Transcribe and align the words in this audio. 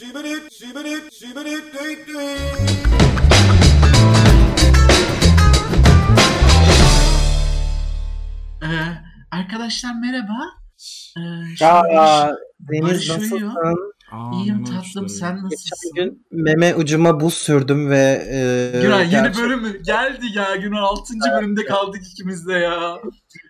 Düt 0.00 0.14
düt. 2.08 3.14
Ee, 8.62 8.66
arkadaşlar 9.30 9.92
merhaba. 10.00 10.38
Ee, 11.18 11.20
Ya 11.60 11.82
şöyle- 11.82 12.36
Deniz 12.60 12.82
Barış 12.82 13.08
nasılsın? 13.08 13.52
Uyuyor. 14.16 14.44
İyiyim 14.44 14.64
tatlım 14.64 15.08
sen 15.08 15.34
Geçen 15.34 15.44
nasılsın? 15.44 15.94
gün 15.94 16.26
meme 16.30 16.74
ucuma 16.74 17.20
buz 17.20 17.34
sürdüm 17.34 17.90
ve 17.90 18.26
e, 18.30 18.80
Güray 18.82 19.00
yeni 19.02 19.10
gerçek- 19.10 19.42
bölümü 19.44 19.82
geldi 19.82 20.26
ya. 20.34 20.56
Günün 20.56 20.76
6. 20.76 21.14
bölümde 21.40 21.64
kaldık 21.64 22.02
ikimiz 22.12 22.46
de 22.48 22.52
ya. 22.52 22.98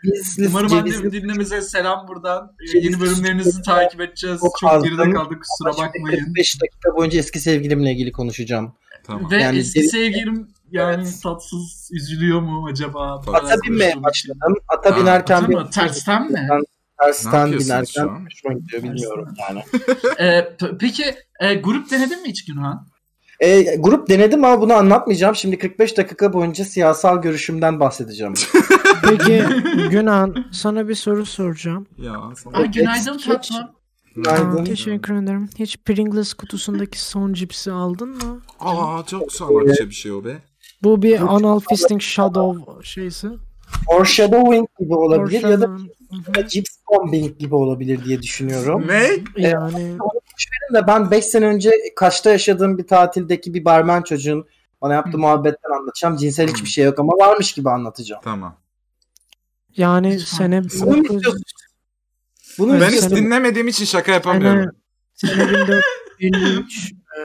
cevizli, 0.05 0.49
Umarım 0.49 0.69
cevizli 0.69 0.99
annem 0.99 1.13
dinlemize 1.13 1.63
selam 1.63 2.09
buradan. 2.09 2.53
Ee, 2.63 2.67
Cevizli 2.67 2.87
Yeni 2.87 3.01
bölümlerinizi 3.01 3.63
takip 3.63 4.01
edeceğiz. 4.01 4.41
çok 4.41 4.59
Çok 4.61 4.85
geride 4.85 5.11
kaldık 5.11 5.43
kusura 5.43 5.85
bakmayın. 5.87 6.25
45 6.25 6.61
dakika 6.63 6.97
boyunca 6.97 7.19
eski 7.19 7.41
sevgilimle 7.41 7.93
ilgili 7.93 8.13
konuşacağım. 8.13 8.75
Tamam. 9.07 9.31
Ve 9.31 9.43
Yani 9.43 9.59
eski 9.59 9.83
sevgilim 9.83 10.49
yani 10.73 10.95
Evet. 11.05 11.21
tatsız 11.23 11.91
üzülüyor 11.93 12.41
mu 12.41 12.67
acaba? 12.71 13.23
Ata 13.27 13.57
binmeye 13.67 14.03
başladım. 14.03 14.55
Ata 14.69 14.97
Ha, 14.97 15.01
binerken 15.01 15.37
ata 15.43 15.47
mı? 15.49 15.71
Tersten 15.71 16.33
mi? 16.33 16.49
Tersten 17.01 17.53
binerken 17.53 17.85
şu 17.85 18.11
an? 18.11 18.25
hoşuma 18.27 18.55
gidiyor 18.55 18.83
bilmiyorum 18.83 19.29
yani. 19.49 19.63
P- 20.59 20.79
peki 20.81 21.05
e, 21.41 21.55
grup 21.55 21.91
denedin 21.91 22.23
mi 22.23 22.29
hiç 22.29 22.45
Günhan? 22.45 22.87
E, 23.41 23.77
grup 23.77 24.09
denedim 24.09 24.45
ama 24.45 24.61
bunu 24.61 24.73
anlatmayacağım. 24.75 25.35
Şimdi 25.37 25.59
45 25.59 25.97
dakika 25.97 26.33
boyunca 26.33 26.65
siyasal 26.65 27.23
görüşümden 27.23 27.81
bahsedeceğim. 27.81 28.35
Peki 29.09 29.45
Günan 29.91 30.45
sana 30.53 30.89
bir 30.89 30.95
soru 30.95 31.27
soracağım. 31.27 31.87
Ya 31.99 32.21
sana... 32.37 32.57
Aa, 32.59 32.65
günaydın 32.67 33.19
tatlım. 33.19 33.71
Aa, 34.27 34.65
teşekkür 34.65 35.15
ederim. 35.15 35.49
Hiç 35.59 35.77
Pringles 35.77 36.35
kutusundaki 36.35 37.01
son 37.01 37.33
cipsi 37.33 37.73
aldın 37.73 38.09
mı? 38.09 38.41
Aa 38.61 39.03
çok 39.07 39.33
salakça 39.33 39.89
bir 39.89 39.95
şey 39.95 40.13
o 40.13 40.25
be. 40.25 40.39
Bu 40.83 41.03
bir 41.03 41.21
anal 41.21 41.61
fisting 41.71 42.03
shadow 42.03 42.83
şeysi. 42.83 43.29
Foreshadowing 43.91 44.69
gibi 44.81 44.95
olabilir 44.95 45.43
ya 45.49 45.61
da 45.61 45.77
Foreshadowing. 46.23 46.51
Gyps 46.53 46.77
bombing 46.91 47.39
gibi 47.39 47.55
olabilir 47.55 48.05
diye 48.05 48.23
düşünüyorum. 48.23 48.89
Ne? 48.89 49.11
Yani 49.37 49.99
de 50.75 50.87
ben 50.87 51.11
5 51.11 51.25
sene 51.25 51.47
önce 51.47 51.71
Kaş'ta 51.97 52.31
yaşadığım 52.31 52.79
bir 52.79 52.87
tatildeki 52.87 53.55
bir 53.55 53.65
barmen 53.65 54.03
çocuğun 54.03 54.47
bana 54.83 54.95
yaptığı 54.95 55.19
muhabbetten 55.19 55.71
anlatacağım. 55.81 56.17
Cinsel 56.17 56.49
hiçbir 56.49 56.69
şey 56.69 56.85
yok 56.85 56.99
ama 56.99 57.13
varmış 57.13 57.53
gibi 57.53 57.71
anlatacağım. 57.71 58.23
Tamam. 58.25 58.57
yani 59.77 60.21
sene 60.21 60.63
Bunu 60.81 60.97
mu 60.97 61.03
istiyorsun? 61.03 61.43
Bunu 62.59 62.81
Ben 62.81 62.91
hiç 62.91 63.11
dinlemediğim 63.11 63.69
için 63.69 63.85
şaka 63.85 64.05
sene, 64.05 64.15
yapamıyorum. 64.15 64.71
sene 65.15 65.49
1453 66.21 66.93
e, 67.19 67.21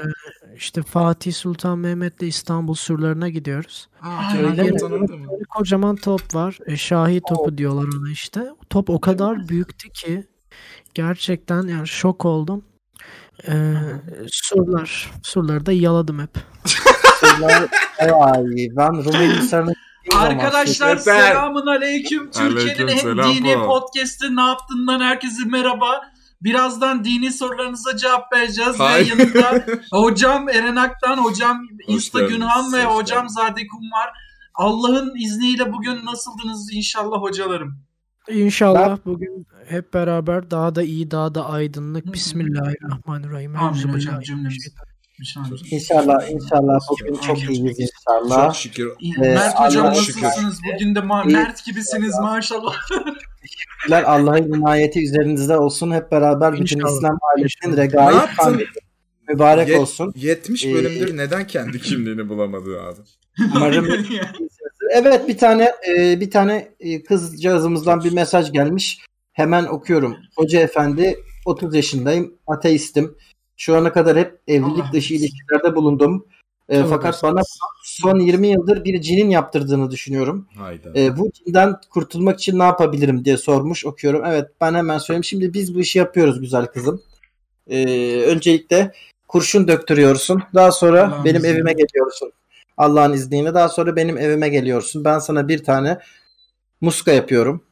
işte 0.60 0.84
Fatih 0.84 1.34
Sultan 1.34 1.80
Mehmet'le 1.80 2.22
İstanbul 2.22 2.74
surlarına 2.74 3.30
gidiyoruz. 3.30 3.88
Aa, 4.02 4.38
öyle 4.38 4.72
Kenan 4.78 5.02
mi? 5.02 5.08
kocaman 5.50 5.96
top 5.96 6.36
var. 6.36 6.58
E, 6.66 6.78
Şahi 6.78 7.22
topu 7.30 7.58
diyorlar 7.58 7.88
ona 8.00 8.12
işte. 8.12 8.48
Top 8.70 8.90
o 8.90 9.02
kadar 9.02 9.50
büyüktü 9.50 9.90
ki 9.90 10.28
gerçekten 10.94 11.68
yani 11.68 11.88
şok 11.88 12.26
oldum. 12.26 12.64
E, 13.48 13.74
surlar. 14.32 15.12
Surları 15.24 15.66
da 15.66 15.72
yaladım 15.72 16.20
hep. 16.20 16.32
Ay, 18.14 18.44
ben 18.78 19.06
Rumeli 19.06 19.42
zaman 19.48 19.74
Arkadaşlar 20.16 20.98
selamun 20.98 21.68
aleyküm. 21.68 22.32
Türkiye'nin 22.32 22.98
selam 22.98 23.34
dini 23.34 23.60
bu. 23.60 23.66
podcast'i 23.66 24.36
ne 24.36 24.42
yaptığından 24.42 25.00
herkese 25.00 25.46
merhaba. 25.46 26.12
Birazdan 26.42 27.04
dini 27.04 27.32
sorularınıza 27.32 27.98
cevap 27.98 28.34
vereceğiz 28.34 28.80
Hayır. 28.80 29.06
ve 29.06 29.10
yanında 29.10 29.66
hocam 29.92 30.50
Eren 30.50 30.76
Aktan, 30.76 31.18
hocam 31.18 31.62
geldiniz, 31.88 32.12
Günhan 32.12 32.74
ve 32.74 32.86
hoş 32.86 32.96
hocam. 32.96 33.30
Zadekum 33.30 33.92
var. 33.92 34.10
Allah'ın 34.56 35.16
izniyle 35.16 35.74
bugün 35.74 36.06
nasıldınız 36.06 36.74
inşallah 36.74 37.22
hocalarım. 37.22 37.80
İnşallah 38.30 38.98
bugün 39.06 39.48
hep 39.68 39.94
beraber 39.94 40.52
daha 40.52 40.76
da 40.76 40.84
iyi, 40.84 41.12
daha 41.12 41.36
da 41.36 41.50
aydınlık. 41.50 42.14
Bismillahirrahmanirrahim. 42.14 43.56
Amin 43.56 43.70
hocam 43.70 44.16
Euzubillahimineşşeytanirracim. 44.16 44.89
Cümlemiz. 45.24 45.74
İnşallah. 45.74 46.02
İnşallah 46.02 46.30
inşallah 46.32 46.80
bugün 46.90 47.16
çok 47.16 47.50
iyiyiz 47.50 47.78
inşallah. 47.80 48.46
Çok 48.46 48.56
şükür. 48.56 48.92
Mert 49.18 49.60
hocam 49.60 49.86
nasılsınız? 49.86 50.60
Bugün 50.74 50.96
de 50.96 51.00
ma- 51.00 51.28
İyi. 51.30 51.34
Mert 51.34 51.66
gibisiniz 51.66 52.16
maşallah. 52.22 52.76
Teşekkürler. 53.42 54.04
Allah'ın 54.04 54.54
inayeti 54.54 55.04
üzerinizde 55.04 55.58
olsun. 55.58 55.92
Hep 55.92 56.12
beraber 56.12 56.54
bütün 56.54 56.78
İnşallah. 56.80 56.94
İslam 56.96 57.18
ailesinin 57.36 57.78
regaip 57.78 58.30
mübarek 59.30 59.70
Yet- 59.70 59.80
olsun. 59.80 60.14
70 60.16 60.66
Ee, 60.66 60.74
bölümdür 60.74 61.18
neden 61.18 61.48
kendi 61.48 61.82
kimliğini 61.82 62.30
bulamadı 62.30 62.82
abi? 62.82 63.00
Umarım 63.56 63.88
Evet 64.94 65.28
bir 65.28 65.38
tane 65.38 65.72
e, 65.90 66.20
bir 66.20 66.32
tane 66.32 66.72
e, 66.80 67.04
kızcağızımızdan 67.04 68.04
bir 68.04 68.14
mesaj 68.14 68.52
gelmiş. 68.52 69.00
Hemen 69.34 69.66
okuyorum. 69.66 70.18
Hoca 70.36 70.60
efendi 70.60 71.20
30 71.46 71.76
yaşındayım. 71.76 72.34
Ateistim. 72.48 73.16
Şu 73.60 73.76
ana 73.76 73.94
kadar 73.94 74.18
hep 74.18 74.40
evlilik 74.48 74.84
Allah 74.84 74.94
dışı 74.94 75.14
ilişkilerde 75.14 75.76
bulundum. 75.76 76.26
E, 76.70 76.84
fakat 76.84 77.24
bana 77.24 77.42
son 77.84 78.20
20 78.20 78.48
yıldır 78.48 78.84
bir 78.84 79.02
cinin 79.02 79.30
yaptırdığını 79.30 79.92
düşünüyorum. 79.92 80.48
Hayda. 80.58 81.00
E, 81.00 81.18
bu 81.18 81.32
cinden 81.32 81.76
kurtulmak 81.90 82.40
için 82.40 82.60
ne 82.60 82.64
yapabilirim 82.64 83.26
diye 83.26 83.38
sormuş. 83.38 83.86
Okuyorum. 83.86 84.26
Evet 84.26 84.48
ben 84.62 84.74
hemen 84.74 84.98
söyleyeyim. 84.98 85.24
Şimdi 85.24 85.54
biz 85.54 85.76
bu 85.76 85.80
işi 85.80 86.00
yapıyoruz 86.00 86.42
güzel 86.42 86.66
kızım. 86.66 87.02
E, 87.70 87.86
öncelikle 88.22 88.92
kurşun 89.28 89.68
döktürüyorsun. 89.68 90.44
Daha 90.54 90.72
sonra 90.72 91.08
Allah'ın 91.08 91.26
benim 91.26 91.36
izniyle. 91.36 91.56
evime 91.56 91.74
geliyorsun. 91.74 92.32
Allah'ın 92.78 93.14
izniyle. 93.14 93.54
Daha 93.54 93.70
sonra 93.70 93.96
benim 93.96 94.18
evime 94.18 94.50
geliyorsun. 94.50 95.06
Ben 95.06 95.20
sana 95.20 95.48
bir 95.48 95.64
tane 95.64 96.00
muska 96.82 97.12
yapıyorum. 97.12 97.64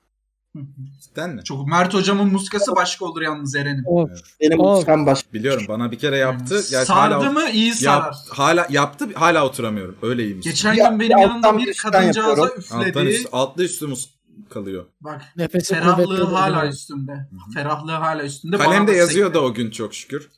Cidden 1.17 1.35
mi? 1.35 1.43
Çok 1.43 1.67
Mert 1.67 1.93
hocamın 1.93 2.31
muskası 2.31 2.75
başka 2.75 3.05
olur 3.05 3.21
yalnız 3.21 3.55
Eren'im. 3.55 3.83
Of. 3.87 4.09
Benim 4.41 4.59
Of. 4.59 4.75
muskam 4.77 5.05
başka. 5.05 5.33
Biliyorum 5.33 5.65
bana 5.67 5.91
bir 5.91 5.99
kere 5.99 6.17
yaptı. 6.17 6.55
Gerçi 6.71 6.85
Sardı 6.85 7.15
hala, 7.15 7.31
mı 7.31 7.49
iyi 7.53 7.73
sarar. 7.73 8.03
Yap, 8.03 8.15
hala 8.29 8.67
yaptı 8.69 9.07
hala 9.15 9.45
oturamıyorum. 9.45 9.95
Öyleyim. 10.01 10.41
Geçen 10.41 10.73
Ya, 10.73 10.89
gün 10.89 10.99
benim 10.99 11.17
alttan 11.17 11.29
yanımda 11.29 11.57
bir 11.57 11.73
kadıncağıza 11.77 12.29
yapıyorum. 12.29 12.59
üfledi. 12.59 12.87
Alttan 12.89 13.05
üst, 13.05 13.27
altlı 13.31 13.63
üstümüz 13.63 14.09
kalıyor. 14.49 14.85
Bak 15.01 15.21
Nefesi 15.37 15.73
ferahlığı 15.73 16.23
hala 16.23 16.57
oluyor. 16.59 16.73
üstümde. 16.73 17.29
Ferahlığı 17.53 17.91
hala 17.91 18.23
üstünde. 18.23 18.59
Bana 18.59 18.65
Kalemde 18.67 18.91
yazıyor 18.91 19.33
da 19.33 19.41
o 19.43 19.53
gün 19.53 19.71
çok 19.71 19.93
şükür. 19.95 20.29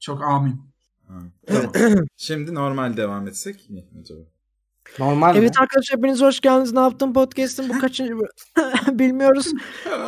Çok 0.00 0.22
amin. 0.22 0.60
Ha, 1.08 1.14
Tamam. 1.46 1.72
Şimdi 2.16 2.54
normal 2.54 2.96
devam 2.96 3.28
etsek 3.28 3.70
mi 3.70 3.84
acaba? 4.00 4.20
Normal 4.98 5.36
Evet 5.36 5.50
mi? 5.50 5.60
arkadaşlar 5.60 5.98
hepiniz 5.98 6.20
hoş 6.20 6.40
geldiniz. 6.40 6.72
Ne 6.72 6.80
yaptım 6.80 7.12
podcast'ın 7.14 7.68
bu 7.68 7.78
kaçıncı 7.78 8.14
bilmiyoruz. 8.98 9.46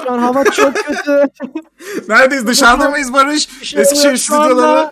Şu 0.04 0.12
an 0.12 0.18
hava 0.18 0.44
çok 0.44 0.74
kötü. 0.74 1.28
Neredeyiz? 2.08 2.46
Dışarıda 2.46 2.90
mıyız 2.90 3.12
Barış? 3.12 3.48
Şey 3.62 3.82
Eskişehir 3.82 4.06
oluyor. 4.08 4.18
Şu 4.18 4.34
anda- 4.36 4.48
stüdyoları. 4.48 4.90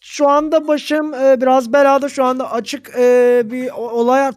Şu 0.00 0.28
anda 0.28 0.68
başım 0.68 1.14
e, 1.14 1.40
biraz 1.40 1.72
belada. 1.72 2.08
Şu 2.08 2.24
anda 2.24 2.52
açık 2.52 2.90
e, 2.98 3.42
bir 3.44 3.70
olay. 3.70 4.32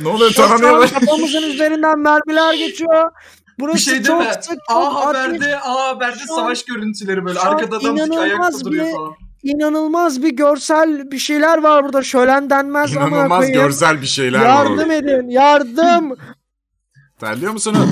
Ne 0.00 0.08
oluyor? 0.08 0.30
Şu, 0.30 0.34
şu 0.42 0.48
Taramaya 0.48 0.74
an 0.76 0.80
bak. 0.82 0.90
kafamızın 1.00 1.42
üzerinden 1.52 1.98
mermiler 1.98 2.54
geçiyor. 2.54 3.10
Burası 3.58 3.76
Bir 3.76 3.82
şey 3.82 4.02
çok 4.02 4.20
deme. 4.22 4.32
sık. 4.42 4.58
A. 4.68 4.94
Haberde, 5.06 5.58
A 5.60 5.88
Haber'de 5.88 6.18
savaş 6.36 6.64
görüntüleri 6.64 7.24
böyle. 7.24 7.38
Arkada 7.40 7.76
adam 7.76 7.96
dik 7.96 8.12
ayakta 8.12 8.24
inanılmaz 8.26 8.64
duruyor 8.64 8.86
bir- 8.86 8.92
falan. 8.92 9.14
İnanılmaz 9.46 10.22
bir 10.22 10.30
görsel 10.30 11.10
bir 11.10 11.18
şeyler 11.18 11.58
var 11.58 11.84
burada. 11.84 12.02
Şölen 12.02 12.50
denmez 12.50 12.96
ama 12.96 13.08
İnanılmaz 13.08 13.52
görsel 13.52 14.02
bir 14.02 14.06
şeyler 14.06 14.38
var. 14.38 14.46
Yardım 14.46 14.90
edin. 14.90 15.28
Yardım. 15.28 16.16
Terliyor 17.20 17.52
musunuz? 17.52 17.88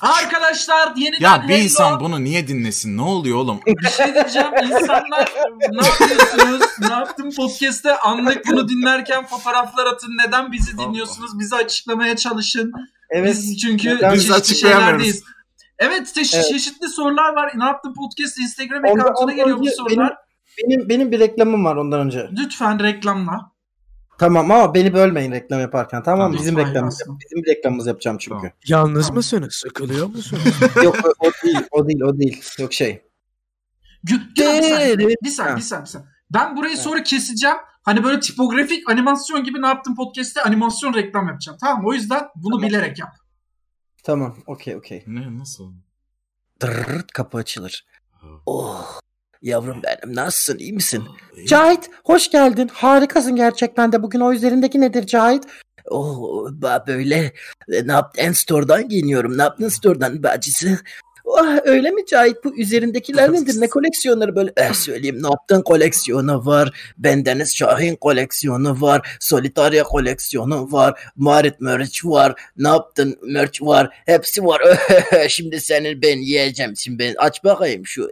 Arkadaşlar 0.00 0.92
yeniden 0.96 1.20
ya 1.20 1.44
bir 1.48 1.54
hello. 1.54 1.64
insan 1.64 2.00
bunu 2.00 2.24
niye 2.24 2.48
dinlesin? 2.48 2.96
Ne 2.96 3.02
oluyor 3.02 3.36
oğlum? 3.36 3.60
Bir 3.66 3.88
şey 3.88 4.14
diyeceğim. 4.14 4.48
İnsanlar 4.62 5.32
ne 5.70 5.86
yapıyorsunuz? 5.86 6.60
Ne 6.80 6.92
yaptım 6.92 7.30
podcast'te? 7.36 7.96
Anlık 7.96 8.46
bunu 8.46 8.68
dinlerken 8.68 9.26
fotoğraflar 9.26 9.86
atın. 9.86 10.18
Neden 10.26 10.52
bizi 10.52 10.78
dinliyorsunuz? 10.78 11.38
Bizi 11.38 11.56
açıklamaya 11.56 12.16
çalışın. 12.16 12.72
Evet. 13.10 13.36
Biz 13.36 13.58
çünkü? 13.58 13.98
Biz 14.12 14.30
açıklayamıyoruz. 14.30 15.22
Evet, 15.78 16.14
te- 16.14 16.20
Evet. 16.34 16.46
çeşitli 16.48 16.88
sorular 16.88 17.34
var. 17.34 17.52
Ne 17.56 17.64
yaptım 17.64 17.94
podcast 17.94 18.38
Instagram 18.38 18.82
ondan 18.84 19.36
geliyor 19.36 19.58
bu 19.58 19.66
sorular. 19.76 20.16
Benim 20.64 20.88
benim 20.88 21.12
bir 21.12 21.18
reklamım 21.20 21.64
var 21.64 21.76
ondan 21.76 22.00
önce. 22.06 22.28
Lütfen 22.38 22.82
reklamla. 22.82 23.52
Tamam 24.18 24.50
ama 24.50 24.74
beni 24.74 24.94
bölmeyin 24.94 25.32
reklam 25.32 25.60
yaparken. 25.60 26.02
Tamam, 26.02 26.26
Tamam. 26.26 26.38
bizim 26.38 26.56
reklamımız 26.58 27.02
bizim 27.24 27.44
reklamımızı 27.46 27.88
yapacağım 27.88 28.18
çünkü. 28.20 28.36
Tamam. 28.38 28.52
Yalnız 28.68 29.02
Tamam. 29.06 29.16
mısınız? 29.16 29.54
Sıkılıyor 29.54 30.06
musunuz? 30.06 30.42
Yok 30.84 30.96
o, 31.04 31.26
o 31.26 31.30
değil, 31.44 31.58
o 31.70 31.88
değil, 31.88 32.00
o 32.00 32.18
değil. 32.18 32.42
Yok 32.58 32.72
şey. 32.72 33.02
Gü- 34.06 34.34
Güven, 34.34 34.58
bir 34.62 34.68
saniye. 34.68 34.98
Bir 35.24 35.30
saniye, 35.30 35.56
bir 35.56 35.60
saniye. 35.60 36.08
Ben 36.30 36.56
burayı 36.56 36.74
Evet. 36.74 36.82
sonra 36.84 37.02
keseceğim. 37.02 37.56
Hani 37.82 38.04
böyle 38.04 38.20
tipografik 38.20 38.90
animasyon 38.90 39.44
gibi 39.44 39.62
ne 39.62 39.66
yaptım 39.66 39.96
podcast'te 39.96 40.42
animasyon 40.42 40.94
reklam 40.94 41.26
yapacağım. 41.28 41.58
Tamam? 41.60 41.86
O 41.86 41.92
yüzden 41.92 42.22
bunu 42.36 42.54
Tamam. 42.56 42.68
bilerek 42.68 42.98
yap. 42.98 43.08
Tamam, 44.06 44.36
okey, 44.46 44.76
okey. 44.76 45.02
Ne 45.06 45.38
nasıl? 45.38 45.72
Dırrrt 46.62 47.12
kapı 47.12 47.38
açılır. 47.38 47.86
Oh. 48.46 49.00
Yavrum 49.42 49.82
benim 49.82 50.16
nasılsın 50.16 50.58
iyi 50.58 50.72
misin? 50.72 51.04
Cahit 51.46 51.90
hoş 52.04 52.30
geldin. 52.30 52.70
Harikasın 52.72 53.36
gerçekten 53.36 53.92
de. 53.92 54.02
Bugün 54.02 54.20
o 54.20 54.32
üzerindeki 54.32 54.80
nedir 54.80 55.06
Cahit? 55.06 55.44
Oh 55.90 56.50
böyle 56.86 57.32
e, 57.72 57.86
ne 57.86 57.92
yaptın? 57.92 58.32
Store'dan 58.32 58.88
giyiniyorum. 58.88 59.38
Ne 59.38 59.42
yaptın 59.42 59.68
store'dan 59.68 60.22
bacısı? 60.22 60.78
Oh, 61.26 61.56
öyle 61.64 61.90
mi 61.90 62.06
Cahit? 62.06 62.44
Bu 62.44 62.56
üzerindekiler 62.56 63.32
nedir? 63.32 63.60
Ne 63.60 63.68
koleksiyonları 63.68 64.36
böyle? 64.36 64.52
Eh 64.56 64.72
söyleyeyim 64.72 65.22
ne 65.22 65.26
yaptın 65.26 65.62
koleksiyonu 65.62 66.46
var. 66.46 66.92
Bendeniz 66.98 67.56
Şahin 67.56 67.96
koleksiyonu 67.96 68.80
var. 68.80 69.16
Solitaria 69.20 69.84
koleksiyonu 69.84 70.72
var. 70.72 71.00
Marit 71.16 71.60
merch 71.60 72.04
var. 72.04 72.40
Ne 72.56 72.68
yaptın 72.68 73.18
merch 73.22 73.62
var. 73.62 74.02
Hepsi 74.06 74.44
var. 74.44 74.62
Şimdi 75.28 75.60
senin 75.60 76.02
ben 76.02 76.18
yiyeceğim. 76.18 76.76
Şimdi 76.76 76.98
ben 76.98 77.14
aç 77.18 77.44
bakayım 77.44 77.86
şu. 77.86 78.10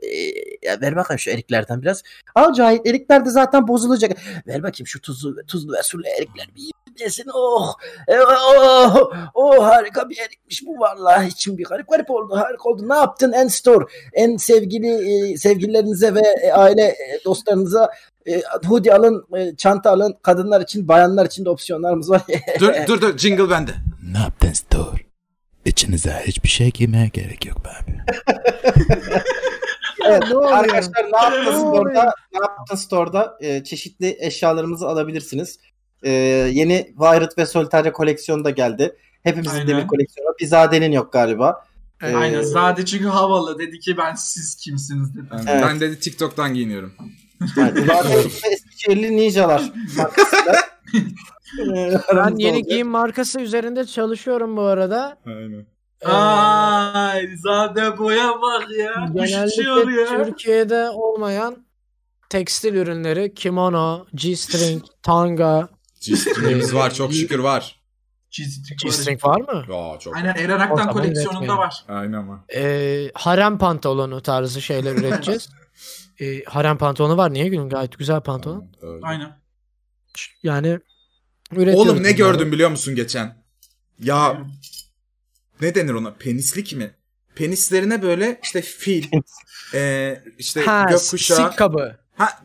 e, 0.63 0.81
ver 0.81 0.97
bakayım 0.97 1.19
şu 1.19 1.31
eriklerden 1.31 1.83
biraz. 1.83 2.03
Al 2.35 2.55
Cahit 2.55 2.87
erikler 2.87 3.25
de 3.25 3.31
zaten 3.31 3.69
bozulacak. 3.69 4.13
Ver 4.47 4.63
bakayım 4.63 4.87
şu 4.87 5.01
tuzlu, 5.01 5.47
tuzlu 5.47 5.73
ve 5.73 5.83
sulu 5.83 6.03
erikler 6.19 6.47
bir 6.57 6.84
desin. 6.99 7.25
Oh, 7.35 7.75
e, 8.09 8.21
oh, 8.21 9.13
oh 9.35 9.65
harika 9.65 10.11
bir 10.11 10.19
erikmiş 10.19 10.63
bu 10.67 10.79
vallahi. 10.79 11.29
İçim 11.29 11.59
bir 11.59 11.65
garip 11.65 11.89
garip 11.89 12.11
oldu. 12.11 12.37
Harika 12.37 12.69
oldu. 12.69 12.89
Ne 12.89 12.95
yaptın 12.95 13.33
en 13.33 13.49
store? 13.49 13.85
En 14.13 14.37
sevgili 14.37 14.89
e, 15.33 15.37
sevgililerinize 15.37 16.15
ve 16.15 16.23
e, 16.43 16.53
aile 16.53 16.97
dostlarınıza 17.25 17.91
hoodie 18.67 18.93
alın, 18.93 19.27
çanta 19.57 19.91
alın. 19.91 20.17
Kadınlar 20.23 20.61
için, 20.61 20.89
bayanlar 20.89 21.27
için 21.27 21.45
de 21.45 21.51
opsiyonlarımız 21.51 22.11
var. 22.11 22.23
Dur 22.61 22.73
dur 22.87 23.01
dur 23.01 23.19
jingle 23.19 23.51
bende. 23.51 23.71
Ne 24.13 24.19
yaptın 24.19 24.53
store? 24.53 25.05
İçinize 25.65 26.23
hiçbir 26.27 26.49
şey 26.49 26.71
giymeye 26.71 27.09
gerek 27.09 27.47
yok 27.47 27.65
be 27.65 27.69
abi. 27.69 27.99
Evet, 30.07 30.23
Ne 30.31 30.37
arkadaşlar 30.39 31.13
ne 31.13 31.23
yaptın 31.23 31.59
store'da? 31.59 32.13
Ne 32.33 32.41
yaptın 32.41 32.77
store'da? 32.77 33.39
E, 33.41 33.65
çeşitli 33.65 34.17
eşyalarımızı 34.21 34.87
alabilirsiniz. 34.87 35.59
E, 36.05 36.11
yeni 36.53 36.87
Wired 36.87 37.31
ve 37.39 37.47
Solitaire 37.47 37.93
koleksiyonu 37.93 38.45
da 38.45 38.51
geldi. 38.51 38.97
Hepimizin 39.23 39.51
Aynen. 39.55 39.69
de 39.69 39.77
bir 39.77 39.87
koleksiyonu. 39.87 40.35
Bir 40.41 40.47
Zade'nin 40.47 40.93
yok 40.93 41.13
galiba. 41.13 41.65
Ee, 42.03 42.15
Aynen. 42.15 42.43
Zade 42.43 42.85
çünkü 42.85 43.05
havalı. 43.05 43.59
Dedi 43.59 43.79
ki 43.81 43.97
ben 43.97 44.15
siz 44.15 44.55
kimsiniz 44.57 45.15
dedi. 45.17 45.27
Yani 45.33 45.45
Evet. 45.49 45.65
Ben 45.69 45.81
de 45.81 45.99
TikTok'tan 45.99 46.55
giyiniyorum. 46.55 46.93
Yani 47.57 47.81
Zade 47.87 48.09
ve 48.09 48.49
Eskişehirli 48.53 49.17
Ninjalar 49.17 49.73
markasıyla. 49.97 50.55
e, 51.77 52.17
Ben 52.17 52.37
yeni 52.37 52.57
olacak. 52.57 52.69
giyim 52.71 52.89
markası 52.89 53.41
üzerinde 53.41 53.85
çalışıyorum 53.85 54.57
bu 54.57 54.63
arada. 54.63 55.19
Aynen. 55.27 55.67
Ee, 56.03 56.07
Ay 56.09 57.29
Zade 57.37 57.99
boya 57.99 58.31
bak 58.43 58.67
ya. 58.79 59.07
Genellikle 59.15 60.01
ya. 60.01 60.25
Türkiye'de 60.25 60.89
olmayan 60.91 61.57
tekstil 62.29 62.75
ürünleri, 62.75 63.35
kimono, 63.35 64.07
G-string, 64.15 64.83
tanga. 65.03 65.69
G-string'imiz 66.07 66.75
var 66.75 66.95
çok 66.95 67.15
şükür 67.15 67.39
var. 67.39 67.81
G-string 68.31 68.85
var. 68.85 68.91
G-string 68.91 69.25
var 69.25 69.41
mı? 69.41 69.65
Ya 69.75 69.99
çok. 69.99 70.17
Aynen 70.17 70.35
Eren 70.35 70.59
Aktan 70.61 70.93
koleksiyonunda 70.93 71.59
var. 71.59 71.85
Aynen 71.89 72.13
ama. 72.13 72.45
Ee, 72.55 73.11
harem 73.15 73.59
pantolonu 73.59 74.23
tarzı 74.23 74.63
şeyler 74.63 74.93
üreteceğiz. 74.97 75.49
Ee, 76.21 76.45
harem 76.45 76.79
pantolonu 76.79 77.17
var. 77.17 77.33
Niye 77.33 77.49
gülün? 77.49 77.69
Gayet 77.69 77.99
güzel 77.99 78.21
pantolon. 78.21 78.73
Öyle. 78.83 79.07
Aynen. 79.07 79.39
Yani 80.43 80.79
üretiyoruz. 81.53 81.91
Oğlum 81.91 82.03
ne 82.03 82.13
gördüm 82.13 82.53
biliyor 82.53 82.71
musun 82.71 82.95
geçen? 82.95 83.45
Ya 83.99 84.47
ne 85.61 85.75
denir 85.75 85.93
ona? 85.95 86.15
Penislik 86.15 86.73
mi? 86.77 86.95
Penislerine 87.35 88.03
böyle 88.03 88.41
işte 88.43 88.63
fil, 88.63 89.05
e, 89.75 90.23
işte 90.39 90.61
Ha, 90.61 90.87
gökkuşağı, 90.91 91.37
sik 91.51 91.59
kabı. 91.59 91.97
ha, 92.17 92.45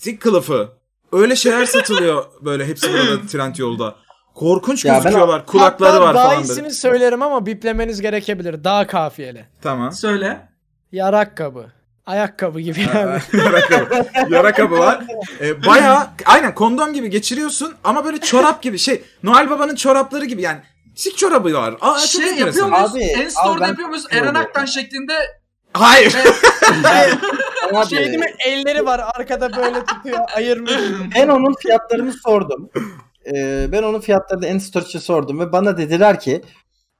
sik 0.00 0.20
kılıfı. 0.20 0.72
Öyle 1.12 1.36
şeyler 1.36 1.66
satılıyor 1.66 2.24
böyle 2.40 2.66
hepsi 2.66 2.92
burada 2.92 3.26
trend 3.26 3.56
yolda. 3.56 3.96
Korkunç 4.34 4.84
Ya 4.84 4.94
ben- 4.94 5.02
gözüküyorlar. 5.02 5.46
Kulakları 5.46 5.90
Hatta 5.90 6.04
var 6.04 6.14
daha 6.14 6.28
falan 6.28 6.42
iyisini 6.42 6.62
böyle. 6.62 6.74
söylerim 6.74 7.22
ama 7.22 7.46
biplemeniz 7.46 8.00
gerekebilir. 8.00 8.64
Daha 8.64 8.86
kafiyeli. 8.86 9.44
Tamam. 9.62 9.92
Söyle. 9.92 10.48
Yarak 10.92 11.36
kabı. 11.36 11.66
Ayakkabı 12.06 12.60
gibi 12.60 12.80
yani. 12.94 13.20
yara 13.32 13.60
kabı. 13.60 14.04
Yara 14.34 14.52
kabı 14.52 14.78
var. 14.78 15.04
E, 15.40 15.66
bayağı 15.66 16.06
aynen 16.26 16.54
kondom 16.54 16.92
gibi 16.92 17.10
geçiriyorsun 17.10 17.74
ama 17.84 18.04
böyle 18.04 18.20
çorap 18.20 18.62
gibi 18.62 18.78
şey. 18.78 19.02
Noel 19.22 19.50
Baba'nın 19.50 19.74
çorapları 19.74 20.24
gibi 20.24 20.42
yani. 20.42 20.60
Sik 20.94 21.18
çorabı 21.18 21.52
var. 21.54 21.74
Aa, 21.80 21.98
şey 21.98 22.26
yapıyor 22.26 22.66
muyuz? 22.66 22.90
Abi, 22.92 23.02
en 23.02 23.28
store'da 23.28 23.60
ben- 23.60 23.68
yapıyor 23.68 23.88
muyuz? 23.88 24.04
Eren 24.10 24.34
Aktan 24.34 24.64
şeklinde 24.64 25.12
Hayır. 25.74 26.16
Abi, 27.80 27.88
şey 27.88 28.04
değil 28.06 28.18
mi? 28.18 28.34
Elleri 28.46 28.86
var 28.86 29.00
arkada 29.14 29.56
böyle 29.56 29.84
tutuyor. 29.84 30.18
Ayırmış. 30.36 30.72
Ben 31.14 31.28
onun 31.28 31.54
fiyatlarını 31.54 32.12
sordum. 32.12 32.70
Ee, 33.26 33.68
ben 33.72 33.82
onun 33.82 34.00
fiyatlarını 34.00 34.46
en 34.46 34.58
storage'e 34.58 35.00
sordum 35.00 35.40
ve 35.40 35.52
bana 35.52 35.76
dediler 35.76 36.20
ki 36.20 36.42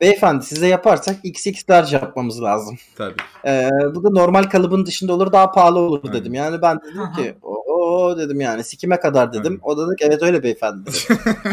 beyefendi 0.00 0.44
size 0.44 0.66
yaparsak 0.66 1.16
XX 1.24 1.70
large 1.70 1.96
yapmamız 1.96 2.42
lazım. 2.42 2.78
Tabii. 2.96 3.14
Ee, 3.46 3.68
bu 3.94 4.04
da 4.04 4.10
normal 4.10 4.42
kalıbın 4.42 4.86
dışında 4.86 5.12
olur 5.12 5.32
daha 5.32 5.52
pahalı 5.52 5.78
olur 5.78 6.00
Aynen. 6.04 6.20
dedim. 6.20 6.34
Yani 6.34 6.62
ben 6.62 6.80
dedim 6.82 7.00
Aha. 7.00 7.12
ki 7.12 7.34
o 7.42 8.14
dedim 8.18 8.40
yani 8.40 8.64
sikime 8.64 9.00
kadar 9.00 9.32
dedim. 9.32 9.60
Aynen. 9.64 9.74
O 9.74 9.78
da 9.78 9.88
dedi 9.88 9.96
ki 9.96 10.04
evet 10.08 10.22
öyle 10.22 10.42
beyefendi. 10.42 10.90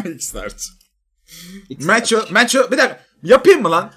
X 1.69 1.85
Maço, 1.85 2.19
maço 2.31 2.71
bir 2.71 2.77
dakika 2.77 2.99
yapayım 3.23 3.61
mı 3.61 3.71
lan? 3.71 3.91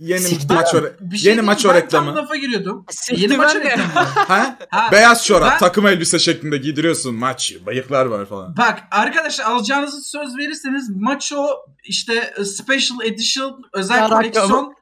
Yeni 0.00 0.20
Siktir. 0.20 0.54
maço, 0.54 0.82
bir 0.82 0.88
şey 0.88 0.92
yeni 1.00 1.22
diyeyim, 1.24 1.44
maço 1.44 1.68
ben 1.68 1.74
reklamı. 1.76 2.14
tam 2.14 2.16
lafa 2.24 2.36
giriyordum. 2.36 2.84
Siktir 2.90 3.22
Yeni 3.22 3.36
maço 3.36 3.54
de. 3.60 3.64
reklamı. 3.64 3.90
Ha? 4.28 4.58
Ha, 4.70 4.88
Beyaz 4.92 5.24
çorap, 5.26 5.50
Ben- 5.52 5.58
takım 5.58 5.86
elbise 5.86 6.18
şeklinde 6.18 6.56
giydiriyorsun. 6.58 7.14
Maç, 7.14 7.54
bayıklar 7.66 8.06
var 8.06 8.26
falan. 8.26 8.56
Bak 8.56 8.78
arkadaşlar 8.90 9.44
alacağınızı 9.44 10.02
söz 10.02 10.36
verirseniz 10.36 10.90
Macho 10.96 11.46
işte 11.84 12.34
Special 12.44 12.98
Edition 13.04 13.62
özel 13.74 14.08
koleksiyon 14.08 14.74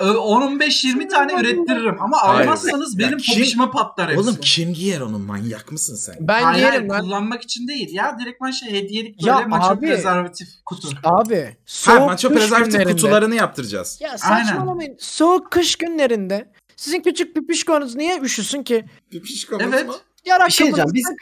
10-15-20 0.00 1.08
tane 1.08 1.32
ürettiririm 1.32 2.02
ama 2.02 2.16
Hayır. 2.22 2.40
almazsanız 2.46 2.98
benim 2.98 3.18
kim- 3.18 3.34
popişime 3.34 3.70
patlar 3.70 4.08
hepsi. 4.10 4.20
Oğlum 4.20 4.36
kim 4.42 4.72
giyer 4.74 5.00
onu? 5.00 5.18
Manyak 5.18 5.72
mısın 5.72 5.94
sen? 5.96 6.16
Ben 6.20 6.42
Hayır, 6.42 6.62
hayır, 6.64 6.72
yerim 6.74 6.88
lan. 6.88 7.00
kullanmak 7.00 7.42
için 7.42 7.68
değil 7.68 7.88
ya 7.94 8.18
direktman 8.18 8.50
şey 8.50 8.70
hediyelik 8.72 9.18
böyle 9.22 9.30
Ya 9.30 9.48
maço 9.48 9.66
abi. 9.66 9.80
prezervatif 9.86 10.48
kutu. 10.66 10.88
Abi. 11.04 11.44
Ha, 11.44 11.50
Soğuk 11.66 12.00
maço 12.06 12.28
kış 12.28 12.38
prezervatif 12.38 12.72
günlerinde- 12.74 12.92
kutularını 12.92 13.34
yaptıracağız. 13.34 13.98
Ya 14.00 14.18
saçmalamayın. 14.18 14.96
Soğuk 14.98 15.50
kış 15.50 15.76
günlerinde 15.76 16.52
sizin 16.76 17.00
küçük 17.00 17.34
pipişkonuz 17.34 17.94
niye 17.96 18.20
üşüsün 18.20 18.62
ki? 18.62 18.84
Pişkonuz 19.10 19.62
Evet. 19.68 19.86
mu? 19.86 19.94
Yarak 20.24 20.48
Bir 20.48 20.52
şey 20.52 20.66
diyeceğim, 20.66 20.90
biz-. 20.94 21.12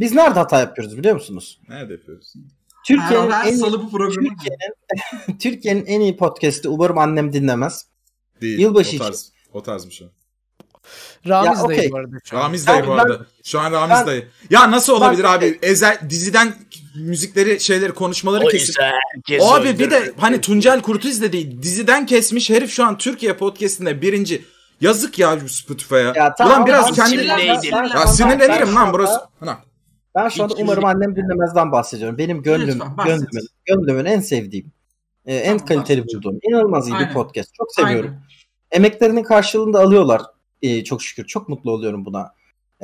Biz 0.00 0.12
nerede 0.12 0.38
hata 0.38 0.60
yapıyoruz 0.60 0.98
biliyor 0.98 1.14
musunuz? 1.14 1.60
Nerede 1.68 1.92
yapıyoruz? 1.92 2.34
Türkiye'nin 2.86 3.30
Her, 3.30 3.46
en 3.46 3.52
iyi, 3.52 3.58
salı 3.58 3.82
bu 3.82 3.90
programı. 3.90 4.28
Türkiye'nin 4.28 5.38
Türkiye'nin 5.38 5.86
en 5.86 6.00
iyi 6.00 6.16
podcast'i 6.16 6.68
umarım 6.68 6.98
annem 6.98 7.32
dinlemez. 7.32 7.86
Değil. 8.40 8.58
Yılbaşı 8.58 8.96
o 8.96 8.98
tarz, 8.98 9.32
o 9.52 9.62
tarzmış 9.62 10.02
o. 10.02 10.04
Ramiz 11.28 11.58
Ya, 11.62 11.68
dayı 11.68 11.92
bu 11.92 11.96
arada. 11.96 12.16
şu 12.24 12.38
an. 12.38 12.42
Ramiz 12.42 12.66
dayı 12.66 12.82
Ben- 12.82 12.86
bu 12.88 12.92
ben- 12.92 12.98
arada. 12.98 13.26
Şu 13.44 13.60
an 13.60 13.72
Ramiz 13.72 13.96
ben- 13.98 14.06
dayı. 14.06 14.28
Ya 14.50 14.70
nasıl 14.70 14.92
olabilir 14.92 15.24
Ben- 15.24 15.32
abi? 15.38 15.58
Ezel 15.62 15.98
diziden 16.10 16.54
müzikleri, 16.96 17.60
şeyleri, 17.60 17.92
konuşmaları 17.92 18.48
kesip. 18.48 18.76
Abi 19.40 19.78
bir 19.78 19.90
de 19.90 20.12
hani 20.18 20.40
Tuncel 20.40 20.82
Kurtiz 20.82 21.22
de 21.22 21.32
değil. 21.32 21.62
Diziden 21.62 22.06
kesmiş 22.06 22.50
herif 22.50 22.70
şu 22.70 22.84
an 22.84 22.98
Türkiye 22.98 23.32
podcast'inde 23.36 24.02
birinci. 24.02 24.44
Yazık 24.80 25.18
ya 25.18 25.38
Spotify'a. 25.48 25.98
Ya 25.98 26.34
tamam, 26.34 26.54
Ulan 26.56 26.66
biraz 26.66 26.86
ben 26.86 26.94
kendi... 26.94 27.18
Ben- 27.28 27.38
ben- 27.38 27.84
Ya 27.84 27.90
ben- 27.94 28.06
sinirlenirim 28.06 28.66
ben- 28.68 28.74
lan 28.74 28.86
ben- 28.86 28.92
burası. 28.92 29.20
Ana. 29.40 29.58
Ben 30.16 30.28
şu 30.28 30.42
anda 30.42 30.54
İki- 30.54 30.62
umarım 30.62 30.84
annem 30.84 31.16
dinlemezden 31.16 31.72
bahsediyorum. 31.72 32.18
Benim 32.18 32.42
gönlüm, 32.42 32.68
Lütfen, 32.68 32.96
gönlümün, 33.06 33.48
gönlümün 33.64 34.04
en 34.04 34.20
sevdiğim, 34.20 34.72
e, 35.26 35.36
en 35.36 35.58
Tamam, 35.58 35.66
kaliteli 35.66 36.06
bulduğum, 36.06 36.38
inanılmaz 36.42 36.88
iyi 36.88 36.94
bir 36.98 37.12
podcast. 37.12 37.54
Çok 37.54 37.74
seviyorum. 37.74 38.10
Aynen. 38.10 38.22
Emeklerinin 38.70 39.22
karşılığını 39.22 39.72
da 39.72 39.80
alıyorlar. 39.80 40.22
E, 40.62 40.84
çok 40.84 41.02
şükür. 41.02 41.24
Çok 41.26 41.48
mutlu 41.48 41.70
oluyorum 41.70 42.04
buna. 42.04 42.32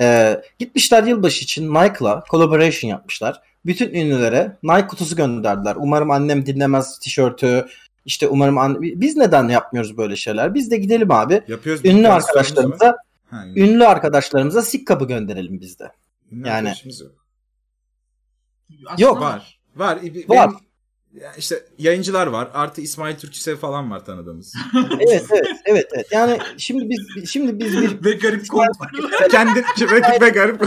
E, 0.01 0.37
gitmişler 0.59 1.03
yılbaşı 1.05 1.45
için 1.45 1.75
Nike'la 1.75 2.25
collaboration 2.31 2.91
yapmışlar. 2.91 3.41
Bütün 3.67 3.95
ünlülere 3.95 4.57
Nike 4.63 4.87
kutusu 4.87 5.17
gönderdiler. 5.17 5.77
Umarım 5.79 6.11
annem 6.11 6.47
dinlemez 6.47 6.99
tişörtü. 6.99 7.67
İşte 8.05 8.29
umarım 8.29 8.59
an- 8.59 8.83
biz 8.83 9.17
neden 9.17 9.49
yapmıyoruz 9.49 9.97
böyle 9.97 10.17
şeyler? 10.17 10.55
Biz 10.55 10.71
de 10.71 10.77
gidelim 10.77 11.11
abi. 11.11 11.43
Yapıyoruz. 11.49 11.85
Ünlü 11.85 12.09
arkadaşlarımıza, 12.09 12.97
Ha, 13.31 13.45
ünlü. 13.47 13.61
ünlü 13.61 13.87
arkadaşlarımıza 13.87 14.63
sik 14.63 14.87
kabı 14.89 15.05
gönderelim 15.05 15.61
biz 15.61 15.79
de. 15.79 15.93
Ünlü 16.33 16.49
yani- 16.49 16.59
arkadaşımız 16.69 17.01
yok. 17.01 17.11
Aslında 18.87 19.03
Yok, 19.03 19.21
Var. 19.21 19.61
Var. 19.77 19.99
Benim- 20.03 20.29
Var. 20.29 20.51
ya 21.15 21.33
işte 21.39 21.63
yayıncılar 21.79 22.27
var. 22.27 22.49
Artı 22.55 22.81
İsmail 22.81 23.17
Türküsev 23.17 23.57
falan 23.57 23.91
var 23.91 24.05
tanıdığımız. 24.05 24.55
Evet 25.01 25.27
evet 25.31 25.47
evet 25.65 25.87
evet. 25.95 26.07
Yani 26.13 26.39
şimdi 26.59 26.89
biz 26.91 27.31
şimdi 27.31 27.59
biz 27.59 27.73
bir 27.81 28.05
Ve 28.05 28.13
garip 28.13 28.49
konu. 28.49 28.67
Kendi 29.31 29.65
ve, 29.81 30.21
ve 30.21 30.29
garip. 30.29 30.63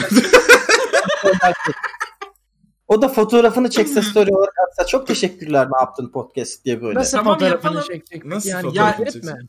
o 2.87 3.01
da 3.01 3.07
fotoğrafını 3.09 3.69
çekse 3.69 4.01
story 4.11 4.31
olarak 4.35 4.53
atsa 4.69 4.87
çok 4.87 5.07
teşekkürler 5.07 5.67
ne 5.71 5.77
yaptın 5.79 6.11
podcast 6.11 6.65
diye 6.65 6.81
böyle. 6.81 6.99
Nasıl 6.99 7.17
Tamam, 7.17 7.33
fotoğrafını 7.33 7.73
yapalım. 7.73 7.83
çekecek? 7.87 8.25
Nasıl 8.25 8.49
yani 8.49 8.61
fotoğrafını 8.61 9.33
mi? 9.33 9.47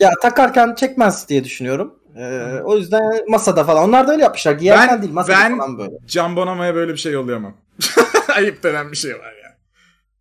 Ya 0.00 0.10
takarken 0.22 0.74
çekmez 0.74 1.28
diye 1.28 1.44
düşünüyorum. 1.44 1.94
Ee, 2.16 2.60
o 2.64 2.76
yüzden 2.76 3.24
masada 3.28 3.64
falan. 3.64 3.88
Onlar 3.88 4.08
da 4.08 4.12
öyle 4.12 4.22
yapmışlar. 4.22 4.52
Giyerken 4.52 4.88
Ben- 4.88 5.02
değil 5.02 5.12
masada 5.12 5.36
ben- 5.36 5.58
falan 5.58 5.78
böyle. 5.78 5.94
Can 6.06 6.36
Bonomo'ya 6.36 6.74
böyle 6.74 6.92
bir 6.92 6.98
şey 6.98 7.12
yollayamam. 7.12 7.54
Ayıp 8.34 8.62
denen 8.62 8.92
bir 8.92 8.96
şey 8.96 9.18
var 9.18 9.32
ya. 9.42 9.56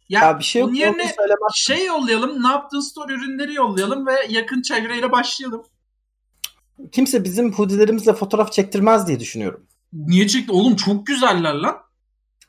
Ya, 0.09 0.21
Ya 0.21 0.39
bir 0.39 0.43
şey 0.43 0.59
yok. 0.59 0.69
bunun 0.69 0.79
Yerine... 0.79 1.15
şey 1.55 1.85
yollayalım. 1.85 2.43
Ne 2.43 2.47
yaptığın 2.47 2.79
story 2.79 3.13
ürünleri 3.13 3.53
yollayalım 3.53 4.07
ve 4.07 4.15
yakın 4.29 4.61
çevreyle 4.61 5.11
başlayalım. 5.11 5.63
Kimse 6.91 7.23
bizim 7.23 7.53
hoodilerimizle 7.53 8.13
fotoğraf 8.13 8.51
çektirmez 8.51 9.07
diye 9.07 9.19
düşünüyorum. 9.19 9.67
Niye 9.93 10.27
çıktı? 10.27 10.53
Oğlum 10.53 10.75
çok 10.75 11.07
güzeller 11.07 11.53
lan. 11.53 11.77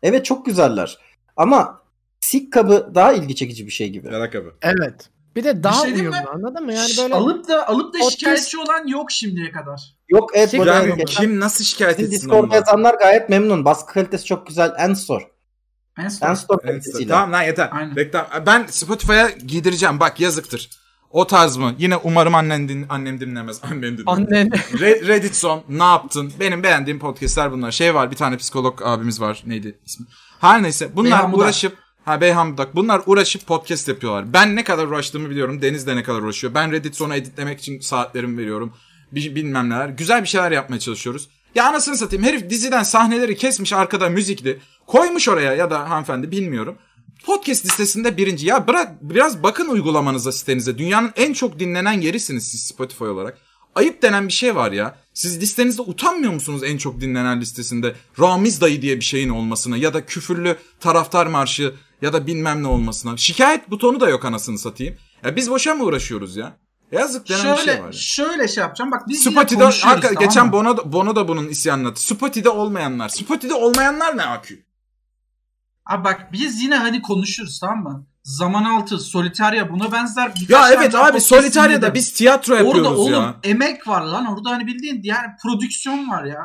Evet 0.02 0.25
çok 0.25 0.46
güzeller. 0.46 0.98
Ama 1.36 1.82
sik 2.20 2.52
kabı 2.52 2.90
daha 2.94 3.12
ilgi 3.12 3.36
çekici 3.36 3.66
bir 3.66 3.70
şey 3.70 3.88
gibi. 3.88 4.08
Merak 4.08 4.34
abi. 4.34 4.48
Evet. 4.62 5.10
Bir 5.36 5.44
de 5.44 5.62
daha 5.62 5.82
şey 5.82 5.94
diyeyim 5.94 6.10
mi? 6.10 6.16
uyumlu 6.16 6.30
anladın 6.30 6.64
mı? 6.64 6.75
Yani 6.75 6.90
Şş, 6.90 6.98
böyle 6.98 7.14
alıp 7.14 7.48
da 7.48 7.68
alıp 7.68 7.94
da 7.94 8.10
şikayetçi 8.10 8.58
olan 8.58 8.86
yok 8.86 9.10
şimdiye 9.10 9.50
kadar. 9.50 9.95
Yok 10.08 10.30
evet 10.34 10.54
arada 10.54 10.72
Yani 10.75 10.96
geçen- 10.96 11.22
kim 11.22 11.40
nasıl 11.40 11.64
şikayet 11.64 12.00
etsin 12.00 12.12
Discord'da 12.12 12.36
ondan? 12.42 12.54
yazanlar 12.56 12.94
gayet 12.94 13.28
memnun. 13.28 13.64
Baskı 13.64 13.94
kalitesi 13.94 14.25
çok 14.25 14.46
güzel. 14.46 14.72
Ensor. 14.78 15.22
Ensor 15.98 16.58
Evet, 16.62 16.62
kalitesiyle. 16.62 17.08
tamam 17.12 17.32
lan 17.32 17.42
yeter. 17.42 17.68
Aynen. 17.72 17.96
Reklam. 17.96 18.26
Ben 18.46 18.66
Spotify'a 18.70 19.30
giydireceğim. 19.30 20.00
Bak 20.00 20.20
yazıktır. 20.20 20.70
O 21.10 21.26
tarz 21.26 21.56
mı? 21.56 21.75
Yine 21.78 21.96
umarım 21.96 22.34
annen 22.34 22.68
din 22.68 22.86
annem 22.88 23.20
dinlemez. 23.20 23.60
Annen 23.64 23.82
dinlemez. 23.82 24.04
annen 24.06 24.48
Re- 24.50 25.06
Reddit 25.08 25.34
son 25.36 25.62
ne 25.68 25.82
yaptın? 25.84 26.32
Benim 26.40 26.62
beğendiğim 26.62 26.98
podcastler 26.98 27.52
bunlar. 27.52 27.70
Şey 27.70 27.94
var 27.94 28.10
bir 28.10 28.16
tane 28.16 28.36
psikolog 28.36 28.82
abimiz 28.84 29.20
var. 29.20 29.42
Neydi 29.46 29.78
ismi? 29.86 30.06
Her 30.40 30.62
neyse. 30.62 30.88
Bunlar 30.96 31.10
Beyhan 31.10 31.32
Budak. 31.32 31.44
uğraşıp 31.44 31.76
Ha 32.04 32.20
Beyhan 32.20 32.52
Budak. 32.52 32.75
Bunlar 32.76 33.02
uğraşıp 33.06 33.46
podcast 33.46 33.88
yapıyorlar. 33.88 34.32
Ben 34.32 34.56
ne 34.56 34.64
kadar 34.64 34.86
uğraştığımı 34.86 35.30
biliyorum. 35.30 35.62
Deniz 35.62 35.86
de 35.86 35.96
ne 35.96 36.02
kadar 36.02 36.20
uğraşıyor. 36.22 36.54
Ben 36.54 36.72
Reddit 36.72 36.96
sonu 36.96 37.14
editlemek 37.14 37.58
için 37.60 37.80
saatlerimi 37.80 38.38
veriyorum. 38.38 38.72
Bir, 39.16 39.35
bilmem 39.35 39.70
neler. 39.70 39.88
Güzel 39.88 40.23
bir 40.23 40.28
şeyler 40.28 40.50
yapmaya 40.50 40.78
çalışıyoruz. 40.78 41.28
Ya 41.54 41.68
anasını 41.68 41.96
satayım. 41.96 42.25
Herif 42.25 42.50
diziden 42.50 42.82
sahneleri 42.82 43.37
kesmiş 43.37 43.73
arkada 43.73 44.08
müzikli. 44.08 44.58
Koymuş 44.87 45.28
oraya 45.28 45.54
ya 45.54 45.70
da 45.70 45.90
hanımefendi 45.90 46.30
bilmiyorum. 46.30 46.78
Podcast 47.25 47.64
listesinde 47.66 48.16
birinci. 48.16 48.46
Ya 48.46 48.66
bırak 48.66 48.92
biraz 49.02 49.42
bakın 49.42 49.68
uygulamanıza 49.68 50.32
sitenize. 50.32 50.78
Dünyanın 50.78 51.12
en 51.16 51.32
çok 51.32 51.58
dinlenen 51.58 52.00
yerisiniz 52.00 52.49
siz 52.49 52.62
Spotify 52.62 53.04
olarak. 53.04 53.38
Ayıp 53.75 54.02
denen 54.02 54.28
bir 54.28 54.32
şey 54.32 54.56
var 54.56 54.73
ya. 54.73 54.99
Siz 55.14 55.40
listenizde 55.40 55.82
utanmıyor 55.82 56.32
musunuz 56.32 56.62
en 56.64 56.78
çok 56.78 57.00
dinlenen 57.00 57.40
listesinde 57.40 57.94
Ramiz 58.20 58.61
dayı 58.61 58.82
diye 58.82 58.96
bir 58.96 59.04
şeyin 59.04 59.28
olmasına 59.28 59.76
ya 59.76 59.94
da 59.94 60.06
küfürlü 60.06 60.56
taraftar 60.80 61.26
marşı 61.26 61.75
ya 62.02 62.12
da 62.12 62.26
bilmem 62.26 62.62
ne 62.62 62.68
olmasına. 62.68 63.16
Şikayet 63.16 63.70
butonu 63.70 64.00
da 64.00 64.08
yok 64.08 64.25
anasını 64.25 64.58
satayım. 64.58 64.96
Ya 65.25 65.37
biz 65.37 65.50
boşa 65.50 65.75
mı 65.75 65.85
uğraşıyoruz 65.85 66.37
ya? 66.37 66.56
Yazık 66.93 67.28
denen 67.28 67.40
bir 67.52 67.57
şey 67.57 67.57
Şöyle 67.66 67.83
var. 67.83 67.93
şöyle 67.93 68.49
şey 68.49 68.61
yapacağım. 68.62 68.90
Bak 68.90 69.09
biz 69.09 69.25
konuşuyoruz, 69.25 69.85
arka- 69.85 70.00
tamam 70.00 70.14
geçen 70.28 70.47
mı? 70.47 70.52
Bono, 70.52 70.76
Bono 70.93 71.16
da 71.16 71.28
bunun 71.28 71.49
isyanını 71.49 71.97
Spotify'da 71.97 72.52
olmayanlar. 72.55 73.09
Spotify'da 73.09 73.57
olmayanlar 73.57 74.16
ne 74.16 74.23
akü? 74.23 74.66
Abi 75.87 76.05
bak 76.05 76.33
biz 76.33 76.62
yine 76.62 76.76
hani 76.76 77.02
konuşuruz 77.02 77.61
tamam 77.61 77.83
mı? 77.83 78.07
Zaman 78.23 78.64
altı, 78.64 78.99
Solitaria 78.99 79.71
buna 79.71 79.93
benzer 79.93 80.33
Ya 80.49 80.69
evet 80.73 80.95
abi 80.95 81.21
Solitaria'da 81.21 81.95
biz 81.95 82.12
tiyatro 82.12 82.55
yapıyoruz 82.55 82.87
Orada 82.87 82.97
oğlum 83.00 83.12
ya. 83.12 83.37
emek 83.43 83.88
var 83.88 84.02
lan. 84.02 84.26
Orada 84.26 84.50
hani 84.50 84.66
bildiğin 84.66 85.00
yani 85.05 85.26
prodüksiyon 85.43 86.11
var 86.11 86.25
ya. 86.25 86.40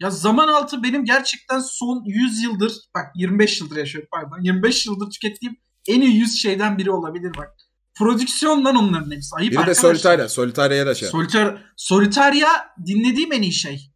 Ya 0.00 0.10
zaman 0.10 0.48
altı 0.48 0.82
benim 0.82 1.04
gerçekten 1.04 1.58
son 1.60 2.02
100 2.06 2.42
yıldır 2.42 2.72
bak 2.94 3.06
25 3.14 3.60
yıldır 3.60 3.76
yaşıyorum 3.76 4.08
pardon. 4.12 4.40
25 4.42 4.86
yıldır 4.86 5.10
tükettiğim 5.10 5.56
en 5.88 6.00
iyi 6.00 6.16
100 6.16 6.42
şeyden 6.42 6.78
biri 6.78 6.90
olabilir 6.90 7.32
bak. 7.38 7.50
Prodüksiyon 7.98 8.64
lan 8.64 8.76
onların 8.76 9.10
hepsi. 9.10 9.34
Ayıp 9.36 9.50
Biri 9.50 9.56
de 9.56 9.60
arkadaşlar. 9.60 9.94
Solitaria. 9.94 10.28
Solitaria'ya 10.28 10.86
da 10.86 10.94
şey. 10.94 11.08
Solitar 11.08 11.72
Solitaria 11.76 12.48
dinlediğim 12.86 13.32
en 13.32 13.42
iyi 13.42 13.52
şey. 13.52 13.90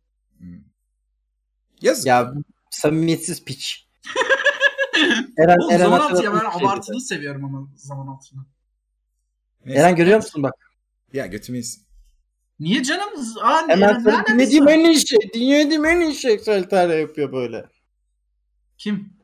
Yazık. 1.83 2.07
Ya 2.07 2.33
samimiyetsiz 2.71 3.45
piç. 3.45 3.89
Eren, 5.39 5.57
Oğlum 5.59 5.71
Eren 5.71 5.85
zaman 5.85 6.01
hatırlatmış 6.01 6.27
altıya 6.27 6.33
ben 6.35 6.59
şey 6.59 6.69
abartılı 6.69 7.01
seviyorum 7.01 7.45
ama 7.45 7.69
zaman 7.77 8.07
altını. 8.07 8.41
Neyse. 9.67 9.81
Eren 9.81 9.97
görüyor 9.97 10.17
musun 10.17 10.43
bak. 10.43 10.55
Ya 11.13 11.27
götümü 11.27 11.59
yesin. 11.59 11.83
Niye 12.61 12.83
canım? 12.83 13.09
Aa? 13.43 13.69
Hemen 13.69 14.05
dinlediğim 14.29 14.69
en 14.69 14.85
iyi 14.85 15.07
şey. 15.07 15.19
Dinlediğim 15.35 15.85
en 15.85 16.01
iyi 16.01 16.15
şey 16.15 16.39
Solitaire 16.39 16.95
yapıyor 16.95 17.33
böyle. 17.33 17.67
Kim? 18.79 19.20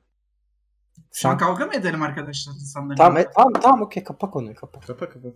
Şu 1.16 1.28
an 1.28 1.38
kavga 1.38 1.66
mı 1.66 1.74
edelim 1.74 2.02
arkadaşlar 2.02 2.52
insanlarla? 2.52 2.96
Tamam 2.96 3.16
e, 3.16 3.26
tamam 3.34 3.52
tamam 3.52 3.82
okey 3.82 4.04
kapa 4.04 4.30
konuyu 4.30 4.54
kapa. 4.54 4.80
Kapa 4.80 5.08
kapa. 5.08 5.28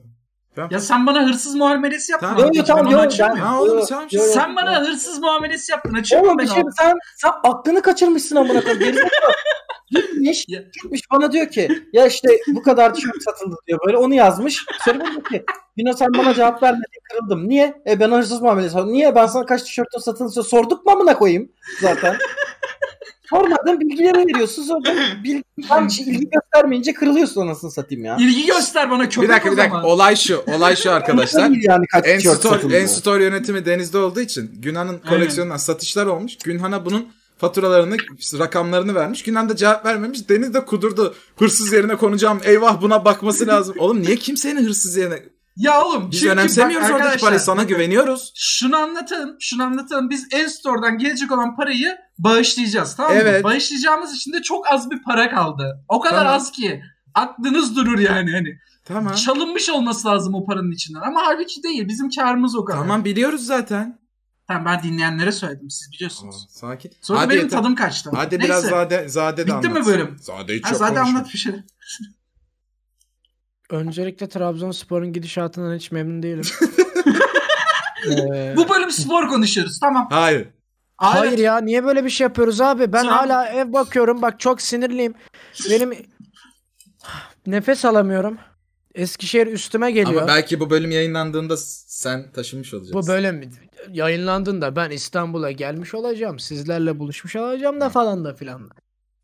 Ya 0.70 0.80
sen 0.80 1.06
bana 1.06 1.26
hırsız 1.26 1.54
muamelesi 1.54 2.12
yaptın. 2.12 2.28
Tamam. 2.28 2.52
Yok, 2.52 2.66
tamam, 2.66 2.90
yok, 2.92 3.12
ben-? 3.18 3.36
Ha 3.36 3.60
oğlum 3.60 3.82
sen 3.82 4.00
yok. 4.00 4.24
Sen 4.24 4.56
bana 4.56 4.80
hırsız 4.80 5.18
muamelesi 5.18 5.72
yaptın. 5.72 5.94
Açayım 5.94 6.26
Oğlum 6.26 6.38
bir 6.38 6.42
ben 6.42 6.48
şey 6.52 6.62
onu? 6.62 6.70
sen, 6.78 6.94
sen 7.16 7.30
aklını 7.44 7.82
kaçırmışsın 7.82 8.36
amına 8.36 8.60
koyayım. 8.60 8.96
Gitmiş, 9.90 10.46
gitmiş 10.72 11.00
bana 11.10 11.32
diyor 11.32 11.46
ki 11.46 11.68
ya 11.92 12.06
işte 12.06 12.28
bu 12.46 12.62
kadar 12.62 12.94
tişört 12.94 13.22
satıldı 13.22 13.56
diyor 13.66 13.80
böyle 13.86 13.96
onu 13.96 14.14
yazmış. 14.14 14.66
Sonra 14.84 15.00
diyor 15.00 15.24
ki 15.24 15.44
Bino 15.76 15.92
sen 15.92 16.08
bana 16.18 16.34
cevap 16.34 16.62
vermedin 16.62 17.00
kırıldım. 17.10 17.48
Niye? 17.48 17.82
E 17.86 18.00
ben 18.00 18.10
hırsız 18.10 18.42
muamelesi 18.42 18.76
yaptım. 18.76 18.92
Niye? 18.92 19.14
Ben 19.14 19.26
sana 19.26 19.46
kaç 19.46 19.62
tişörtün 19.62 19.98
satıldı 19.98 20.42
sorduk 20.42 20.86
mu 20.86 20.92
amına 20.92 21.18
koyayım 21.18 21.52
zaten. 21.80 22.16
Sormadın 23.30 23.80
bilgileri 23.80 24.18
veriyorsun 24.18 24.62
sonra 24.62 24.94
bilgi, 25.24 25.44
hiç 25.86 26.00
ilgi 26.00 26.30
göstermeyince 26.30 26.92
kırılıyorsun 26.92 27.40
anasını 27.40 27.70
satayım 27.70 28.04
ya. 28.04 28.16
İlgi 28.20 28.46
göster 28.46 28.90
bana 28.90 29.08
köpek 29.08 29.22
Bir 29.22 29.34
dakika 29.34 29.52
bir 29.52 29.56
dakika. 29.56 29.82
Olay 29.82 30.16
şu. 30.16 30.44
Olay 30.46 30.76
şu 30.76 30.92
arkadaşlar. 30.92 31.50
Yani 31.50 31.86
kaç 31.86 32.04
tişört 32.04 32.34
Enstore, 32.34 32.54
satıldı. 32.54 32.76
Enstore 32.76 33.24
yönetimi 33.24 33.64
Deniz'de 33.64 33.98
olduğu 33.98 34.20
için 34.20 34.50
Günhan'ın 34.54 34.98
koleksiyonundan 35.08 35.56
satışlar 35.56 36.06
olmuş. 36.06 36.36
Günhan'a 36.44 36.84
bunun 36.84 37.08
faturalarını, 37.38 37.96
rakamlarını 38.38 38.94
vermiş. 38.94 39.22
Günhan 39.22 39.48
da 39.48 39.56
cevap 39.56 39.86
vermemiş. 39.86 40.28
Deniz 40.28 40.54
de 40.54 40.64
kudurdu. 40.64 41.14
Hırsız 41.38 41.72
yerine 41.72 41.96
konacağım. 41.96 42.40
Eyvah 42.44 42.82
buna 42.82 43.04
bakması 43.04 43.46
lazım. 43.46 43.76
Oğlum 43.78 44.02
niye 44.02 44.16
kimsenin 44.16 44.64
hırsız 44.64 44.96
yerine... 44.96 45.22
Ya 45.56 45.84
oğlum 45.84 46.10
Biz 46.10 46.20
çünkü 46.20 46.32
önemsemiyoruz 46.32 46.88
bak 46.88 47.00
oradaki 47.00 47.20
parayı. 47.20 47.40
Sana 47.40 47.62
güveniyoruz. 47.62 48.32
Şunu 48.34 48.76
anlatalım, 48.76 49.36
şunu 49.40 49.62
anlatalım. 49.62 50.10
Biz 50.10 50.28
Enstore'dan 50.32 50.98
gelecek 50.98 51.32
olan 51.32 51.56
parayı 51.56 51.96
bağışlayacağız 52.24 52.96
tamam 52.96 53.12
mı? 53.12 53.18
Evet. 53.22 53.44
Bağışlayacağımız 53.44 54.14
için 54.16 54.32
de 54.32 54.42
çok 54.42 54.72
az 54.72 54.90
bir 54.90 55.02
para 55.02 55.30
kaldı. 55.30 55.84
O 55.88 56.00
kadar 56.00 56.18
Tamam. 56.18 56.34
az 56.34 56.52
ki. 56.52 56.82
Aklınız 57.14 57.76
durur 57.76 57.98
yani 57.98 58.32
hani. 58.32 58.58
Tamam. 58.84 59.14
Çalınmış 59.14 59.68
olması 59.68 60.08
lazım 60.08 60.34
o 60.34 60.46
paranın 60.46 60.70
içinden. 60.72 61.00
Ama 61.00 61.20
halbuki 61.26 61.62
değil. 61.62 61.88
Bizim 61.88 62.10
karımız 62.10 62.56
o 62.56 62.64
kadar. 62.64 62.78
Tamam 62.78 63.04
biliyoruz 63.04 63.46
zaten. 63.46 64.00
Tamam 64.48 64.64
ben 64.64 64.82
dinleyenlere 64.82 65.32
söyledim. 65.32 65.70
Siz 65.70 65.88
Aa, 65.88 65.92
biliyorsunuz. 65.92 66.46
sakin. 66.50 66.92
Sonra 67.00 67.20
Hadi 67.20 67.30
benim 67.30 67.42
yeter. 67.42 67.58
tadım 67.58 67.74
kaçtı. 67.74 68.10
Hadi 68.14 68.38
Neyse. 68.38 68.44
biraz 68.48 68.64
zade, 68.64 69.08
zade 69.08 69.46
de 69.46 69.56
Bitti 69.56 69.68
mi 69.68 69.74
anlat. 69.74 69.86
bölüm? 69.86 70.16
Zade 70.20 70.54
hiç 70.54 70.64
Ha, 70.64 70.68
yok 70.70 70.78
zaten 70.78 70.94
konuşma. 70.96 71.18
anlat 71.18 71.32
bir 71.32 71.38
şey. 71.38 71.52
öncelikle 73.70 74.28
Trabzonspor'un 74.28 75.12
gidişatından 75.12 75.76
hiç 75.76 75.92
memnun 75.92 76.22
değilim. 76.22 76.44
Ee, 78.10 78.54
Bu 78.56 78.68
bölüm 78.68 78.90
spor 78.90 79.28
konuşuyoruz. 79.28 79.80
Tamam. 79.80 80.08
Hayır. 80.10 80.48
Aa, 81.00 81.14
Hayır 81.14 81.38
ya 81.38 81.58
niye 81.58 81.84
böyle 81.84 82.04
bir 82.04 82.10
şey 82.10 82.24
yapıyoruz 82.24 82.60
abi? 82.60 82.92
Ben 82.92 83.02
Sen- 83.02 83.08
hala 83.08 83.46
ev 83.46 83.72
bakıyorum 83.72 84.22
bak 84.22 84.40
çok 84.40 84.62
sinirliyim. 84.62 85.14
Benim 85.70 85.92
nefes 87.46 87.84
alamıyorum. 87.84 88.38
Eskişehir 88.94 89.46
üstüme 89.46 89.90
geliyor. 89.90 90.22
Ama 90.22 90.28
belki 90.28 90.60
bu 90.60 90.70
bölüm 90.70 90.90
yayınlandığında 90.90 91.56
sen 91.56 92.32
taşınmış 92.32 92.74
olacaksın. 92.74 93.02
Bu 93.02 93.06
böyle 93.06 93.32
mi? 93.32 93.50
Yayınlandığında 93.92 94.76
ben 94.76 94.90
İstanbul'a 94.90 95.50
gelmiş 95.50 95.94
olacağım. 95.94 96.38
Sizlerle 96.38 96.98
buluşmuş 96.98 97.36
olacağım 97.36 97.80
da 97.80 97.88
falan 97.88 98.24
da 98.24 98.34
filan 98.34 98.70
da. 98.70 98.74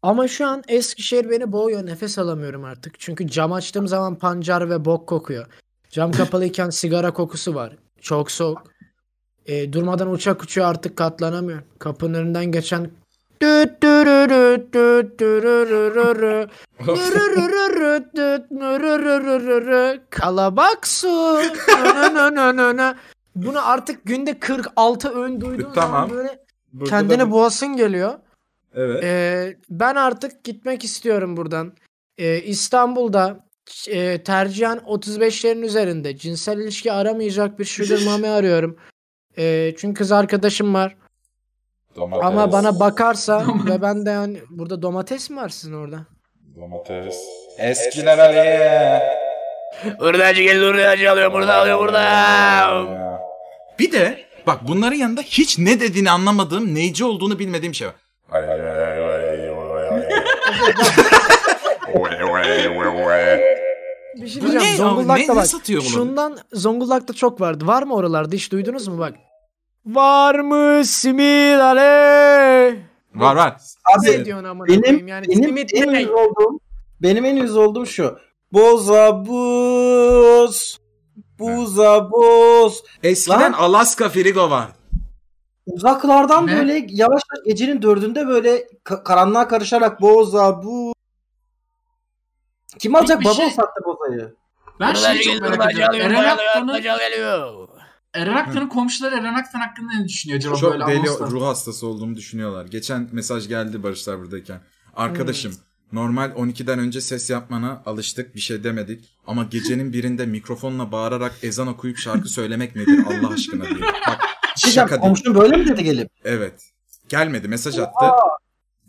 Ama 0.03 0.29
şu 0.29 0.47
an 0.47 0.63
Eskişehir 0.69 1.31
beni 1.31 1.53
boğuyor. 1.53 1.87
Nefes 1.87 2.19
alamıyorum 2.19 2.65
artık. 2.65 3.01
Çünkü 3.01 3.29
cam 3.29 3.53
açtığım 3.53 3.89
zaman 3.89 4.19
pancar 4.19 4.71
ve 4.71 4.85
bok 4.85 5.09
kokuyor. 5.09 5.47
Cam 5.91 6.13
kapalıyken 6.13 6.71
sigara 6.71 7.13
kokusu 7.13 7.55
var. 7.55 7.77
Çok 8.01 8.31
soğuk. 8.31 8.76
E, 9.47 9.73
durmadan 9.73 10.11
uçak 10.11 10.43
uçuyor 10.43 10.67
artık 10.67 10.97
katlanamıyorum. 10.97 11.65
Kapının 11.79 12.15
önünden 12.15 12.45
geçen. 12.45 12.91
Kalabak 20.11 20.87
su. 20.87 21.41
Bunu 23.37 23.69
artık 23.69 24.05
günde 24.05 24.39
46 24.39 25.15
öğün 25.23 25.41
duyduğun 25.41 25.73
Tamam. 25.75 25.91
zaman 25.91 26.11
böyle 26.11 26.39
Burada 26.73 26.91
kendini 26.91 27.19
da- 27.21 27.31
boğasın 27.31 27.77
geliyor. 27.77 28.15
Evet. 28.75 29.05
Ee, 29.05 29.57
ben 29.71 29.95
artık 29.95 30.45
gitmek 30.45 30.85
istiyorum 30.85 31.37
buradan. 31.37 31.73
Ee, 32.19 32.41
İstanbul'da 32.41 33.47
e, 33.89 34.23
tercihen 34.23 34.79
35'lerin 34.79 35.63
üzerinde 35.65 36.17
cinsel 36.17 36.59
ilişki 36.59 36.93
aramayacak 36.93 37.59
bir 37.59 37.65
sugar 37.65 38.01
mommy 38.05 38.29
arıyorum. 38.29 38.77
Ee, 39.39 39.75
çünkü 39.79 39.99
kız 39.99 40.13
arkadaşım 40.13 40.75
var. 40.75 40.97
Ama 42.23 42.53
bana 42.53 42.81
bakarsa 42.81 43.47
ve 43.67 43.83
ben 43.83 44.07
de 44.07 44.11
yani 44.11 44.41
burada 44.51 44.83
domates 44.83 45.31
mi 45.31 45.37
var 45.37 45.49
sizin 45.49 45.75
orada? 45.75 46.07
Domates. 46.57 47.17
Eskiler 47.59 48.19
Ali. 48.19 49.03
Hurdacı 49.99 50.43
geldi 50.43 50.67
hurdacı 50.67 51.13
alıyor 51.13 51.33
burada 51.33 51.55
alıyor 51.55 51.79
burada. 51.79 53.07
Bir 53.79 53.93
de 53.93 54.27
Bak 54.47 54.61
bunların 54.69 54.97
yanında 54.97 55.21
hiç 55.23 55.59
ne 55.59 55.81
dediğini 55.81 56.11
anlamadığım, 56.11 56.75
neyci 56.75 57.05
olduğunu 57.05 57.39
bilmediğim 57.39 57.75
şey 57.75 57.89
var. 57.89 57.95
Bir 64.17 64.29
şey 64.29 64.43
Bu 64.43 64.47
diyeceğim. 64.51 64.73
ne? 64.73 64.77
Zonguldak'ta 64.77 65.15
Ne- 65.15 65.29
ne 65.29 65.37
bak. 65.37 65.47
satıyor 65.47 65.81
bunu? 65.83 65.89
Şundan 65.91 66.39
Zonguldak'ta 66.53 67.15
çok 67.15 67.41
vardı. 67.41 67.67
Var 67.67 67.83
mı 67.83 67.95
oralarda? 67.95 68.37
Hiç 68.37 68.53
duydunuz 68.53 68.89
mu 68.89 68.99
bak? 68.99 69.15
Var 69.87 70.35
mı 70.39 70.85
simit 70.85 71.61
ale? 71.61 72.77
Var 73.15 73.37
var. 73.37 73.57
Abi 73.99 74.07
Ne 74.11 74.25
diyorsun 74.25 74.45
amına 74.45 74.69
benim 74.69 75.09
yani 75.09 75.27
benim 75.29 75.45
simit 75.45 75.75
en 75.75 75.93
ne? 75.93 76.01
yüz 76.01 76.11
olduğum 76.11 76.59
benim 77.03 77.25
en 77.25 77.37
yüz 77.37 77.57
olduğum 77.57 77.87
şu. 77.87 78.19
Boza 78.53 79.27
buz. 79.27 80.79
Buza 81.39 82.11
buz. 82.11 82.83
Eskiden 83.03 83.41
Lan. 83.41 83.53
Alaska 83.53 84.09
Frigo 84.09 84.51
var. 84.51 84.69
Uzaklardan 85.67 86.47
Ne? 86.47 86.57
böyle 86.57 86.73
yavaş 86.73 86.89
yavaş 86.91 87.21
gecenin 87.47 87.83
dördünde 87.83 88.27
böyle 88.29 88.57
ka- 88.85 89.05
karanlığa 89.05 89.49
karışarak 89.49 90.01
boza 90.01 90.63
bu. 90.63 90.93
Kim 92.79 92.95
alacak 92.95 93.21
bir 93.21 93.25
baba 93.25 93.35
şey- 93.35 93.47
o 93.47 93.51
saatte 93.51 93.81
bozayı? 93.85 94.35
Ben 94.81 94.95
şeyi 94.95 95.23
çok 95.23 95.41
merak 95.41 95.73
ediyorum. 95.73 95.95
Eren 96.01 96.25
Aktan'ın 96.25 97.69
Eren 98.15 98.35
Aktan'ın 98.35 98.69
komşuları 98.69 99.15
Eren 99.15 99.35
Aktan 99.35 99.61
hakkında 99.61 99.93
ne 99.99 100.09
düşünüyor 100.09 100.39
acaba 100.39 100.57
Çok 100.57 100.73
böyle 100.73 100.87
deli 100.87 100.99
anonslar? 100.99 101.31
ruh 101.31 101.47
hastası 101.47 101.87
olduğumu 101.87 102.17
düşünüyorlar. 102.17 102.67
Geçen 102.67 103.09
mesaj 103.13 103.49
geldi 103.49 103.83
Barışlar 103.83 104.19
buradayken. 104.21 104.61
Arkadaşım 104.97 105.55
normal 105.93 106.31
12'den 106.31 106.79
önce 106.79 107.01
ses 107.01 107.31
yapmana 107.31 107.83
alıştık 107.87 108.35
bir 108.35 108.41
şey 108.41 108.65
demedik. 108.65 109.17
Ama 109.27 109.45
gecenin 109.45 109.93
birinde 109.93 110.27
mikrofonla 110.27 110.93
bağırarak 110.93 111.33
ezan 111.43 111.67
okuyup 111.67 111.99
şarkı 111.99 112.29
söylemek 112.29 112.77
nedir 112.77 112.99
Allah 113.07 113.33
aşkına 113.33 113.65
diye. 113.65 113.81
Bak 114.09 114.21
şey 114.57 114.73
şaka 114.73 114.91
değil. 114.91 115.01
komşun 115.01 115.35
böyle 115.35 115.57
mi 115.57 115.67
dedi 115.69 115.85
gelip? 115.85 116.11
Evet. 116.25 116.71
Gelmedi 117.09 117.49
mesaj 117.49 117.79
attı. 117.79 118.07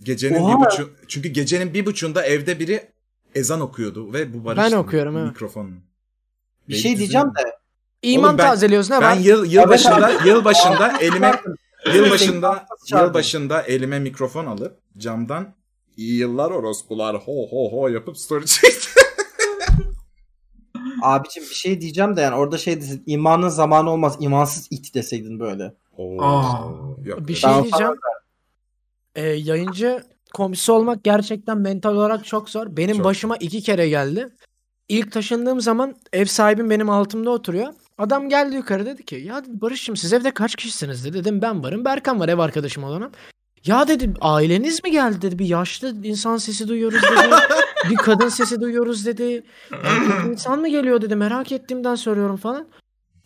Gecenin 0.03 0.39
Oha. 0.39 0.59
bir 0.59 0.65
buçu... 0.65 0.93
Çünkü 1.07 1.29
gecenin 1.29 1.73
bir 1.73 1.85
buçuğunda 1.85 2.25
evde 2.25 2.59
biri 2.59 2.91
ezan 3.37 3.61
okuyordu 3.61 4.13
ve 4.13 4.33
bu 4.33 4.45
Barış'tı. 4.45 4.71
Ben 4.71 4.77
okuyorum, 4.77 5.17
evet. 5.17 5.29
Mikrofonla. 5.29 5.75
Bir 6.69 6.75
şey 6.75 6.97
diyeceğim 6.97 7.27
de. 7.27 7.57
İman 8.01 8.29
Oğlum 8.29 8.37
ben- 8.37 8.47
tazeliyoruz 8.47 8.89
ne 8.89 9.01
Ben 9.01 9.17
var? 9.17 9.21
yıl 9.21 9.45
yıl 9.45 9.69
başında 9.69 10.09
yıl 10.25 10.45
başında 10.45 10.97
elime 11.01 11.41
yıl 11.95 12.11
başında 12.11 12.65
yıl 12.91 13.13
başında 13.13 13.61
elime 13.61 13.99
mikrofon 13.99 14.45
alıp 14.45 14.79
camdan 14.97 15.55
iyi 15.97 16.17
yıllar 16.17 16.51
orospular 16.51 17.15
ho 17.15 17.47
ho 17.51 17.71
ho 17.71 17.87
yapıp 17.87 18.17
story 18.17 18.45
çektim. 18.45 18.91
Abicim 21.01 21.43
bir 21.43 21.55
şey 21.55 21.81
diyeceğim 21.81 22.15
de 22.17 22.21
yani 22.21 22.35
orada 22.35 22.57
şey 22.57 22.81
desin 22.81 23.03
imanın 23.05 23.49
zamanı 23.49 23.89
olmaz 23.91 24.17
imansız 24.19 24.67
it 24.71 24.93
deseydin 24.93 25.39
böyle. 25.39 25.73
Aa. 26.19 26.61
Yok, 27.03 27.27
Bir 27.27 27.35
şey 27.35 27.49
diyeceğim. 27.63 27.93
Ee, 29.15 29.21
yayıncı 29.23 30.03
komşusu 30.33 30.73
olmak 30.73 31.03
gerçekten 31.03 31.57
mental 31.57 31.95
olarak 31.95 32.25
çok 32.25 32.49
zor. 32.49 32.77
Benim 32.77 32.95
Çok. 32.95 33.05
başıma 33.05 33.37
iki 33.37 33.61
kere 33.61 33.89
geldi. 33.89 34.29
İlk 34.89 35.11
taşındığım 35.11 35.61
zaman 35.61 35.95
ev 36.13 36.25
sahibim 36.25 36.69
benim 36.69 36.89
altımda 36.89 37.29
oturuyor. 37.29 37.73
Adam 37.97 38.29
geldi 38.29 38.55
yukarı 38.55 38.85
dedi 38.85 39.05
ki 39.05 39.15
ya 39.15 39.45
dedi, 39.45 39.61
Barış'cığım 39.61 39.97
siz 39.97 40.13
evde 40.13 40.31
kaç 40.31 40.55
kişisiniz 40.55 41.05
dedi. 41.05 41.17
Dedim 41.17 41.41
ben 41.41 41.63
varım 41.63 41.85
Berkan 41.85 42.19
var 42.19 42.29
ev 42.29 42.39
arkadaşım 42.39 42.83
olanım. 42.83 43.11
Ya 43.65 43.87
dedi 43.87 44.13
aileniz 44.21 44.83
mi 44.83 44.91
geldi 44.91 45.21
dedi. 45.21 45.39
Bir 45.39 45.45
yaşlı 45.45 45.95
insan 46.03 46.37
sesi 46.37 46.67
duyuyoruz 46.67 47.01
dedi. 47.01 47.35
bir 47.89 47.95
kadın 47.95 48.29
sesi 48.29 48.61
duyuyoruz 48.61 49.05
dedi. 49.05 49.43
Yani 49.71 50.31
insan 50.31 50.59
mı 50.59 50.67
geliyor 50.67 51.01
dedi. 51.01 51.15
Merak 51.15 51.51
ettiğimden 51.51 51.95
soruyorum 51.95 52.37
falan. 52.37 52.67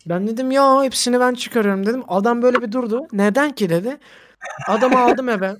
Ben 0.06 0.26
dedim 0.26 0.50
ya 0.50 0.82
hepsini 0.82 1.20
ben 1.20 1.34
çıkarıyorum 1.34 1.86
dedim. 1.86 2.02
Adam 2.08 2.42
böyle 2.42 2.62
bir 2.62 2.72
durdu. 2.72 3.00
Neden 3.12 3.52
ki 3.52 3.70
dedi. 3.70 3.98
Adamı 4.68 4.98
aldım 4.98 5.28
eve. 5.28 5.56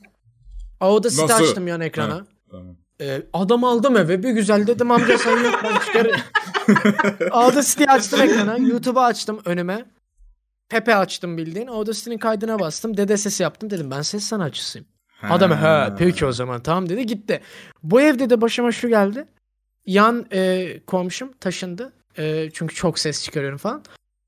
Audacity 0.82 1.22
Nasıl? 1.22 1.44
açtım 1.44 1.66
yan 1.68 1.80
ekrana. 1.80 2.14
Ha, 2.14 2.22
tamam. 2.50 2.76
Ee, 3.00 3.22
adam 3.32 3.64
aldım 3.64 3.96
eve 3.96 4.22
bir 4.22 4.30
güzel 4.30 4.66
dedim 4.66 4.90
amca 4.90 5.18
sen 5.18 5.44
yok 5.44 5.60
ben 5.64 5.78
çıkarım. 5.78 6.20
Audacity'yi 7.30 7.88
açtım 7.90 8.20
ekrana. 8.20 8.56
YouTube'u 8.56 9.00
açtım 9.00 9.40
önüme. 9.44 9.84
Pepe 10.68 10.96
açtım 10.96 11.36
bildiğin. 11.36 11.66
Audacity'nin 11.66 12.18
kaydına 12.18 12.58
bastım. 12.58 12.96
Dede 12.96 13.16
sesi 13.16 13.42
yaptım. 13.42 13.70
Dedim 13.70 13.90
ben 13.90 14.02
ses 14.02 14.24
sanatçısıyım. 14.24 14.86
Adam 15.22 15.50
he 15.50 15.92
peki 15.98 16.26
o 16.26 16.32
zaman 16.32 16.62
tamam 16.62 16.88
dedi 16.88 17.06
gitti. 17.06 17.40
Bu 17.82 18.00
evde 18.00 18.30
de 18.30 18.40
başıma 18.40 18.72
şu 18.72 18.88
geldi. 18.88 19.26
Yan 19.86 20.26
e, 20.32 20.68
komşum 20.86 21.32
taşındı. 21.32 21.92
E, 22.18 22.50
çünkü 22.52 22.74
çok 22.74 22.98
ses 22.98 23.24
çıkarıyorum 23.24 23.58
falan. 23.58 23.82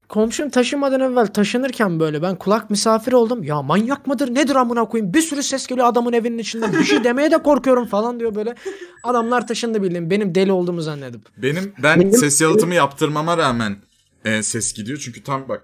Komşum 0.08 0.50
taşınmadan 0.50 1.00
evvel 1.00 1.26
taşınırken 1.26 2.00
böyle 2.00 2.22
ben 2.22 2.36
kulak 2.36 2.70
misafir 2.70 3.12
oldum. 3.12 3.42
Ya 3.42 3.62
manyak 3.62 4.06
mıdır 4.06 4.34
nedir 4.34 4.56
amına 4.56 4.84
koyayım 4.84 5.14
bir 5.14 5.20
sürü 5.20 5.42
ses 5.42 5.66
geliyor 5.66 5.86
adamın 5.86 6.12
evinin 6.12 6.38
içinden. 6.38 6.72
Bir 6.72 6.84
şey 6.84 7.04
demeye 7.04 7.30
de 7.30 7.42
korkuyorum 7.42 7.86
falan 7.86 8.20
diyor 8.20 8.34
böyle. 8.34 8.54
Adamlar 9.02 9.46
taşındı 9.46 9.82
bildiğin 9.82 10.10
benim 10.10 10.34
deli 10.34 10.52
olduğumu 10.52 10.80
zannedip. 10.80 11.20
Benim 11.36 11.74
ben 11.82 12.00
Benim- 12.00 12.12
ses 12.12 12.40
yalıtımı 12.40 12.74
yaptırmama 12.74 13.36
rağmen 13.38 13.76
e, 14.24 14.42
ses 14.42 14.72
gidiyor. 14.72 14.98
Çünkü 14.98 15.22
tam 15.22 15.48
bak 15.48 15.62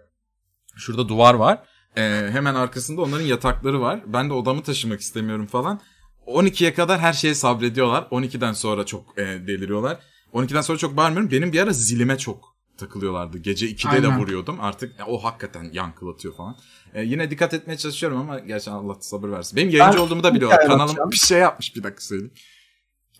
şurada 0.76 1.09
duvar 1.09 1.35
var. 1.35 1.59
E, 1.96 2.03
hemen 2.31 2.55
arkasında 2.55 3.03
onların 3.03 3.24
yatakları 3.24 3.81
var. 3.81 4.00
Ben 4.07 4.29
de 4.31 4.33
odamı 4.33 4.62
taşımak 4.62 5.00
istemiyorum 5.00 5.46
falan. 5.46 5.81
12'ye 6.26 6.74
kadar 6.74 6.98
her 7.00 7.12
şeye 7.12 7.35
sabrediyorlar. 7.35 8.03
12'den 8.03 8.53
sonra 8.53 8.87
çok 8.87 9.18
e, 9.18 9.22
deliriyorlar. 9.22 9.98
12'den 10.35 10.61
sonra 10.61 10.79
çok 10.79 10.96
bağırmıyorum. 10.96 11.31
Benim 11.31 11.53
bir 11.53 11.61
ara 11.61 11.72
zilime 11.72 12.18
çok 12.18 12.49
takılıyorlardı. 12.80 13.38
Gece 13.38 13.66
2'de 13.70 14.02
de 14.02 14.06
Aynen. 14.06 14.20
vuruyordum. 14.20 14.56
Artık 14.60 15.00
e, 15.00 15.04
o 15.04 15.18
hakikaten 15.24 15.70
yankılatıyor 15.72 16.34
falan. 16.34 16.56
E, 16.94 17.02
yine 17.02 17.30
dikkat 17.30 17.54
etmeye 17.54 17.76
çalışıyorum 17.76 18.18
ama 18.18 18.38
gerçekten 18.38 18.72
Allah 18.72 18.96
sabır 19.00 19.28
versin. 19.28 19.56
Benim 19.56 19.70
yayıncı 19.70 19.98
Ben 19.98 20.02
olduğumu 20.02 20.22
da 20.22 20.34
biliyorlar. 20.34 20.60
Kanalım 20.60 20.80
anlatacağım. 20.80 21.10
bir 21.10 21.16
şey 21.16 21.38
yapmış 21.38 21.76
bir 21.76 21.82
dakika 21.82 22.00
söyleyeyim. 22.00 22.32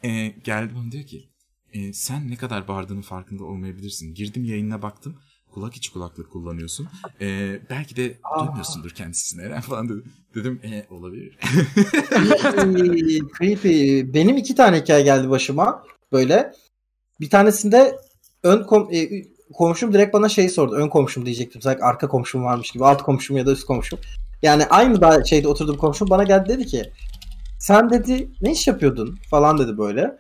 E, 0.03 0.27
geldi 0.45 0.73
bana 0.77 0.93
diyor 0.93 1.05
ki 1.05 1.29
e, 1.73 1.93
sen 1.93 2.31
ne 2.31 2.37
kadar 2.37 2.69
bağırdığının 2.69 3.03
farkında 3.03 3.45
olmayabilirsin. 3.45 4.15
Girdim 4.15 4.45
yayınına 4.45 4.83
baktım. 4.83 5.17
Kulak 5.55 5.77
içi 5.77 5.93
kulaklık 5.93 6.31
kullanıyorsun. 6.31 6.89
E, 7.21 7.59
belki 7.71 7.97
de 7.97 8.19
duymuyorsundur 8.39 8.91
kendisini 8.91 9.43
Eren 9.43 9.61
falan 9.71 9.89
dedi. 9.89 10.03
Dedim 10.35 10.61
e, 10.65 10.87
olabilir. 10.91 11.39
Creepy. 13.39 14.03
Benim 14.15 14.37
iki 14.37 14.55
tane 14.55 14.81
hikaye 14.81 15.03
geldi 15.05 15.31
başıma 15.31 15.85
böyle. 16.13 16.53
Bir 17.21 17.31
tanesinde 17.31 17.97
ön 18.43 18.63
kom 18.67 18.89
e, 18.93 19.09
komşum 19.53 19.93
direkt 19.93 20.15
bana 20.15 20.29
şey 20.29 20.49
sordu. 20.49 20.75
Ön 20.75 20.89
komşum 20.89 21.27
diyecektim. 21.27 21.63
Sanki 21.63 21.85
arka 21.85 22.09
komşum 22.09 22.45
varmış 22.45 22.71
gibi. 22.71 22.85
Alt 22.85 23.03
komşum 23.03 23.37
ya 23.37 23.47
da 23.47 23.53
üst 23.53 23.65
komşum. 23.65 23.99
Yani 24.43 24.67
aynı 24.67 25.01
da 25.01 25.25
şeyde 25.25 25.49
oturduğum 25.49 25.77
komşum 25.77 26.11
bana 26.11 26.23
geldi 26.23 26.49
dedi 26.49 26.67
ki 26.67 26.93
sen 27.59 27.91
dedi 27.91 28.31
ne 28.41 28.53
iş 28.53 28.67
yapıyordun 28.67 29.19
falan 29.31 29.59
dedi 29.59 29.79
böyle. 29.79 30.19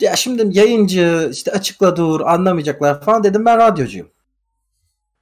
Ya 0.00 0.16
şimdi 0.16 0.58
yayıncı 0.58 1.28
işte 1.32 1.52
açıkla 1.52 1.96
dur 1.96 2.20
anlamayacaklar 2.20 3.00
falan 3.00 3.24
dedim 3.24 3.44
ben 3.44 3.58
radyocuyum. 3.58 4.08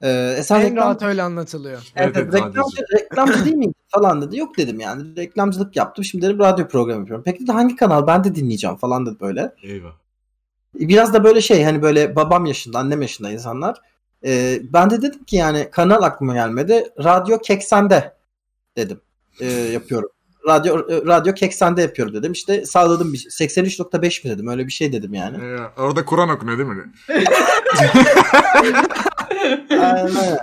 Ee, 0.01 0.35
e 0.37 0.43
sen 0.43 0.59
en 0.59 0.65
reklam- 0.65 0.75
rahat 0.75 1.03
öyle 1.03 1.23
anlatılıyor. 1.23 1.91
Evet, 1.95 2.17
Evet, 2.17 2.29
evet, 2.33 2.33
reklamcı, 2.33 2.81
reklamcı 2.95 3.45
değil 3.45 3.55
miyim 3.55 3.73
falan 3.87 4.21
dedi. 4.21 4.37
Yok 4.37 4.57
dedim 4.57 4.79
yani. 4.79 5.15
Reklamcılık 5.15 5.75
yaptım. 5.75 6.05
Şimdi 6.05 6.25
dedim 6.25 6.39
radyo 6.39 6.67
programı 6.67 6.99
yapıyorum. 6.99 7.23
Peki 7.25 7.43
dedi 7.43 7.51
hangi 7.51 7.75
kanal? 7.75 8.07
Ben 8.07 8.23
de 8.23 8.35
dinleyeceğim 8.35 8.75
falan 8.75 9.05
dedi 9.05 9.19
böyle. 9.21 9.55
Eyvah. 9.63 10.06
Biraz 10.79 11.13
da 11.13 11.23
böyle 11.23 11.41
şey 11.41 11.63
hani 11.63 11.81
böyle 11.81 12.15
babam 12.15 12.45
yaşında, 12.45 12.79
annem 12.79 13.01
yaşında 13.01 13.31
insanlar. 13.31 13.81
Ee, 14.25 14.59
ben 14.73 14.89
de 14.89 15.01
dedim 15.01 15.23
ki 15.23 15.35
yani 15.35 15.67
kanal 15.71 16.01
aklıma 16.01 16.33
gelmedi. 16.33 16.87
Radyo 17.03 17.39
Keksen'de 17.39 18.13
dedim. 18.77 19.01
Ee, 19.39 19.45
yapıyorum. 19.45 20.09
Radyo 20.47 20.79
e, 20.79 21.05
radyo 21.05 21.33
Keksen'de 21.33 21.81
yapıyorum 21.81 22.13
dedim. 22.13 22.31
İşte 22.31 22.65
sağladım 22.65 23.13
bir 23.13 23.17
83.5 23.17 24.27
mi 24.27 24.33
dedim. 24.35 24.47
Öyle 24.47 24.67
bir 24.67 24.71
şey 24.71 24.93
dedim 24.93 25.13
yani. 25.13 25.37
E, 25.37 25.81
orada 25.81 26.05
Kur'an 26.05 26.29
okunuyor 26.29 26.57
değil 26.57 26.69
mi? 26.69 26.91
Aynen. 29.69 30.37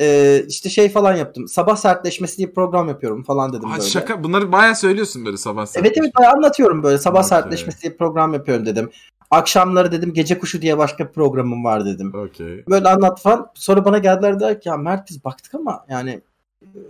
Ee, 0.00 0.44
işte 0.48 0.70
şey 0.70 0.88
falan 0.88 1.16
yaptım. 1.16 1.48
Sabah 1.48 1.76
sertleşmesi 1.76 2.38
diye 2.38 2.50
program 2.50 2.88
yapıyorum 2.88 3.22
falan 3.22 3.52
dedim 3.52 3.68
Aa, 3.68 3.78
böyle. 3.78 3.90
şaka. 3.90 4.24
Bunları 4.24 4.52
bayağı 4.52 4.76
söylüyorsun 4.76 5.24
böyle 5.24 5.36
sabah 5.36 5.66
sabah. 5.66 5.86
Evet 5.86 5.98
evet 5.98 6.14
bayağı 6.18 6.32
anlatıyorum 6.32 6.82
böyle 6.82 6.98
sabah 6.98 7.18
Okey. 7.18 7.28
sertleşmesi 7.28 7.82
diye 7.82 7.96
program 7.96 8.34
yapıyorum 8.34 8.66
dedim. 8.66 8.90
Akşamları 9.30 9.92
dedim 9.92 10.12
gece 10.12 10.38
kuşu 10.38 10.62
diye 10.62 10.78
başka 10.78 11.08
bir 11.08 11.12
programım 11.12 11.64
var 11.64 11.84
dedim. 11.84 12.14
Okey. 12.14 12.64
Böyle 12.68 12.88
anlat 12.88 13.20
falan. 13.20 13.50
Sonra 13.54 13.84
bana 13.84 13.98
geldiler 13.98 14.40
der 14.40 14.60
ki 14.60 14.68
ya 14.68 14.76
Mert 14.76 15.10
biz 15.10 15.24
baktık 15.24 15.54
ama 15.54 15.84
yani 15.88 16.20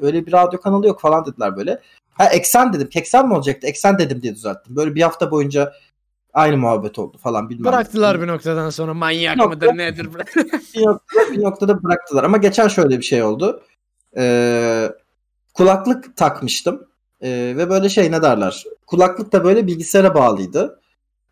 öyle 0.02 0.26
bir 0.26 0.32
radyo 0.32 0.60
kanalı 0.60 0.86
yok 0.86 1.00
falan 1.00 1.26
dediler 1.26 1.56
böyle. 1.56 1.80
Ha 2.10 2.26
eksen 2.26 2.72
dedim. 2.72 2.88
Keksen 2.88 3.28
mi 3.28 3.34
olacaktı? 3.34 3.66
Eksen 3.66 3.98
dedim 3.98 4.22
diye 4.22 4.34
düzelttim. 4.34 4.76
Böyle 4.76 4.94
bir 4.94 5.02
hafta 5.02 5.30
boyunca 5.30 5.72
aynı 6.34 6.56
muhabbet 6.56 6.98
oldu 6.98 7.18
falan 7.18 7.50
bilmem. 7.50 7.72
Bıraktılar 7.72 8.22
bir 8.22 8.26
noktadan 8.26 8.70
sonra 8.70 8.94
manyak 8.94 9.36
Nokta. 9.36 9.54
mıdır 9.54 9.78
nedir? 9.78 10.08
bir 10.74 10.86
noktada, 10.86 11.32
bir 11.32 11.42
noktada 11.42 11.82
bıraktılar. 11.82 12.24
Ama 12.24 12.36
geçen 12.36 12.68
şöyle 12.68 12.98
bir 12.98 13.04
şey 13.04 13.22
oldu. 13.22 13.62
Ee, 14.16 14.92
kulaklık 15.54 16.16
takmıştım. 16.16 16.86
Ee, 17.20 17.54
ve 17.56 17.70
böyle 17.70 17.88
şey 17.88 18.10
ne 18.10 18.22
derler. 18.22 18.64
Kulaklık 18.86 19.32
da 19.32 19.44
böyle 19.44 19.66
bilgisayara 19.66 20.14
bağlıydı. 20.14 20.79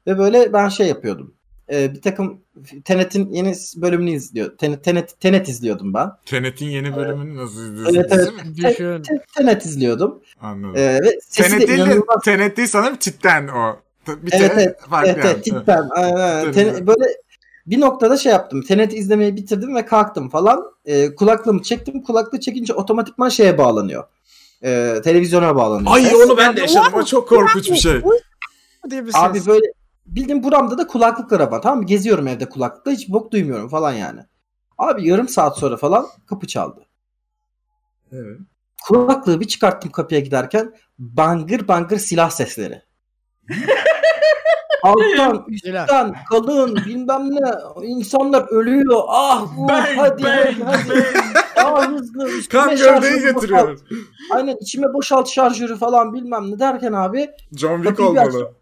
Ve 0.08 0.18
böyle 0.18 0.52
ben 0.52 0.68
şey 0.68 0.86
yapıyordum. 0.86 1.34
e, 1.72 1.94
bir 1.94 2.00
takım 2.02 2.40
Tenet'in 2.84 3.30
yeni 3.30 3.54
bölümünü 3.76 4.10
izliyor. 4.10 4.58
Tenet, 4.58 4.84
Tenet, 4.84 5.20
Tenet 5.20 5.48
izliyordum 5.48 5.94
ben. 5.94 6.10
Tenet'in 6.26 6.66
yeni 6.66 6.96
bölümünü 6.96 7.36
nasıl 7.36 7.62
izliyorsun? 7.62 7.94
Evet 7.94 8.12
evet. 8.12 8.26
Değil 8.28 8.48
mi? 8.48 8.56
Düşün. 8.56 9.02
Te- 9.02 9.24
Tenet 9.36 9.64
izliyordum. 9.64 10.22
Anladım. 10.40 10.76
E, 10.76 11.00
ve 11.02 11.18
sesi 11.28 11.50
Tenet 11.50 11.62
de 11.62 11.68
değil 11.68 11.78
de 11.78 11.82
inanılmaz. 11.84 12.22
Tenet 12.24 12.56
değil 12.56 12.68
sanırım 12.68 12.96
Titten 12.96 13.48
o. 13.48 13.76
Bir 14.08 14.12
Evet, 14.12 14.30
Tenet 14.30 14.52
evet, 14.58 14.76
Evet, 14.94 15.16
yani. 15.16 15.18
evet, 15.24 15.44
cidden. 15.44 15.88
Aynen, 15.90 16.16
aynen. 16.16 16.44
Tabii. 16.44 16.54
Ten- 16.54 16.86
böyle 16.86 17.04
bir 17.66 17.80
noktada 17.80 18.16
şey 18.16 18.32
yaptım. 18.32 18.62
Tenet'i 18.62 18.96
izlemeyi 18.96 19.36
bitirdim 19.36 19.74
ve 19.76 19.86
kalktım 19.86 20.30
falan. 20.30 20.64
E, 20.84 21.14
kulaklığımı 21.14 21.62
çektim. 21.62 22.02
Kulaklığı 22.02 22.40
çekince 22.40 22.74
otomatikman 22.74 23.28
şeye 23.28 23.58
bağlanıyor. 23.58 24.04
E, 24.64 24.94
televizyona 25.04 25.56
bağlanıyor. 25.56 25.92
Ay 25.94 26.04
Ses. 26.04 26.14
onu 26.14 26.36
ben 26.36 26.56
de 26.56 26.60
yaşadım. 26.60 26.92
O 26.94 27.04
çok 27.04 27.28
korkunç 27.28 27.70
bir 27.70 27.76
şey. 27.76 28.02
diye 28.90 29.06
bir 29.06 29.12
ses. 29.12 29.20
Abi 29.22 29.46
böyle 29.46 29.66
bildiğin 30.08 30.42
buramda 30.42 30.78
da 30.78 30.86
kulaklıklara 30.86 31.50
var. 31.50 31.62
Tamam 31.62 31.78
mı? 31.78 31.86
Geziyorum 31.86 32.28
evde 32.28 32.48
kulaklıkla. 32.48 32.92
Hiç 32.92 33.08
bok 33.08 33.32
duymuyorum 33.32 33.68
falan 33.68 33.92
yani. 33.92 34.20
Abi 34.78 35.08
yarım 35.08 35.28
saat 35.28 35.58
sonra 35.58 35.76
falan 35.76 36.06
kapı 36.26 36.46
çaldı. 36.46 36.86
Evet. 38.12 38.38
Kulaklığı 38.82 39.40
bir 39.40 39.48
çıkarttım 39.48 39.90
kapıya 39.90 40.20
giderken 40.20 40.74
bangır 40.98 41.68
bangır 41.68 41.98
silah 41.98 42.30
sesleri. 42.30 42.82
Alttan, 44.82 45.44
üstten, 45.48 46.14
kalın, 46.30 46.76
bilmem 46.76 47.30
ne. 47.30 47.50
insanlar 47.82 48.48
ölüyor. 48.48 49.02
Ah 49.08 49.56
bu 49.56 49.68
Bang, 49.68 49.86
hadi 49.96 50.22
bang, 50.22 50.54
hadi. 50.64 51.04
Daha 51.56 51.88
hızlı. 51.88 52.28
üstüme 52.28 52.62
Kan 52.62 52.76
gövdeyi 52.76 53.20
getiriyor. 53.20 53.78
Aynen 54.30 54.56
içime 54.60 54.94
boşalt 54.94 55.28
şarjörü 55.28 55.76
falan 55.76 56.14
bilmem 56.14 56.50
ne 56.50 56.58
derken 56.58 56.92
abi 56.92 57.30
John 57.56 57.82
Wick 57.82 58.00
olmalı. 58.00 58.54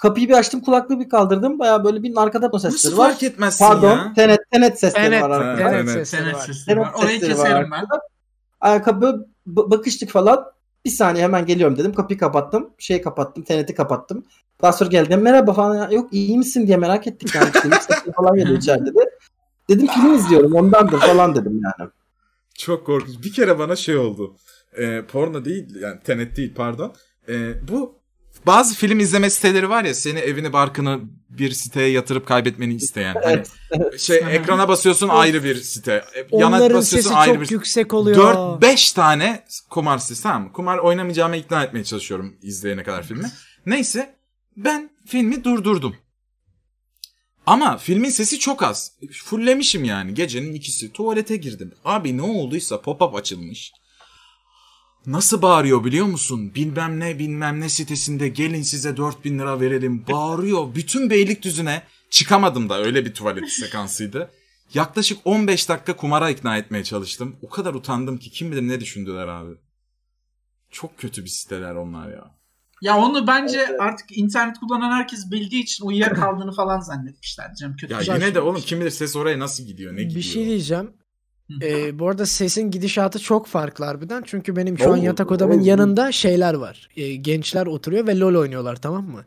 Kapıyı 0.00 0.28
bir 0.28 0.34
açtım 0.34 0.60
kulaklığı 0.60 1.00
bir 1.00 1.08
kaldırdım. 1.08 1.58
Baya 1.58 1.84
böyle 1.84 2.02
bir 2.02 2.12
arkada 2.16 2.48
mı 2.48 2.60
sesleri 2.60 2.74
Nasıl 2.74 2.98
var. 2.98 3.10
fark 3.10 3.22
etmezsin 3.22 3.64
Pardon. 3.64 3.90
ya? 3.90 4.12
Tenet, 4.16 4.40
tenet 4.52 4.80
sesleri 4.80 5.04
Tenet, 5.04 5.22
var 5.22 5.30
arkada. 5.30 5.56
Tenet 5.56 5.74
evet. 5.74 5.90
sesleri 5.90 6.22
Tenet 6.22 6.34
var. 6.34 6.40
sesleri 6.40 6.76
Tenet 6.76 6.94
var. 6.94 7.02
Orayı 7.02 7.20
sesleri 7.20 7.38
var 7.38 7.46
keserim 7.46 7.70
ben. 7.70 7.86
Ayakkabı 8.60 9.26
bakıştık 9.46 10.10
falan. 10.10 10.44
Bir 10.84 10.90
saniye 10.90 11.24
hemen 11.24 11.46
geliyorum 11.46 11.78
dedim. 11.78 11.94
Kapıyı 11.94 12.18
kapattım. 12.18 12.70
Şey 12.78 13.02
kapattım. 13.02 13.44
Tenet'i 13.44 13.74
kapattım. 13.74 14.24
Daha 14.62 14.72
sonra 14.72 14.90
geldim. 14.90 15.20
Merhaba 15.20 15.52
falan. 15.52 15.76
Ya, 15.76 15.88
Yok 15.90 16.12
iyi 16.12 16.38
misin 16.38 16.66
diye 16.66 16.76
merak 16.76 17.06
ettik. 17.06 17.34
Yani 17.34 17.50
sesleri 17.52 18.12
falan 18.12 18.36
geliyor 18.36 18.58
içeride 18.58 18.94
de. 18.94 19.10
Dedim 19.68 19.86
film 19.86 20.14
izliyorum 20.14 20.54
ondandır 20.54 20.98
falan 20.98 21.34
dedim 21.34 21.60
yani. 21.64 21.90
Çok 22.58 22.86
korkunç. 22.86 23.22
Bir 23.24 23.32
kere 23.32 23.58
bana 23.58 23.76
şey 23.76 23.96
oldu. 23.96 24.36
Ee, 24.78 25.02
porno 25.12 25.44
değil 25.44 25.80
yani 25.80 26.00
tenet 26.04 26.36
değil 26.36 26.54
pardon. 26.54 26.94
Ee, 27.28 27.68
bu 27.68 27.99
bazı 28.46 28.74
film 28.74 29.00
izleme 29.00 29.30
siteleri 29.30 29.68
var 29.68 29.84
ya 29.84 29.94
seni 29.94 30.18
evini 30.18 30.52
barkını 30.52 31.00
bir 31.30 31.50
siteye 31.50 31.90
yatırıp 31.90 32.26
kaybetmeni 32.26 32.74
isteyen. 32.74 33.16
Hani 33.24 33.42
şey 33.98 34.18
ekrana 34.18 34.68
basıyorsun 34.68 35.08
ayrı 35.08 35.44
bir 35.44 35.54
site. 35.54 36.04
e, 36.16 36.36
Yana 36.38 36.56
Onların 36.56 36.76
basıyorsun 36.76 37.08
sesi 37.08 37.14
ayrı 37.14 37.34
çok 37.34 37.42
bir 37.42 37.50
yüksek 37.50 37.94
oluyor. 37.94 38.16
4-5 38.60 38.94
tane 38.94 39.44
kumar 39.70 39.98
sitesi 39.98 40.22
tamam 40.22 40.42
mı? 40.42 40.52
Kumar 40.52 40.78
oynamayacağıma 40.78 41.36
ikna 41.36 41.64
etmeye 41.64 41.84
çalışıyorum 41.84 42.36
izleyene 42.42 42.82
kadar 42.82 43.02
filmi. 43.02 43.30
Neyse 43.66 44.14
ben 44.56 44.90
filmi 45.06 45.44
durdurdum. 45.44 45.96
Ama 47.46 47.78
filmin 47.78 48.10
sesi 48.10 48.38
çok 48.38 48.62
az. 48.62 48.92
Fullemişim 49.24 49.84
yani 49.84 50.14
gecenin 50.14 50.54
ikisi. 50.54 50.92
Tuvalete 50.92 51.36
girdim. 51.36 51.72
Abi 51.84 52.16
ne 52.16 52.22
olduysa 52.22 52.76
pop-up 52.76 53.18
açılmış. 53.18 53.72
Nasıl 55.10 55.42
bağırıyor 55.42 55.84
biliyor 55.84 56.06
musun? 56.06 56.54
Bilmem 56.54 57.00
ne 57.00 57.18
bilmem 57.18 57.60
ne 57.60 57.68
sitesinde 57.68 58.28
gelin 58.28 58.62
size 58.62 58.96
4000 58.96 59.38
lira 59.38 59.60
verelim. 59.60 60.04
Bağırıyor. 60.12 60.74
Bütün 60.74 61.10
Beylikdüzü'ne 61.10 61.82
çıkamadım 62.10 62.68
da 62.68 62.78
öyle 62.78 63.04
bir 63.04 63.14
tuvalet 63.14 63.48
sekansıydı. 63.60 64.30
Yaklaşık 64.74 65.18
15 65.24 65.68
dakika 65.68 65.96
kumara 65.96 66.30
ikna 66.30 66.56
etmeye 66.56 66.84
çalıştım. 66.84 67.36
O 67.42 67.48
kadar 67.48 67.74
utandım 67.74 68.18
ki 68.18 68.30
kim 68.30 68.52
bilir 68.52 68.68
ne 68.68 68.80
düşündüler 68.80 69.28
abi. 69.28 69.54
Çok 70.70 70.98
kötü 70.98 71.24
bir 71.24 71.30
siteler 71.30 71.74
onlar 71.74 72.08
ya. 72.08 72.30
Ya 72.82 72.96
onu 72.96 73.26
bence 73.26 73.78
artık 73.80 74.18
internet 74.18 74.58
kullanan 74.58 74.92
herkes 74.92 75.30
bildiği 75.30 75.62
için 75.62 75.86
uyuyakaldığını 75.86 76.52
falan 76.52 76.80
zannetmişler 76.80 77.54
canım. 77.54 77.76
Kötü 77.76 77.92
Ya 77.92 78.04
şey. 78.04 78.14
yine 78.14 78.34
de 78.34 78.40
oğlum 78.40 78.60
kim 78.60 78.80
bilir 78.80 78.90
ses 78.90 79.16
oraya 79.16 79.38
nasıl 79.38 79.64
gidiyor 79.64 79.96
ne 79.96 80.02
gidiyor. 80.02 80.16
Bir 80.16 80.22
şey 80.22 80.46
diyeceğim. 80.46 80.92
Ee, 81.62 81.98
bu 81.98 82.08
arada 82.08 82.26
sesin 82.26 82.70
gidişatı 82.70 83.18
çok 83.18 83.46
farklı 83.46 83.84
harbiden. 83.84 84.22
Çünkü 84.26 84.56
benim 84.56 84.78
şu 84.78 84.92
an 84.92 84.96
yatak 84.96 85.32
odamın 85.32 85.60
yanında 85.60 86.12
şeyler 86.12 86.54
var. 86.54 86.88
Ee, 86.96 87.14
gençler 87.14 87.66
oturuyor 87.66 88.06
ve 88.06 88.18
LoL 88.18 88.34
oynuyorlar 88.34 88.76
tamam 88.76 89.04
mı? 89.04 89.24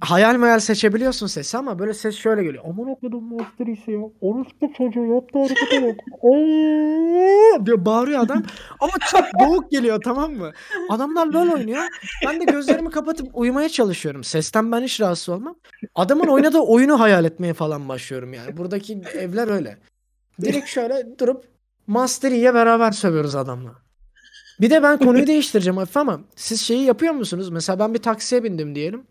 Hayal 0.00 0.36
meyal 0.36 0.58
seçebiliyorsun 0.60 1.26
sesi 1.26 1.58
ama 1.58 1.78
böyle 1.78 1.94
ses 1.94 2.16
şöyle 2.16 2.44
geliyor. 2.44 2.64
Aman 2.66 2.90
okudum 2.90 3.24
Master 3.24 3.66
ise 3.66 3.92
ya. 3.92 4.00
Orospu 4.20 4.72
çocuğu 4.78 5.04
yaptı 5.04 5.38
harekete 5.38 5.88
bak. 5.88 5.96
Oo 6.22 7.66
diyor 7.66 7.84
bağırıyor 7.84 8.20
adam. 8.20 8.42
Ama 8.80 8.92
çok 9.10 9.24
boğuk 9.40 9.70
geliyor 9.70 10.00
tamam 10.04 10.32
mı? 10.32 10.50
Adamlar 10.90 11.26
LoL 11.26 11.52
oynuyor. 11.52 11.82
Ben 12.26 12.40
de 12.40 12.44
gözlerimi 12.44 12.90
kapatıp 12.90 13.28
uyumaya 13.34 13.68
çalışıyorum. 13.68 14.24
Sesten 14.24 14.72
ben 14.72 14.82
hiç 14.82 15.00
rahatsız 15.00 15.28
olmam. 15.28 15.54
Adamın 15.94 16.26
oynadığı 16.26 16.60
oyunu 16.60 17.00
hayal 17.00 17.24
etmeye 17.24 17.54
falan 17.54 17.88
başlıyorum 17.88 18.32
yani. 18.34 18.56
Buradaki 18.56 19.02
evler 19.18 19.48
öyle. 19.48 19.78
Direkt 20.40 20.68
şöyle 20.68 21.18
durup 21.18 21.44
Master 21.86 22.30
Yi'ye 22.32 22.54
beraber 22.54 22.92
sövüyoruz 22.92 23.34
adamla. 23.34 23.70
Bir 24.60 24.70
de 24.70 24.82
ben 24.82 24.98
konuyu 24.98 25.26
değiştireceğim 25.26 25.76
hafif 25.76 25.96
ama 25.96 26.20
siz 26.36 26.60
şeyi 26.60 26.84
yapıyor 26.84 27.14
musunuz? 27.14 27.50
Mesela 27.50 27.78
ben 27.78 27.94
bir 27.94 27.98
taksiye 27.98 28.44
bindim 28.44 28.74
diyelim. 28.74 29.06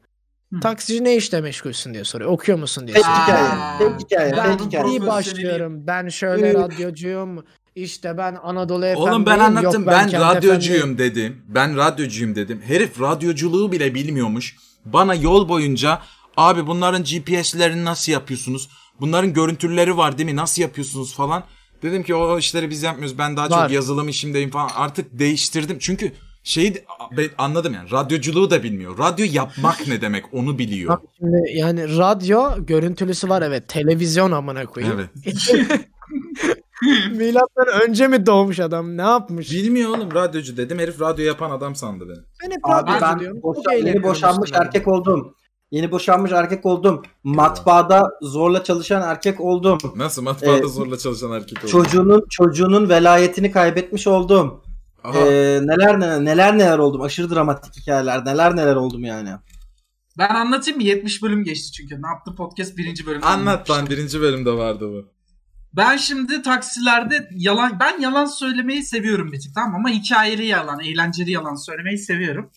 Hı. 0.53 0.59
Taksici 0.59 1.03
ne 1.03 1.15
işle 1.15 1.41
meşgulsün 1.41 1.93
diye 1.93 2.03
soruyor. 2.03 2.31
Okuyor 2.31 2.57
musun 2.57 2.87
diye 2.87 2.97
soruyor. 2.97 3.15
Tek 3.17 3.25
hikaye. 3.25 3.49
Ben 3.77 3.77
Tek 3.77 4.01
hikaye. 4.01 4.31
Bir 4.31 4.37
profesyoneliyim. 4.37 5.07
başlıyorum. 5.07 5.87
Ben 5.87 6.09
şöyle 6.09 6.53
radyocuyum. 6.53 7.45
İşte 7.75 8.17
ben 8.17 8.37
Anadolu 8.43 8.79
FM'deyim. 8.79 8.97
Oğlum 8.97 9.25
ben 9.25 9.37
Yok 9.37 9.41
anlattım 9.41 9.87
ben, 9.87 10.07
Kent 10.07 10.23
radyocuyum 10.23 10.97
dedim. 10.97 11.41
Ben 11.47 11.77
radyocuyum 11.77 12.35
dedim. 12.35 12.61
Herif 12.61 13.01
radyoculuğu 13.01 13.71
bile 13.71 13.93
bilmiyormuş. 13.93 14.55
Bana 14.85 15.15
yol 15.15 15.49
boyunca 15.49 16.01
abi 16.37 16.67
bunların 16.67 17.03
GPS'lerini 17.03 17.85
nasıl 17.85 18.11
yapıyorsunuz? 18.11 18.69
Bunların 19.01 19.33
görüntüleri 19.33 19.97
var 19.97 20.17
değil 20.17 20.29
mi? 20.29 20.35
Nasıl 20.35 20.61
yapıyorsunuz 20.61 21.15
falan. 21.15 21.43
Dedim 21.83 22.03
ki 22.03 22.15
o 22.15 22.37
işleri 22.37 22.69
biz 22.69 22.83
yapmıyoruz. 22.83 23.17
Ben 23.17 23.37
daha 23.37 23.49
Var. 23.49 23.63
çok 23.63 23.71
yazılım 23.71 24.09
işimdeyim 24.09 24.49
falan. 24.49 24.69
Artık 24.75 25.19
değiştirdim. 25.19 25.77
Çünkü 25.79 26.11
şeyi 26.43 26.85
anladım 27.37 27.73
yani. 27.73 27.91
Radyoculuğu 27.91 28.49
da 28.51 28.63
bilmiyor. 28.63 28.97
Radyo 28.97 29.25
yapmak 29.31 29.87
ne 29.87 30.01
demek 30.01 30.25
onu 30.33 30.57
biliyor. 30.57 30.89
Bak 30.89 31.01
Şimdi 31.17 31.37
yani 31.53 31.97
radyo 31.97 32.65
görüntülüsü 32.65 33.29
var 33.29 33.41
evet. 33.41 33.67
Televizyon 33.67 34.31
amına 34.31 34.65
koyayım. 34.65 34.99
Evet. 34.99 35.35
Milattan 37.11 37.65
önce 37.89 38.07
mi 38.07 38.25
doğmuş 38.25 38.59
adam? 38.59 38.97
Ne 38.97 39.01
yapmış? 39.01 39.51
Bilmiyor 39.51 39.89
oğlum 39.89 40.13
radyocu 40.13 40.57
dedim. 40.57 40.79
Herif 40.79 41.01
radyo 41.01 41.25
yapan 41.25 41.51
adam 41.51 41.75
sandı 41.75 42.09
beni. 42.09 42.17
Ben 42.43 42.51
hep 42.55 42.59
Abi 42.63 42.89
radyocu 42.91 43.01
ben 43.01 43.19
diyorum. 43.19 43.37
boşa- 43.43 43.63
Çok 43.63 43.73
yeni 43.73 43.81
eğleniyorum 43.81 44.09
boşanmış 44.09 44.51
erkek 44.53 44.87
oldum. 44.87 45.35
Yeni 45.71 45.91
boşanmış 45.91 46.31
erkek 46.31 46.65
oldum. 46.65 47.01
Matbaada 47.23 48.09
zorla 48.21 48.63
çalışan 48.63 49.01
erkek 49.01 49.39
oldum. 49.39 49.77
Nasıl 49.95 50.21
matbaada 50.21 50.65
Ee, 50.65 50.67
zorla 50.67 50.97
çalışan 50.97 51.31
erkek 51.31 51.57
oldu. 51.57 51.67
Çocuğunun 51.71 52.25
çocuğunun 52.29 52.89
velayetini 52.89 53.51
kaybetmiş 53.51 54.07
oldum. 54.07 54.61
Aha. 55.03 55.19
Ee, 55.19 55.59
neler 55.63 55.99
neler 55.99 56.25
neler 56.25 56.57
neler 56.57 56.77
oldum. 56.77 57.01
Aşırı 57.01 57.29
dramatik 57.35 57.77
hikayeler. 57.77 58.25
Neler 58.25 58.55
neler 58.55 58.75
oldum 58.75 59.03
yani. 59.03 59.29
Ben 60.17 60.29
anlatayım 60.29 60.77
mı? 60.79 60.83
70 60.83 61.23
bölüm 61.23 61.43
geçti 61.43 61.71
çünkü. 61.71 61.95
Ne 61.95 62.07
yaptı 62.07 62.35
podcast 62.35 62.77
birinci 62.77 63.05
bölümde 63.05 63.25
Anlat 63.25 63.69
lan 63.69 63.89
birinci 63.89 64.21
bölümde 64.21 64.51
vardı 64.51 64.89
bu. 64.89 65.05
Ben 65.73 65.97
şimdi 65.97 66.41
taksilerde 66.41 67.29
yalan 67.35 67.79
ben 67.79 68.01
yalan 68.01 68.25
söylemeyi 68.25 68.83
seviyorum 68.83 69.31
bir 69.31 69.39
tık 69.39 69.55
tamam 69.55 69.75
ama 69.75 69.89
hikayeli 69.89 70.45
yalan, 70.45 70.79
eğlenceli 70.79 71.31
yalan 71.31 71.55
söylemeyi 71.55 71.97
seviyorum. 71.97 72.51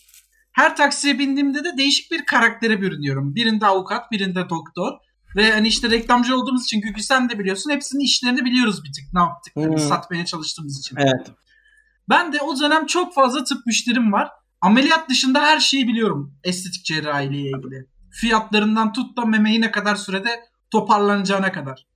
Her 0.54 0.76
taksiye 0.76 1.18
bindiğimde 1.18 1.64
de 1.64 1.76
değişik 1.76 2.10
bir 2.10 2.24
karaktere 2.24 2.80
bürünüyorum. 2.80 3.34
Birinde 3.34 3.66
avukat, 3.66 4.10
birinde 4.12 4.48
doktor. 4.50 4.92
Ve 5.36 5.52
hani 5.52 5.68
işte 5.68 5.90
reklamcı 5.90 6.36
olduğumuz 6.36 6.64
için 6.64 6.80
Gügü 6.80 7.02
sen 7.02 7.28
de 7.28 7.38
biliyorsun. 7.38 7.70
Hepsinin 7.70 8.04
işlerini 8.04 8.44
biliyoruz 8.44 8.84
bir 8.84 8.92
tık 8.92 9.14
ne 9.14 9.20
yaptıklarını 9.20 9.76
Hı. 9.76 9.88
satmaya 9.88 10.24
çalıştığımız 10.24 10.78
için. 10.78 10.96
Evet. 10.96 11.30
Ben 12.08 12.32
de 12.32 12.40
o 12.40 12.60
dönem 12.60 12.86
çok 12.86 13.14
fazla 13.14 13.44
tıp 13.44 13.66
müşterim 13.66 14.12
var. 14.12 14.30
Ameliyat 14.60 15.10
dışında 15.10 15.42
her 15.42 15.60
şeyi 15.60 15.88
biliyorum 15.88 16.34
estetik 16.44 16.84
cerrahiyle 16.84 17.38
ilgili. 17.38 17.86
Fiyatlarından 18.10 18.92
tut 18.92 19.16
da 19.16 19.24
memeyi 19.24 19.60
ne 19.60 19.70
kadar 19.70 19.96
sürede 19.96 20.40
toparlanacağına 20.70 21.52
kadar. 21.52 21.86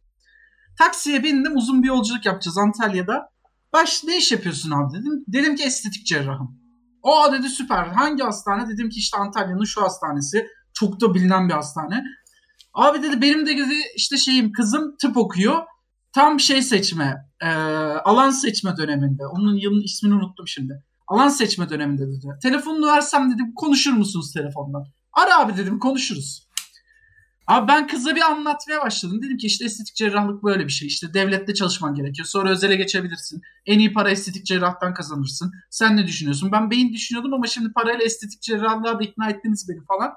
Taksiye 0.78 1.22
bindim 1.22 1.56
uzun 1.56 1.82
bir 1.82 1.88
yolculuk 1.88 2.26
yapacağız 2.26 2.58
Antalya'da. 2.58 3.30
Baş 3.72 4.04
ne 4.04 4.18
iş 4.18 4.32
yapıyorsun 4.32 4.70
abi 4.70 4.98
dedim. 4.98 5.24
Dedim 5.28 5.56
ki 5.56 5.62
estetik 5.62 6.06
cerrahım. 6.06 6.67
O 7.02 7.32
dedi 7.32 7.48
süper. 7.48 7.86
Hangi 7.86 8.22
hastane? 8.22 8.68
Dedim 8.68 8.88
ki 8.88 8.98
işte 8.98 9.16
Antalya'nın 9.18 9.64
şu 9.64 9.82
hastanesi. 9.82 10.46
Çok 10.74 11.00
da 11.00 11.14
bilinen 11.14 11.48
bir 11.48 11.54
hastane. 11.54 12.04
Abi 12.74 13.02
dedi 13.02 13.20
benim 13.22 13.46
de 13.46 13.56
dedi 13.56 13.74
işte 13.96 14.16
şeyim 14.16 14.52
kızım 14.52 14.96
tıp 15.00 15.16
okuyor. 15.16 15.62
Tam 16.12 16.40
şey 16.40 16.62
seçme, 16.62 17.16
e, 17.42 17.48
alan 18.04 18.30
seçme 18.30 18.76
döneminde. 18.76 19.26
Onun 19.26 19.56
yılın 19.56 19.82
ismini 19.82 20.14
unuttum 20.14 20.48
şimdi. 20.48 20.82
Alan 21.08 21.28
seçme 21.28 21.68
döneminde 21.68 22.06
dedi. 22.06 22.26
Telefonunu 22.42 22.86
versem 22.86 23.34
dedim 23.34 23.52
konuşur 23.56 23.92
musunuz 23.92 24.32
telefondan? 24.32 24.84
Ara 25.12 25.38
abi 25.38 25.56
dedim 25.56 25.78
konuşuruz. 25.78 26.47
Abi 27.48 27.68
ben 27.68 27.86
kıza 27.86 28.16
bir 28.16 28.20
anlatmaya 28.20 28.80
başladım. 28.82 29.22
Dedim 29.22 29.36
ki 29.36 29.46
işte 29.46 29.64
estetik 29.64 29.96
cerrahlık 29.96 30.44
böyle 30.44 30.64
bir 30.64 30.72
şey. 30.72 30.88
İşte 30.88 31.14
devlette 31.14 31.54
çalışman 31.54 31.94
gerekiyor. 31.94 32.26
Sonra 32.26 32.50
özele 32.50 32.76
geçebilirsin. 32.76 33.42
En 33.66 33.78
iyi 33.78 33.92
para 33.92 34.10
estetik 34.10 34.46
cerrahtan 34.46 34.94
kazanırsın. 34.94 35.52
Sen 35.70 35.96
ne 35.96 36.06
düşünüyorsun? 36.06 36.52
Ben 36.52 36.70
beyin 36.70 36.92
düşünüyordum 36.92 37.34
ama 37.34 37.46
şimdi 37.46 37.72
parayla 37.72 38.04
estetik 38.04 38.42
cerrahlığa 38.42 38.98
da 38.98 39.04
ikna 39.04 39.30
ettiniz 39.30 39.68
beni 39.68 39.84
falan. 39.84 40.12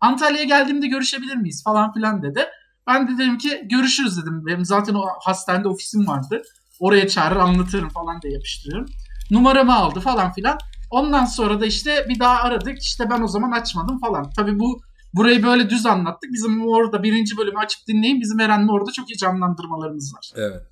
Antalya'ya 0.00 0.44
geldiğimde 0.44 0.86
görüşebilir 0.86 1.36
miyiz 1.36 1.64
falan 1.64 1.92
filan 1.92 2.22
dedi. 2.22 2.46
Ben 2.86 3.08
de 3.08 3.18
dedim 3.18 3.38
ki 3.38 3.62
görüşürüz 3.70 4.22
dedim. 4.22 4.46
Benim 4.46 4.64
zaten 4.64 4.94
o 4.94 5.04
hastanede 5.20 5.68
ofisim 5.68 6.06
vardı. 6.06 6.42
Oraya 6.80 7.08
çağırır 7.08 7.36
anlatırım 7.36 7.88
falan 7.88 8.22
diye 8.22 8.32
yapıştırıyorum. 8.32 8.86
Numaramı 9.30 9.74
aldı 9.74 10.00
falan 10.00 10.32
filan. 10.32 10.58
Ondan 10.90 11.24
sonra 11.24 11.60
da 11.60 11.66
işte 11.66 12.06
bir 12.08 12.18
daha 12.18 12.40
aradık. 12.40 12.82
İşte 12.82 13.10
ben 13.10 13.22
o 13.22 13.28
zaman 13.28 13.50
açmadım 13.50 13.98
falan. 13.98 14.30
Tabii 14.36 14.58
bu 14.58 14.80
burayı 15.16 15.42
böyle 15.42 15.70
düz 15.70 15.86
anlattık. 15.86 16.32
Bizim 16.32 16.68
orada 16.68 17.02
birinci 17.02 17.36
bölümü 17.36 17.58
açıp 17.58 17.86
dinleyin. 17.88 18.20
Bizim 18.20 18.40
Eren'le 18.40 18.68
orada 18.68 18.92
çok 18.92 19.10
iyi 19.10 19.16
canlandırmalarımız 19.16 20.14
var. 20.14 20.30
Evet. 20.36 20.62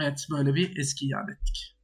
Evet 0.00 0.26
böyle 0.30 0.54
bir 0.54 0.76
eski 0.76 1.06
iade 1.06 1.32
ettik. 1.32 1.76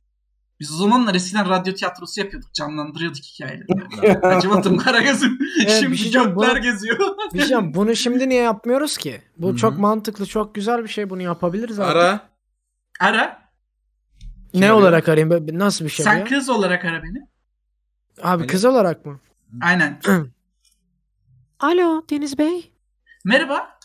Biz 0.61 0.73
o 0.75 0.77
zamanlar 0.77 1.15
eskiden 1.15 1.49
radyo 1.49 1.75
tiyatrosu 1.75 2.21
yapıyorduk. 2.21 2.55
Canlandırıyorduk 2.55 3.23
hikayeleri. 3.25 4.19
Acımatım 4.27 4.77
Karagöz'üm. 4.77 5.39
Evet, 5.63 5.79
Şimdi 5.81 5.99
şey 5.99 6.13
gökler 6.13 6.57
bu- 6.57 6.61
geziyor. 6.61 6.99
Bir 7.35 7.43
şey 7.43 7.75
bunu 7.75 7.97
şimdi 7.97 8.29
niye 8.29 8.43
yapmıyoruz 8.43 8.97
ki? 8.97 9.23
Bu 9.39 9.49
Hı 9.49 9.53
hı. 9.53 9.57
çok 9.57 9.79
mantıklı, 9.79 10.27
çok 10.27 10.55
güzel 10.55 10.83
bir 10.83 10.89
şey. 10.89 11.11
Bunu 11.11 11.23
yapabiliriz 11.23 11.81
abi. 11.81 11.87
Ara. 11.87 12.29
Ara. 13.01 13.43
Ne 14.55 14.65
arıyor? 14.65 14.81
olarak 14.81 15.09
arayayım? 15.09 15.59
Nasıl 15.59 15.85
bir 15.85 15.91
şey 15.91 16.05
Sen 16.05 16.19
ya? 16.19 16.25
kız 16.25 16.49
olarak 16.49 16.85
ara 16.85 17.03
beni. 17.03 17.19
Abi 18.23 18.47
kız 18.47 18.65
olarak 18.65 19.07
mı? 19.07 19.21
Aynen. 19.63 20.01
Alo 21.63 22.03
Deniz 22.11 22.39
Bey. 22.39 22.73
Merhaba. 23.25 23.79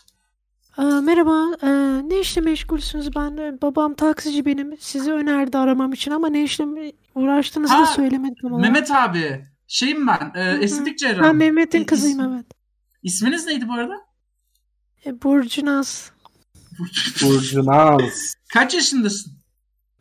Ee, 0.78 0.82
merhaba. 0.82 1.56
Ee, 1.62 1.68
ne 2.08 2.20
işle 2.20 2.40
meşgulsünüz? 2.40 3.16
Ben 3.16 3.36
de 3.36 3.58
babam 3.62 3.94
taksici 3.94 4.46
benim. 4.46 4.76
Sizi 4.80 5.12
önerdi 5.12 5.58
aramam 5.58 5.92
için 5.92 6.10
ama 6.10 6.28
ne 6.28 6.42
işle 6.44 6.64
uğraştığınızı 7.14 7.74
Ha, 7.74 7.82
da 7.82 7.86
söylemedik 7.86 8.44
ama. 8.44 8.58
Mehmet 8.58 8.90
abi. 8.90 9.46
Şeyim 9.66 10.06
ben. 10.06 10.32
E, 10.34 10.52
hı. 10.52 10.58
estetik 10.58 10.98
cerrahım. 10.98 11.22
Ben 11.22 11.36
Mehmet'in 11.36 11.84
kızıyım 11.84 12.20
evet. 12.20 12.46
İsminiz 13.02 13.46
neydi 13.46 13.68
bu 13.68 13.72
arada? 13.74 13.94
E, 15.06 15.22
Burcu 15.22 15.66
Naz. 15.66 16.12
Burcu 17.22 17.66
Naz. 17.66 18.34
Kaç 18.52 18.74
yaşındasın? 18.74 19.32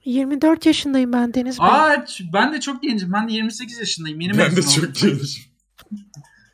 24 0.06 0.66
yaşındayım 0.66 1.13
ben 1.13 1.34
Deniz 1.34 1.60
Bey. 1.60 1.68
Aa 1.70 2.06
ben 2.34 2.54
de 2.54 2.60
çok 2.60 2.84
gencim. 2.84 3.13
Ben 3.13 3.28
de 3.30 3.34
28 3.34 3.80
yaşındayım. 3.80 4.20
Yeni 4.20 4.38
Ben 4.38 4.56
de 4.56 4.60
oldum. 4.60 4.72
çok 4.76 4.96
gençim. 4.96 5.44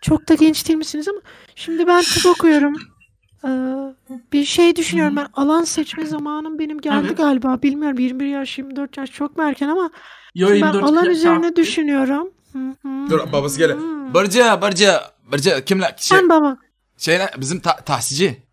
Çok 0.04 0.30
da 0.30 0.34
genç 0.34 0.68
değil 0.68 0.78
misiniz 0.78 1.08
ama 1.08 1.20
şimdi 1.56 1.88
ben 1.88 2.02
tıp 2.04 2.26
okuyorum. 2.26 2.74
Ee, 3.46 3.50
bir 4.34 4.46
şey 4.46 4.76
düşünüyorum 4.76 5.16
ben 5.16 5.28
alan 5.34 5.64
seçme 5.64 6.06
zamanım 6.06 6.60
benim 6.60 6.82
geldi 6.82 7.06
Evet. 7.08 7.18
galiba 7.18 7.62
bilmiyorum 7.62 8.00
21 8.00 8.26
yaş 8.28 8.58
24 8.58 8.98
yaş 8.98 9.12
çok 9.12 9.38
mu 9.38 9.44
erken 9.44 9.68
ama 9.68 9.90
Yo, 10.36 10.48
şimdi 10.48 10.62
ben 10.62 10.68
24 10.68 10.84
alan 10.84 11.06
üzerine 11.10 11.46
ya- 11.46 11.56
düşünüyorum. 11.56 12.30
Hı 12.54 12.60
hı. 12.60 13.10
Dur 13.10 13.20
babası 13.32 13.58
gele. 13.58 13.76
Barca, 14.14 14.62
Barca, 14.62 15.02
Barca 15.32 15.66
kimle? 15.66 15.96
Şey, 15.98 16.18
Sen 16.20 16.30
baba. 16.30 16.58
şey 16.98 17.20
bizim 17.38 17.60
ta- 17.60 17.76
tahsici. 17.76 18.44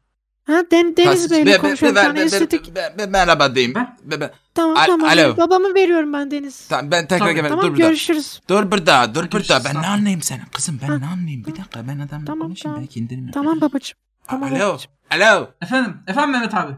Ha, 0.46 0.62
Den 0.70 0.96
Deniz. 0.96 1.30
Bey'le 1.30 1.46
Be- 1.46 1.52
be- 1.52 1.58
konuşuyorum. 1.58 1.96
be- 1.96 2.10
be- 2.10 2.16
be- 2.16 2.20
estetik. 2.20 2.74
be- 2.74 2.94
be- 2.98 3.06
Merhaba 3.06 3.54
diyeyim. 3.54 3.74
Be- 4.04 4.20
be- 4.20 4.30
Tamam 4.54 4.76
Al- 4.76 4.86
tamam. 4.86 5.08
alo. 5.08 5.36
Babamı 5.36 5.74
veriyorum 5.74 6.12
ben 6.12 6.30
Deniz. 6.30 6.68
Tamam 6.68 6.90
ben 6.90 7.06
tekrar 7.06 7.26
Tabii, 7.26 7.34
gel. 7.40 7.48
Tamam 7.48 7.64
Dur 7.64 7.70
burada. 7.70 7.82
görüşürüz. 7.86 8.40
Dur 8.48 8.70
burada, 8.70 8.84
dur 8.84 8.90
Hadi 8.96 9.14
burada. 9.16 9.26
görüşürüz, 9.26 9.64
Ben 9.64 9.70
ne 9.70 9.82
tamam. 9.82 9.90
anlayayım 9.98 10.22
senin 10.22 10.44
kızım? 10.54 10.80
Ben 10.82 11.00
ne 11.00 11.06
anlayayım? 11.06 11.44
Bir 11.46 11.56
dakika 11.56 11.88
ben 11.88 11.98
adamla 11.98 12.24
Tamam, 12.26 12.48
konuşayım. 12.48 12.74
tamam. 12.74 12.80
Belki 12.80 13.00
indiririm. 13.00 13.30
Tamam 13.30 13.60
babacığım. 13.60 13.98
Tamam 14.28 14.52
Alo, 14.52 14.68
babacığım. 14.68 14.90
alo. 15.10 15.48
Efendim, 15.62 15.96
efendim 16.06 16.30
Mehmet 16.30 16.54
abi. 16.54 16.72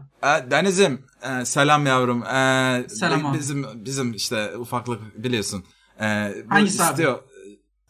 Deniz'im, 0.51 1.05
e, 1.41 1.45
selam 1.45 1.85
yavrum. 1.85 2.23
Ee, 2.23 2.85
Selam 2.89 3.25
abi. 3.25 3.37
Bizim 3.39 3.65
bizim 3.85 4.13
işte 4.13 4.57
ufaklık 4.57 5.23
biliyorsun. 5.23 5.63
Bu 5.99 6.03
Hangisi 6.49 6.83
abi? 6.83 7.07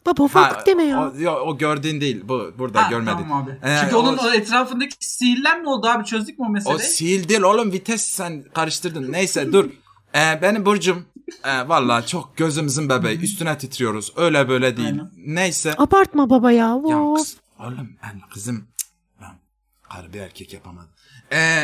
Baba 0.06 0.22
ufaklık 0.22 0.66
deme 0.66 0.82
ya. 0.82 1.10
O, 1.12 1.18
yo, 1.18 1.32
o 1.32 1.58
gördüğün 1.58 2.00
değil. 2.00 2.20
Bu 2.24 2.52
burada 2.58 2.84
Ha, 2.86 2.90
görmedin. 2.90 3.16
Tamam 3.16 3.42
abi. 3.42 3.50
Ee, 3.62 3.76
Çünkü 3.80 3.96
onun 3.96 4.16
o- 4.18 4.22
o 4.26 4.30
etrafındaki 4.30 4.96
sihirler 5.00 5.62
ne 5.64 5.68
oldu 5.68 5.86
abi? 5.86 6.04
Çözdük 6.04 6.38
mü 6.38 6.44
o 6.44 6.48
O 6.48 6.52
meseleyi? 6.52 6.78
sil 6.96 7.22
değil 7.28 7.40
oğlum 7.42 7.72
vites 7.72 8.02
sen 8.02 8.44
karıştırdın. 8.54 9.12
Neyse 9.12 9.52
dur. 9.52 9.64
Ee, 10.14 10.38
benim 10.42 10.66
Burcum 10.66 11.04
e, 11.44 11.68
valla 11.68 12.06
çok 12.06 12.36
gözümüzün 12.36 12.88
bebeği. 12.88 13.18
Üstüne 13.20 13.58
titriyoruz. 13.58 14.12
Öyle 14.16 14.48
böyle 14.48 14.76
değil. 14.76 14.88
Aynen. 14.88 15.10
Neyse. 15.16 15.74
Abartma 15.78 16.30
baba 16.30 16.52
ya. 16.52 16.80
Ya 16.88 17.02
Of. 17.02 17.18
kız, 17.18 17.36
oğlum 17.60 17.90
ben 18.02 18.20
kızım 18.32 18.64
ben 19.20 19.38
karı 19.82 20.12
bir 20.12 20.20
erkek 20.20 20.52
yapamadım. 20.52 20.90
Ee, 21.32 21.62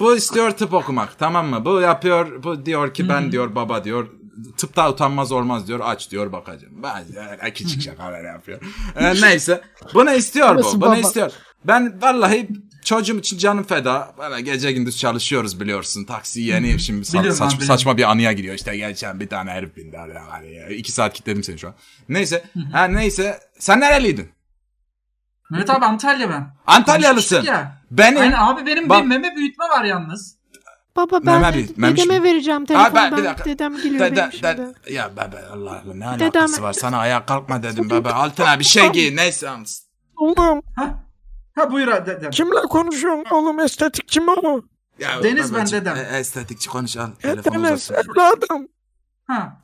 bu 0.00 0.16
istiyor 0.16 0.50
tıp 0.50 0.74
okumak 0.74 1.18
tamam 1.18 1.46
mı? 1.46 1.64
Bu 1.64 1.80
yapıyor 1.80 2.42
bu 2.42 2.66
diyor 2.66 2.94
ki 2.94 3.08
ben 3.08 3.32
diyor 3.32 3.54
baba 3.54 3.84
diyor 3.84 4.08
tıpta 4.56 4.90
utanmaz 4.90 5.32
olmaz 5.32 5.68
diyor 5.68 5.80
aç 5.82 6.10
diyor 6.10 6.32
bakacağım. 6.32 6.82
Ben 6.82 7.04
e, 7.46 7.52
küçük 7.52 7.82
şakalar 7.82 8.24
yapıyor. 8.24 8.60
Ee, 8.96 9.20
neyse 9.20 9.60
bunu 9.94 10.12
istiyor 10.12 10.56
bu 10.56 10.72
bunu 10.72 10.80
baba? 10.80 10.96
istiyor. 10.96 11.32
Ben 11.64 12.02
vallahi 12.02 12.48
çocuğum 12.84 13.18
için 13.18 13.38
canım 13.38 13.64
feda. 13.64 14.14
Böyle 14.18 14.40
gece 14.40 14.72
gündüz 14.72 14.98
çalışıyoruz 14.98 15.60
biliyorsun. 15.60 16.04
Taksi 16.04 16.40
yeni 16.40 16.80
şimdi 16.80 17.00
sa- 17.00 17.04
saç- 17.04 17.22
biliyorum. 17.24 17.60
saçma 17.66 17.96
bir 17.96 18.10
anıya 18.10 18.32
giriyor. 18.32 18.54
İşte 18.54 18.76
geçen 18.76 19.20
bir 19.20 19.28
tane 19.28 19.50
herif 19.50 19.76
bindi. 19.76 19.96
Hadi. 20.30 20.74
İki 20.74 20.92
saat 20.92 21.12
kilitledim 21.14 21.42
seni 21.44 21.58
şu 21.58 21.68
an. 21.68 21.74
Neyse. 22.08 22.44
ha, 22.72 22.84
neyse. 22.84 23.40
Sen 23.58 23.80
nereliydin? 23.80 24.30
Mehmet 25.50 25.70
abi 25.70 25.84
Antalya 25.84 26.30
ben. 26.30 26.54
Antalyalısın. 26.66 27.46
Benim. 27.90 28.20
Aynen 28.20 28.36
abi 28.38 28.66
benim 28.66 28.88
Bak- 28.88 29.02
bir 29.02 29.08
meme 29.08 29.36
büyütme 29.36 29.64
var 29.64 29.84
yalnız. 29.84 30.39
Baba 30.96 31.20
ben 31.26 31.40
Mehmet 31.40 31.98
dedeme 31.98 32.22
Bey. 32.24 32.32
vereceğim 32.32 32.66
telefonu. 32.66 32.94
ben- 32.94 33.12
bir 33.12 33.16
ben, 33.16 33.24
dakika. 33.24 33.44
dedem 33.44 33.76
geliyor 33.76 34.00
De, 34.00 34.16
de, 34.16 34.16
benim 34.16 34.32
şimdi. 34.32 34.94
ya 34.94 35.10
bebe 35.16 35.44
Allah 35.52 35.70
Allah 35.70 35.94
ne 35.94 36.04
Dedem- 36.04 36.22
alakası 36.42 36.62
var 36.62 36.72
sana 36.72 36.98
ayağa 36.98 37.26
kalkma 37.26 37.62
dedim 37.62 37.90
bebe 37.90 38.10
altına 38.10 38.58
bir 38.58 38.64
şey 38.64 38.88
giy 38.92 39.16
neyse 39.16 39.48
Oğlum 40.16 40.62
Ha? 40.76 41.04
Ha 41.54 41.72
buyur 41.72 41.88
dedem. 42.06 42.30
kimle 42.30 42.60
konuşuyorsun 42.60 43.24
oğlum 43.30 43.60
estetikçi 43.60 44.20
mi 44.20 44.30
o? 44.30 44.62
ya, 44.98 45.22
Deniz 45.22 45.54
ben 45.54 45.66
dedem. 45.70 45.96
e, 45.96 46.18
estetikçi 46.18 46.68
konuş 46.70 46.96
al 46.96 47.10
E, 47.22 47.28
Deniz 47.44 47.90
evladım. 47.90 48.68
Ha. 49.26 49.60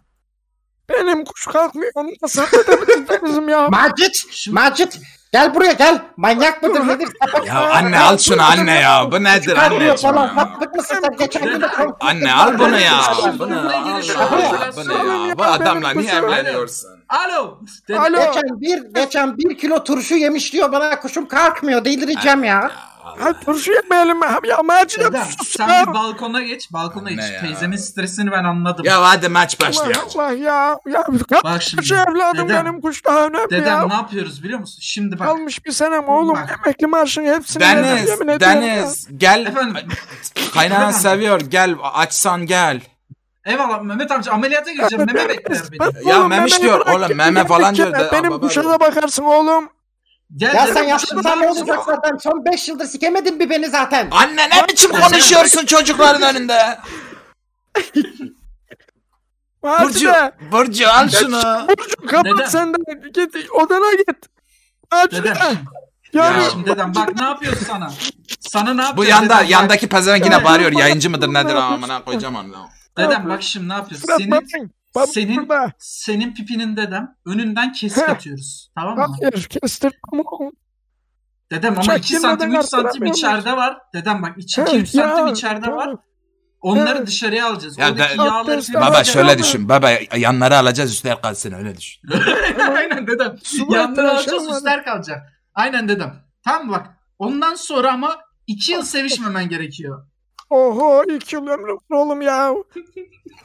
Benim 0.88 1.24
kuş 1.24 1.46
kalkmıyor. 1.46 1.92
Onu 1.94 2.08
nasıl 2.22 2.42
edebiliriz 2.42 3.22
bizim 3.24 3.48
ya? 3.48 3.68
Macit, 3.68 4.24
Macit 4.50 5.00
gel 5.32 5.54
buraya 5.54 5.72
gel. 5.72 6.02
Manyak 6.16 6.62
mıdır 6.62 6.86
nedir? 6.88 7.08
ya 7.46 7.70
anne 7.70 7.98
al 7.98 8.18
şunu 8.18 8.42
anne 8.42 8.80
ya 8.80 9.12
bu 9.12 9.24
nedir 9.24 9.56
anne 9.56 9.96
falan. 9.96 10.34
Sapık 10.34 10.74
mısın 10.74 10.98
sen? 11.02 11.16
Geçen 11.16 11.42
gün 11.44 11.60
de 11.60 11.68
konuştuk. 11.68 11.96
Anne 12.00 12.32
al 12.32 12.58
bunu 12.58 12.80
ya 12.80 13.00
bunu 13.38 13.58
al 13.60 14.02
ya, 14.04 14.72
bu 14.76 14.88
ne 14.88 15.28
ya 15.28 15.38
bu 15.38 15.44
adamla 15.44 15.90
niye 15.90 16.12
evleniyorsun? 16.12 16.90
Alo. 17.08 17.58
Alo. 17.98 18.16
Geçen 18.18 18.60
bir, 18.60 18.94
geçen 18.94 19.38
bir 19.38 19.58
kilo 19.58 19.84
turşu 19.84 20.14
yemiş 20.14 20.52
diyor 20.52 20.72
bana 20.72 21.00
kuşum 21.00 21.28
kalkmıyor. 21.28 21.84
Delireceğim 21.84 22.44
ya. 22.44 22.70
Ay 23.24 23.32
turşu 23.44 23.72
yemeyelim 23.72 24.18
mi? 24.18 24.26
Ya 24.44 24.62
Macit 24.62 25.00
Dedem 25.00 25.24
sus 25.38 25.56
sen 25.56 25.86
bir 25.86 25.94
balkona 25.94 26.42
geç. 26.42 26.72
Balkona 26.72 27.10
geç. 27.10 27.20
Teyzemin 27.40 27.76
stresini 27.76 28.32
ben 28.32 28.44
anladım. 28.44 28.84
Ya 28.84 29.02
hadi 29.02 29.28
maç 29.28 29.56
Allah 29.60 29.68
başlıyor. 29.68 30.02
Allah 30.14 30.32
ya. 30.32 30.78
Ya 30.86 31.04
Bak 31.44 31.62
şimdi. 31.62 31.94
Evladım 31.94 32.48
Dedem. 32.48 32.64
benim 32.64 32.80
kuş 32.80 33.04
daha 33.04 33.26
önemli 33.26 33.50
Dedem 33.50 33.66
ya. 33.66 33.86
ne 33.86 33.94
yapıyoruz 33.94 34.42
biliyor 34.42 34.58
musun? 34.60 34.78
Şimdi 34.80 35.18
bak. 35.18 35.26
Kalmış 35.28 35.64
bir 35.64 35.72
senem 35.72 36.08
oğlum. 36.08 36.34
Bak. 36.36 36.60
Emekli 36.64 36.86
maaşın 36.86 37.24
hepsini 37.24 37.60
Deniz, 37.60 38.08
yemin 38.08 38.28
ediyorum 38.28 38.62
ya. 38.62 38.76
Deniz 38.76 39.08
gel. 39.16 39.46
Efendim. 39.46 39.76
Efendim? 40.36 40.92
seviyor 40.92 41.40
gel 41.40 41.74
açsan 41.94 42.46
gel. 42.46 42.80
Eyvallah 43.44 43.82
Mehmet 43.82 44.10
amca 44.10 44.32
ameliyata 44.32 44.72
gireceğim. 44.72 45.06
Meme 45.06 45.28
bekler 45.28 45.58
beni. 45.72 46.08
Ya 46.08 46.28
memiş 46.28 46.62
diyor, 46.62 46.86
oğlum, 46.86 47.16
meme 47.16 47.46
falan 47.46 47.74
diyor. 47.74 47.92
Benim 48.12 48.38
kuşa 48.38 48.64
da 48.64 48.80
bakarsın 48.80 49.22
oğlum. 49.22 49.68
Gel 50.36 50.54
Ya 50.54 50.66
sen 50.66 50.82
yaptın 50.84 51.22
şimdi 51.22 51.40
ne 51.40 51.48
olacak 51.48 51.84
zaten? 51.86 52.16
Son 52.16 52.44
5 52.44 52.68
yıldır 52.68 52.86
sikemedin 52.86 53.40
bir 53.40 53.50
beni 53.50 53.68
zaten. 53.68 54.08
Anne 54.10 54.50
ne 54.50 54.68
biçim 54.68 54.90
konuşuyorsun 54.92 55.66
çocukların 55.66 56.34
önünde? 56.34 56.78
Burcu. 59.62 60.12
Burcu 60.52 60.88
al 60.88 61.08
şunu. 61.08 61.66
Burcu 61.68 62.06
kapat 62.06 62.24
Dedem. 62.24 62.46
sen 62.46 62.74
de. 62.74 62.78
Git 63.14 63.50
odana 63.50 63.92
git. 63.92 64.26
Dedem. 65.12 65.36
Yani 66.12 66.42
Ya 66.42 66.50
şimdi 66.50 66.66
dedem 66.66 66.94
bak 66.94 67.14
ne 67.20 67.24
yapıyorsun 67.24 67.64
sana? 67.66 67.92
Sana 68.40 68.74
ne 68.74 68.82
yapacağız 68.82 68.96
Bu 68.96 69.04
yanda 69.04 69.36
dedem, 69.36 69.48
yandaki 69.48 69.88
pezevenk 69.88 70.24
yine 70.24 70.44
bağırıyor. 70.44 70.72
Yayıncı 70.72 71.10
mıdır 71.10 71.34
nedir 71.34 71.54
amına 71.54 72.04
koyacağım 72.04 72.36
onu. 72.36 72.68
Dedem 72.98 73.28
bak 73.28 73.42
şimdi 73.42 73.68
ne 73.68 73.72
yapıyorsun? 73.72 74.08
Senin 74.18 74.70
senin 75.06 75.36
burada. 75.48 75.72
senin 75.78 76.34
pipinin 76.34 76.76
dedem 76.76 77.16
önünden 77.26 77.72
kesik 77.72 78.02
Heh. 78.02 78.10
atıyoruz. 78.10 78.70
Tamam 78.74 78.98
mı? 78.98 79.16
Hayır 79.20 79.44
kestirdim 79.44 80.00
oğlum. 80.12 80.52
Dedem 81.50 81.72
ama 81.72 81.82
Çekilmeden 81.82 81.98
2 81.98 82.20
santim 82.20 82.54
3 82.56 82.64
santim 82.66 83.06
içeride 83.06 83.56
var. 83.56 83.78
Dedem 83.94 84.22
bak 84.22 84.34
2 84.38 84.62
Heh, 84.62 84.74
3 84.74 84.88
santim 84.88 85.26
içeride 85.34 85.72
var. 85.72 85.96
Onları 86.60 86.96
Evet. 86.98 87.06
dışarıya 87.06 87.46
alacağız. 87.50 87.78
Ya 87.78 87.90
Oradaki 87.90 88.18
yağları 88.18 88.60
Baba 88.74 89.04
şöyle 89.04 89.30
ya. 89.30 89.38
düşün. 89.38 89.68
Baba 89.68 89.90
yanları 90.16 90.56
alacağız 90.58 90.92
üstler 90.92 91.22
kalsın 91.22 91.52
öyle 91.52 91.76
düşün. 91.76 92.08
Aynen 92.76 93.06
dedem. 93.06 93.36
Yanları 93.70 94.10
alacağız 94.10 94.48
üstler 94.50 94.84
kalacak. 94.84 95.18
Aynen 95.54 95.88
dedem. 95.88 96.14
Tamam 96.44 96.72
bak. 96.72 96.86
Ondan 97.18 97.54
sonra 97.54 97.92
ama 97.92 98.16
2 98.46 98.72
yıl 98.72 98.82
sevişmemen 98.82 99.48
gerekiyor. 99.48 100.06
Oho 100.50 101.04
iki 101.04 101.36
yıl 101.36 101.46
ömrüm 101.46 101.78
oğlum 101.90 102.22
ya. 102.22 102.54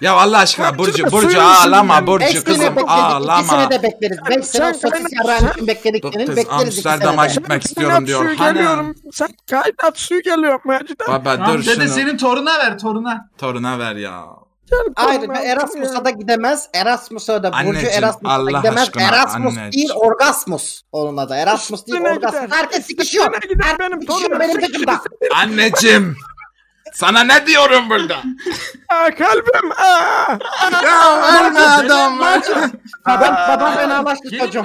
Ya 0.01 0.13
Allah 0.13 0.37
aşkına 0.37 0.77
Burcu 0.77 1.11
Burcu 1.11 1.41
ağlama 1.41 2.07
Burcu 2.07 2.25
sene 2.27 2.43
kızım 2.43 2.73
ağlama. 2.89 3.41
İkisini 3.41 3.69
de 3.69 3.83
bekleriz. 3.83 4.17
Beş 4.29 4.45
sene 4.45 4.65
o 4.69 4.73
sosis 4.73 5.05
yarrağın 5.11 5.51
için 5.53 5.67
bekledik. 5.67 6.03
Kız 6.03 6.11
Bekleriz 6.13 6.37
iki 6.37 6.49
Amsterdam'a 6.51 7.23
sene 7.23 7.35
de. 7.35 7.39
gitmek 7.39 7.63
istiyorum 7.65 7.93
Kaynat 7.95 8.07
diyor. 8.07 8.19
suyu 8.25 8.39
Hani? 8.39 8.53
geliyorum. 8.53 8.95
Sen 9.11 9.27
kaynat 9.49 9.97
suyu 9.99 10.21
geliyor 10.21 10.59
Macide. 10.63 11.07
Baba 11.07 11.37
dur 11.47 11.65
dede 11.65 11.75
şunu. 11.75 11.87
senin 11.87 12.17
toruna 12.17 12.57
ver 12.57 12.77
toruna. 12.79 13.29
Toruna 13.37 13.79
ver 13.79 13.95
ya. 13.95 14.25
Hayır 14.95 15.29
Erasmus'a 15.45 16.05
da 16.05 16.09
gidemez. 16.09 16.69
Erasmus'a 16.73 17.43
da 17.43 17.51
Burcu 17.65 17.87
Erasmus'a 17.87 18.45
da 18.45 18.51
gidemez. 18.51 18.81
aşkına, 18.81 19.03
Erasmus 19.03 19.57
anneciğim. 19.57 19.71
değil 19.71 19.89
Orgasmus 19.95 20.81
onun 20.91 21.17
adı. 21.17 21.33
Erasmus 21.35 21.87
değil 21.87 22.01
Orgasmus. 22.01 22.51
Herkes 22.51 22.77
benim 22.79 22.83
Sıkışıyor 22.83 23.25
torunum. 24.07 24.39
benim 24.39 24.59
takımda. 24.61 25.01
Anneciğim. 25.35 26.15
Sana 26.93 27.23
ne 27.23 27.45
diyorum 27.47 27.89
burada? 27.89 28.17
Aa, 28.89 29.15
kalbim. 29.15 29.71
Aa. 29.77 30.37
ya 30.83 31.45
ölme 31.45 31.59
adam. 31.59 32.19
Babam, 33.07 33.35
babam 33.49 33.73
fenalaştı 33.75 34.37
çocuğum. 34.37 34.63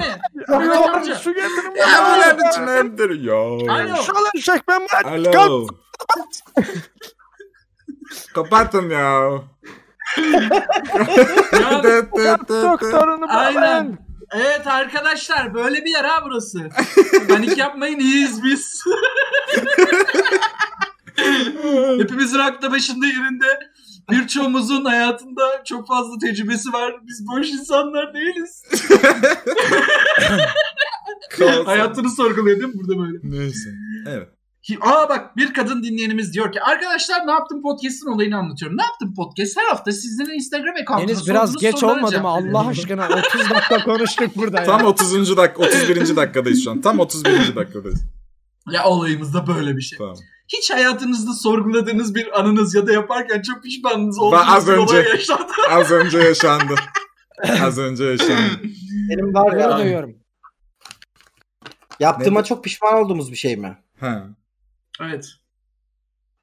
amca. 0.93 1.15
Su 1.15 1.33
getirin 1.33 1.75
Ya 1.75 1.87
bana. 1.87 2.17
ulan 2.17 2.49
için 2.51 2.67
öldürüyor. 2.67 3.69
Alo. 3.69 3.95
Şu 4.05 4.15
lan 4.15 4.39
Şeyh 4.41 4.59
ben. 4.67 4.87
Kalk. 4.87 5.05
Alo. 5.05 5.67
Kapatın 8.33 8.89
ya. 8.89 8.99
Ya. 8.99 9.31
Doktorunu 12.49 13.25
Aynen. 13.29 13.97
Evet 14.31 14.67
arkadaşlar 14.67 15.53
böyle 15.53 15.85
bir 15.85 15.91
yer 15.91 16.03
ha 16.05 16.21
burası. 16.25 16.69
Panik 17.29 17.57
yapmayın 17.57 17.99
iyiyiz 17.99 18.43
biz. 18.43 18.83
Hepimizin 21.99 22.39
aklı 22.39 22.71
başında 22.71 23.05
yerinde. 23.05 23.45
Birçoğumuzun 24.11 24.85
hayatında 24.85 25.63
çok 25.65 25.87
fazla 25.87 26.17
tecrübesi 26.17 26.73
var. 26.73 26.95
Biz 27.07 27.27
boş 27.27 27.49
insanlar 27.49 28.13
değiliz. 28.13 28.63
Hayatını 31.65 32.09
sorguluyor 32.09 32.59
değil 32.59 32.75
mi 32.75 32.79
burada 32.79 33.01
böyle? 33.01 33.17
Neyse. 33.23 33.69
Evet. 34.07 34.27
Aa 34.81 35.09
bak 35.09 35.37
bir 35.37 35.53
kadın 35.53 35.83
dinleyenimiz 35.83 36.33
diyor 36.33 36.51
ki 36.51 36.61
arkadaşlar 36.61 37.27
ne 37.27 37.31
yaptım 37.31 37.61
podcast'ın 37.61 38.11
olayını 38.11 38.37
anlatıyorum. 38.37 38.77
Ne 38.77 38.83
yaptım 38.83 39.13
podcast? 39.15 39.57
Her 39.57 39.65
hafta 39.65 39.91
sizlere 39.91 40.33
Instagram 40.33 40.75
account'una 40.81 41.07
Deniz 41.07 41.27
biraz 41.27 41.57
geç 41.57 41.83
olmadı 41.83 42.21
mı? 42.21 42.27
Allah 42.27 42.67
aşkına 42.67 43.05
30 43.05 43.49
dakika 43.49 43.83
konuştuk 43.83 44.35
burada 44.35 44.59
ya. 44.59 44.65
Tam 44.65 44.85
30. 44.85 45.37
dakika 45.37 45.63
31. 45.63 46.15
dakikadayız 46.15 46.63
şu 46.63 46.71
an. 46.71 46.81
Tam 46.81 46.99
31. 46.99 47.55
dakikadayız. 47.55 48.03
Ya 48.71 48.85
olayımız 48.85 49.33
da 49.33 49.47
böyle 49.47 49.77
bir 49.77 49.81
şey. 49.81 49.97
Tamam. 49.97 50.15
Hiç 50.47 50.71
hayatınızda 50.71 51.33
sorguladığınız 51.33 52.15
bir 52.15 52.39
anınız 52.39 52.75
ya 52.75 52.87
da 52.87 52.91
yaparken 52.91 53.41
çok 53.41 53.63
pişmanınız 53.63 54.17
Ben 54.17 54.21
olduğunuz 54.21 54.43
az 54.47 54.67
bir 54.67 54.73
olay 54.73 54.97
önce- 54.99 55.09
yaşandı. 55.09 55.51
Az 55.69 55.91
önce 55.91 56.17
yaşandı. 56.17 56.75
Az 57.63 57.77
önce 57.77 58.03
yaşandı. 58.03 58.61
Benim 59.09 59.33
var 59.33 59.49
Gurur 59.51 59.59
ya. 59.59 59.77
duyuyorum. 59.77 60.15
Yaptığıma 61.99 62.39
Ne? 62.39 62.45
çok 62.45 62.63
pişman 62.63 62.93
olduğumuz 62.93 63.31
bir 63.31 63.37
şey 63.37 63.57
mi? 63.57 63.77
Ha. 63.99 64.27
Evet. 65.01 65.25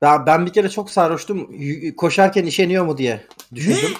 Ya 0.03 0.27
ben 0.27 0.47
bir 0.47 0.53
kere 0.53 0.69
çok 0.69 0.91
sarhoştum. 0.91 1.53
Y- 1.53 1.97
Koşarken 1.97 2.45
işeniyor 2.47 2.85
mu 2.85 2.99
diye 2.99 3.27
düşündüm. 3.55 3.91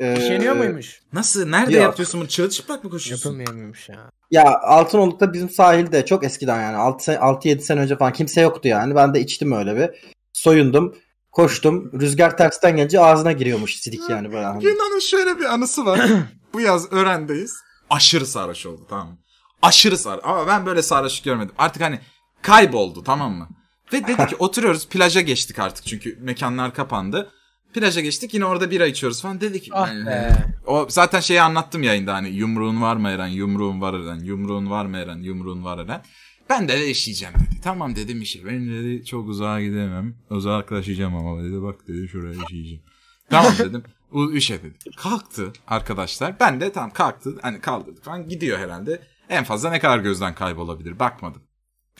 Ee, 0.00 0.16
İşeniyor 0.18 0.56
muymuş? 0.56 1.00
Nasıl? 1.12 1.48
Nerede 1.48 1.72
Yok. 1.72 1.82
yapıyorsun 1.82 2.20
bunu? 2.20 2.28
Çırılçıplak 2.28 2.84
mı 2.84 2.90
koşuyorsun? 2.90 3.30
Yapılmıyor 3.30 3.54
muymuş 3.54 3.88
ya? 3.88 4.10
Ya 4.30 4.58
Altınoluk'ta 4.62 5.32
bizim 5.32 5.50
sahilde 5.50 6.06
çok 6.06 6.24
eskiden 6.24 6.60
yani 6.62 6.76
6-7 6.76 7.60
sene 7.60 7.80
önce 7.80 7.96
falan 7.96 8.12
kimse 8.12 8.40
yoktu 8.40 8.68
yani. 8.68 8.94
Ben 8.94 9.14
de 9.14 9.20
içtim 9.20 9.52
öyle 9.52 9.76
bir. 9.76 9.90
Soyundum. 10.32 10.94
Koştum. 11.32 12.00
Rüzgar 12.00 12.36
tersten 12.36 12.76
gelince 12.76 13.00
ağzına 13.00 13.32
giriyormuş 13.32 13.76
sidik 13.76 14.00
yani 14.10 14.32
böyle. 14.32 14.44
Hani. 14.44 14.64
Yunan'ın 14.64 15.00
şöyle 15.00 15.38
bir 15.38 15.44
anısı 15.44 15.84
var. 15.86 16.00
Bu 16.52 16.60
yaz 16.60 16.92
öğrendeyiz. 16.92 17.54
Aşırı 17.90 18.26
sarhoş 18.26 18.66
oldu 18.66 18.86
tamam 18.88 19.08
mı? 19.08 19.18
Aşırı 19.62 19.98
sarhoş. 19.98 20.24
Ama 20.24 20.46
ben 20.46 20.66
böyle 20.66 20.82
sarhoş 20.82 21.22
görmedim. 21.22 21.54
Artık 21.58 21.82
hani 21.82 22.00
kayboldu 22.42 23.04
tamam 23.04 23.32
mı? 23.32 23.48
Ve 23.92 24.06
dedi 24.06 24.26
ki 24.26 24.36
oturuyoruz 24.38 24.88
plaja 24.88 25.20
geçtik 25.20 25.58
artık 25.58 25.86
çünkü 25.86 26.18
mekanlar 26.20 26.74
kapandı. 26.74 27.30
Plaja 27.74 28.00
geçtik 28.00 28.34
yine 28.34 28.44
orada 28.44 28.70
bira 28.70 28.86
içiyoruz 28.86 29.22
falan. 29.22 29.40
Dedi 29.40 29.60
ki 29.62 29.70
Ah 29.74 29.94
"Ee, 29.94 30.06
be. 30.06 30.36
o 30.66 30.86
zaten 30.90 31.20
şeyi 31.20 31.42
anlattım 31.42 31.82
yayında 31.82 32.14
hani 32.14 32.28
yumruğun 32.28 32.82
var 32.82 32.96
mı 32.96 33.08
Eren, 33.08 33.26
yumruğun 33.26 33.80
var 33.80 33.94
Eren, 33.94 34.24
yumruğun 34.24 34.70
var 34.70 34.86
mı 34.86 34.96
Eren, 34.98 35.18
yumruğun 35.18 35.64
var 35.64 35.78
Eren. 35.84 36.02
Ben 36.50 36.68
de 36.68 36.90
işleyeceğim 36.90 37.34
dedi. 37.34 37.60
Tamam 37.62 37.96
dedim 37.96 38.22
işe. 38.22 38.44
Ben 38.46 38.68
dedi 38.68 39.04
çok 39.04 39.28
uzağa 39.28 39.60
gidemem. 39.60 40.14
Uzaklaşacağım 40.30 41.16
ama 41.16 41.42
dedi 41.44 41.62
bak 41.62 41.88
dedi 41.88 42.08
şuraya 42.08 42.34
işeyeceğim. 42.48 42.82
Tamam 43.30 43.52
dedim. 43.58 43.82
U 44.12 44.32
işe 44.32 44.62
dedi. 44.62 44.78
Kalktı 44.96 45.52
arkadaşlar. 45.66 46.40
Ben 46.40 46.60
de 46.60 46.72
tam 46.72 46.90
kalktı. 46.90 47.38
Hani 47.42 47.60
kaldırdık 47.60 48.04
falan 48.04 48.28
gidiyor 48.28 48.58
herhalde. 48.58 49.02
En 49.28 49.44
fazla 49.44 49.70
ne 49.70 49.78
kadar 49.80 49.98
gözden 49.98 50.34
kaybolabilir 50.34 50.98
bakmadım. 50.98 51.42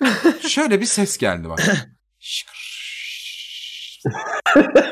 Şöyle 0.48 0.80
bir 0.80 0.86
ses 0.86 1.18
geldi 1.18 1.48
bak. 1.48 1.60
Şıkır. 2.18 2.69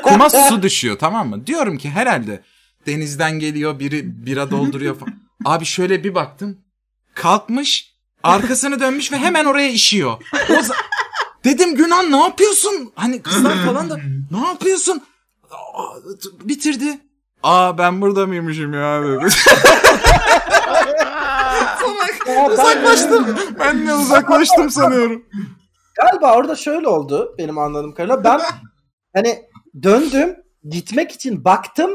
Kuma 0.03 0.29
su 0.49 0.61
düşüyor 0.61 0.97
tamam 0.99 1.29
mı? 1.29 1.47
Diyorum 1.47 1.77
ki 1.77 1.89
herhalde 1.89 2.43
denizden 2.85 3.39
geliyor 3.39 3.79
biri 3.79 4.25
bira 4.25 4.51
dolduruyor 4.51 4.95
falan. 4.99 5.13
Abi 5.45 5.65
şöyle 5.65 6.03
bir 6.03 6.15
baktım. 6.15 6.57
Kalkmış 7.15 7.93
arkasını 8.23 8.79
dönmüş 8.79 9.11
ve 9.11 9.17
hemen 9.17 9.45
oraya 9.45 9.69
işiyor. 9.69 10.17
O 10.49 10.53
Dedim 11.43 11.75
Günan 11.75 12.11
ne 12.11 12.17
yapıyorsun? 12.17 12.91
Hani 12.95 13.21
kızlar 13.21 13.65
falan 13.65 13.89
da 13.89 13.97
ne 14.31 14.47
yapıyorsun? 14.47 15.03
Aa, 15.51 15.95
bitirdi. 16.43 16.99
Aa 17.43 17.77
ben 17.77 18.01
burada 18.01 18.27
mıymışım 18.27 18.73
ya 18.73 19.03
dedi. 19.03 19.31
Salak. 21.79 22.51
uzaklaştım. 22.51 23.37
Ben 23.59 23.87
de 23.87 23.93
uzaklaştım 23.93 24.69
sanıyorum. 24.69 25.25
Galiba 25.95 26.35
orada 26.35 26.55
şöyle 26.55 26.87
oldu 26.87 27.35
benim 27.37 27.57
anladığım 27.57 27.93
kadarıyla. 27.93 28.23
Ben 28.23 28.41
hani 29.15 29.41
döndüm 29.83 30.35
gitmek 30.69 31.11
için 31.11 31.43
baktım 31.45 31.91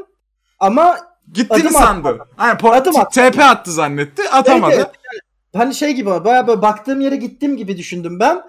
ama 0.59 0.99
Gittiğini 1.33 1.71
sandı. 1.71 2.19
Hani 2.37 2.59
po- 2.59 2.75
Adım 2.75 2.97
attı. 2.97 3.31
TP 3.31 3.39
attı 3.41 3.73
zannetti. 3.73 4.29
Atamadı. 4.31 4.75
Evet, 4.75 4.91
hani 5.57 5.75
şey 5.75 5.93
gibi 5.93 6.11
baya 6.25 6.47
böyle 6.47 6.63
baktığım 6.63 7.01
yere 7.01 7.17
gittim 7.17 7.57
gibi 7.57 7.77
düşündüm 7.77 8.21
ben. 8.21 8.43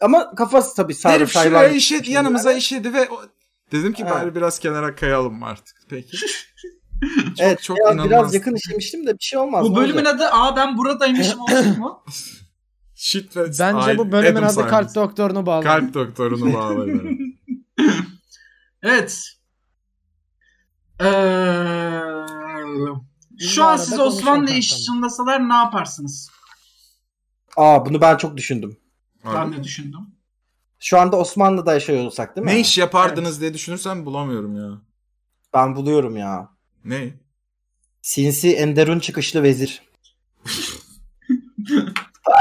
Ama 0.00 0.34
kafası 0.34 0.76
tabii 0.76 0.92
Herif 0.92 1.00
sarhoş 1.00 1.36
hayvan. 1.36 1.58
şuraya 1.58 1.68
işedi, 1.74 2.10
yanımıza 2.10 2.52
işedi 2.52 2.92
ve 2.92 3.08
o- 3.10 3.22
dedim 3.72 3.92
ki 3.92 4.02
Evet. 4.06 4.14
bari 4.14 4.34
biraz 4.34 4.58
kenara 4.58 4.94
kayalım 4.94 5.42
artık. 5.42 5.76
Peki. 5.88 6.16
evet, 7.38 7.62
çok 7.62 7.76
biraz, 7.76 7.94
inanılmaz. 7.94 8.10
biraz 8.10 8.34
yakın 8.34 8.54
işemiştim 8.54 9.06
de 9.06 9.12
bir 9.12 9.24
şey 9.24 9.38
olmaz. 9.38 9.64
Bu 9.64 9.76
bölümün 9.76 10.04
olacak? 10.04 10.14
adı 10.14 10.28
Aa 10.32 10.56
ben 10.56 10.78
buradaymışım 10.78 11.40
olsun 11.40 11.78
mu? 11.78 12.04
Shit 12.94 13.36
Bence 13.36 13.98
bu 13.98 14.12
bölümün 14.12 14.32
Adam 14.36 14.44
adı 14.44 14.52
Science. 14.52 14.70
kalp 14.70 14.94
doktorunu 14.94 15.46
bağlı. 15.46 15.64
Kalp 15.64 15.94
doktorunu 15.94 16.54
bağlayalım. 16.54 17.17
Evet. 18.82 19.24
Ee, 21.00 21.04
şu 23.38 23.64
an 23.64 23.76
konuşalım 23.76 24.06
Osmanlı 24.06 24.50
iş 24.50 24.88
ne 25.48 25.54
yaparsınız? 25.54 26.30
Aa 27.56 27.86
bunu 27.86 28.00
ben 28.00 28.16
çok 28.16 28.36
düşündüm. 28.36 28.76
Ben 29.24 29.52
de 29.52 29.64
düşündüm. 29.64 30.00
Şu 30.80 30.98
anda 31.00 31.16
Osmanlı'da 31.16 31.74
yaşıyor 31.74 32.04
olsak 32.04 32.36
değil 32.36 32.44
mi? 32.44 32.50
ne 32.52 32.60
iş 32.60 32.78
yapardınız 32.78 33.40
diye 33.40 33.54
düşünürsem 33.54 34.06
bulamıyorum 34.06 34.56
ya. 34.56 34.80
Ben 35.54 35.76
buluyorum 35.76 36.16
ya. 36.16 36.50
Ne? 36.84 37.14
Sinsi 38.02 38.52
Enderun 38.52 38.98
çıkışlı 38.98 39.42
vezir. 39.42 39.82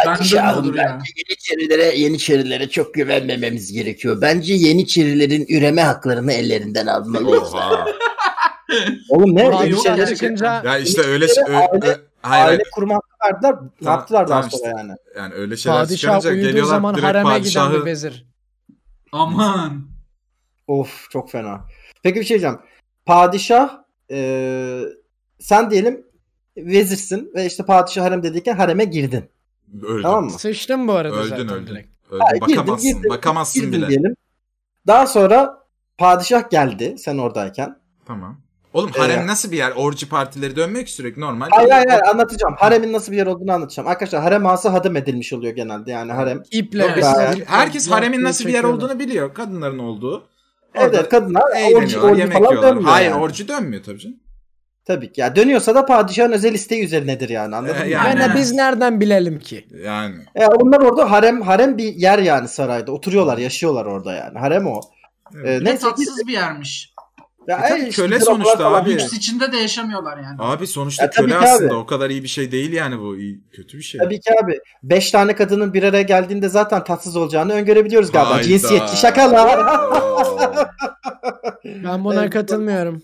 Bende 0.07 0.55
de 0.55 0.59
olur 0.59 0.75
ya. 0.75 0.99
Yeniçerilere, 1.17 1.97
Yeniçerilere 1.97 2.69
çok 2.69 2.93
güvenmememiz 2.93 3.73
gerekiyor. 3.73 4.21
Bence 4.21 4.53
Yeniçerilerin 4.53 5.45
üreme 5.49 5.81
haklarını 5.83 6.33
ellerinden 6.33 6.87
almalıyız. 6.87 7.53
Oğlum 9.09 9.35
ne? 9.35 9.43
Yeniçerileri 9.43 10.09
ya. 10.09 10.15
çıkınca 10.15 10.61
ya 10.65 10.77
işte 10.77 11.01
öyle 11.01 11.25
Yeniçeri 11.25 11.45
ö- 11.49 11.53
aile- 11.55 11.87
ö- 11.87 12.01
hayır, 12.21 12.43
aile 12.43 12.47
hayır. 12.47 12.61
kurma 12.73 12.95
hakkı 12.95 13.25
verdiler. 13.33 13.53
Ne 13.53 13.69
Tamam, 13.83 13.99
yaptılar 13.99 14.27
daha 14.27 14.41
tamam 14.41 14.51
sonra 14.51 14.69
işte. 14.69 14.77
yani? 14.77 14.91
yani 15.17 15.33
öyle 15.33 15.57
şeyler 15.57 15.79
padişah 15.79 15.97
çıkarınca 16.19 16.33
geliyorlar 16.47 16.73
zaman 16.75 16.95
direkt 16.95 17.07
hareme 17.07 17.23
giden 17.23 17.39
padişahı 17.39 17.73
bir 17.81 17.85
vezir. 17.85 18.25
Aman. 19.11 19.87
Of 20.67 21.07
çok 21.09 21.31
fena. 21.31 21.65
Peki 22.03 22.19
bir 22.19 22.25
şey 22.25 22.29
diyeceğim. 22.35 22.57
Padişah 23.05 23.69
e, 24.11 24.81
sen 25.39 25.71
diyelim 25.71 26.05
vezirsin 26.57 27.31
ve 27.35 27.45
işte 27.45 27.65
padişah 27.65 28.03
harem 28.05 28.23
dediyken 28.23 28.55
hareme 28.55 28.85
girdin. 28.85 29.29
Öldün. 29.83 30.01
Tamam 30.03 30.23
mı? 30.23 30.31
Sıçtın 30.31 30.87
bu 30.87 30.93
arada 30.93 31.15
Öldün 31.15 31.29
zaten 31.29 31.49
öldün. 31.49 31.67
direkt. 31.67 31.89
öldün. 32.11 32.19
Ha, 32.19 32.27
girdin, 32.47 32.57
bakamazsın. 32.57 32.89
girdin, 32.89 33.09
bakamazsın 33.09 33.61
Girdin 33.61 33.73
bile. 33.73 33.87
diyelim. 33.87 34.15
Daha 34.87 35.07
sonra 35.07 35.57
padişah 35.97 36.49
geldi 36.49 36.95
sen 36.97 37.17
oradayken. 37.17 37.79
Tamam. 38.05 38.41
Oğlum 38.73 38.91
harem 38.91 39.19
Ee, 39.19 39.27
nasıl 39.27 39.51
bir 39.51 39.57
yer? 39.57 39.71
Orji 39.75 40.09
partileri 40.09 40.55
dönmüyor 40.55 40.85
ki 40.85 40.91
sürekli 40.91 41.21
normal. 41.21 41.47
Hayır 41.51 41.69
hayır 41.69 41.87
hayır 41.89 42.03
anlatacağım. 42.03 42.55
Haremin 42.57 42.93
nasıl 42.93 43.11
bir 43.11 43.17
yer 43.17 43.27
olduğunu 43.27 43.51
anlatacağım. 43.51 43.89
Arkadaşlar 43.89 44.21
harem 44.21 44.45
ağası 44.45 44.69
hadım 44.69 44.95
edilmiş 44.95 45.33
oluyor 45.33 45.53
genelde 45.55 45.91
yani 45.91 46.11
harem. 46.11 46.43
İple. 46.51 46.83
Yok, 46.85 46.97
gayet- 46.97 47.49
Herkes 47.49 47.91
haremin 47.91 48.23
nasıl 48.23 48.45
bir 48.45 48.53
yer 48.53 48.63
olduğunu 48.63 48.99
biliyor. 48.99 49.33
Kadınların 49.33 49.79
olduğu. 49.79 50.27
Evet 50.75 50.93
evet 50.95 51.09
kadınlar 51.09 51.43
orji, 51.75 51.99
orji 51.99 52.19
yemek 52.19 52.37
falan 52.37 52.49
yiyorlar. 52.49 52.69
dönmüyor. 52.71 52.89
Hayır 52.91 53.09
yani. 53.11 53.21
orji 53.21 53.47
dönmüyor 53.47 53.83
tabii 53.83 53.99
canım. 53.99 54.17
Tabii 54.87 55.11
ki. 55.11 55.21
Ya 55.21 55.35
dönüyorsa 55.35 55.75
da 55.75 55.85
padişahın 55.85 56.31
özel 56.31 56.53
isteği 56.53 56.83
üzerinedir 56.85 57.29
yani 57.29 57.55
anladın 57.55 57.75
Ee, 57.75 57.83
mı? 57.83 57.87
yani- 57.89 58.19
Yani 58.21 58.33
biz 58.35 58.53
nereden 58.53 58.99
bilelim 59.01 59.39
ki? 59.39 59.67
Yani. 59.83 60.15
Ya 60.35 60.49
onlar 60.49 60.79
orada 60.81 61.11
harem 61.11 61.41
harem 61.41 61.77
bir 61.77 61.93
yer 61.95 62.19
yani 62.19 62.47
sarayda. 62.47 62.91
Oturuyorlar, 62.91 63.37
yaşıyorlar 63.37 63.85
orada 63.85 64.13
yani. 64.13 64.39
Harem 64.39 64.67
o. 64.67 64.81
Evet. 65.35 65.45
Ee, 65.45 65.65
de 65.65 65.69
neyse 65.69 65.79
tatsız 65.79 66.27
bir 66.27 66.33
yermiş. 66.33 66.93
Ya, 67.47 67.57
E 67.57 67.69
tabii 67.69 67.79
işte 67.89 68.01
köle 68.01 68.19
sonuçta 68.19 68.57
falan 68.57 68.81
abi. 68.83 68.93
Lüks 68.93 69.13
içinde 69.13 69.51
de 69.51 69.57
yaşamıyorlar 69.57 70.17
yani. 70.17 70.35
Abi 70.39 70.67
sonuçta 70.67 71.03
Ya 71.03 71.09
tabii 71.09 71.25
köle 71.31 71.37
aslında 71.37 71.71
abi. 71.73 71.77
o 71.79 71.85
kadar 71.85 72.09
iyi 72.09 72.23
bir 72.23 72.27
şey 72.27 72.51
değil 72.51 72.73
yani 72.73 72.99
bu. 72.99 73.17
İyi, 73.17 73.41
kötü 73.51 73.77
bir 73.77 73.83
şey. 73.83 73.99
Tabii 74.01 74.19
ki 74.19 74.29
abi. 74.43 74.59
Beş 74.83 75.11
tane 75.11 75.35
kadının 75.35 75.73
bir 75.73 75.83
araya 75.83 76.01
geldiğinde 76.01 76.49
zaten 76.49 76.83
tatsız 76.83 77.15
olacağını 77.15 77.53
öngörebiliyoruz 77.53 78.11
galiba. 78.11 78.33
Hayda. 78.33 78.43
Cinsiyetçi 78.43 78.97
şakalar. 78.97 79.59
Ben 81.83 82.03
buna 82.03 82.21
Evet. 82.21 82.33
katılmıyorum. 82.33 83.03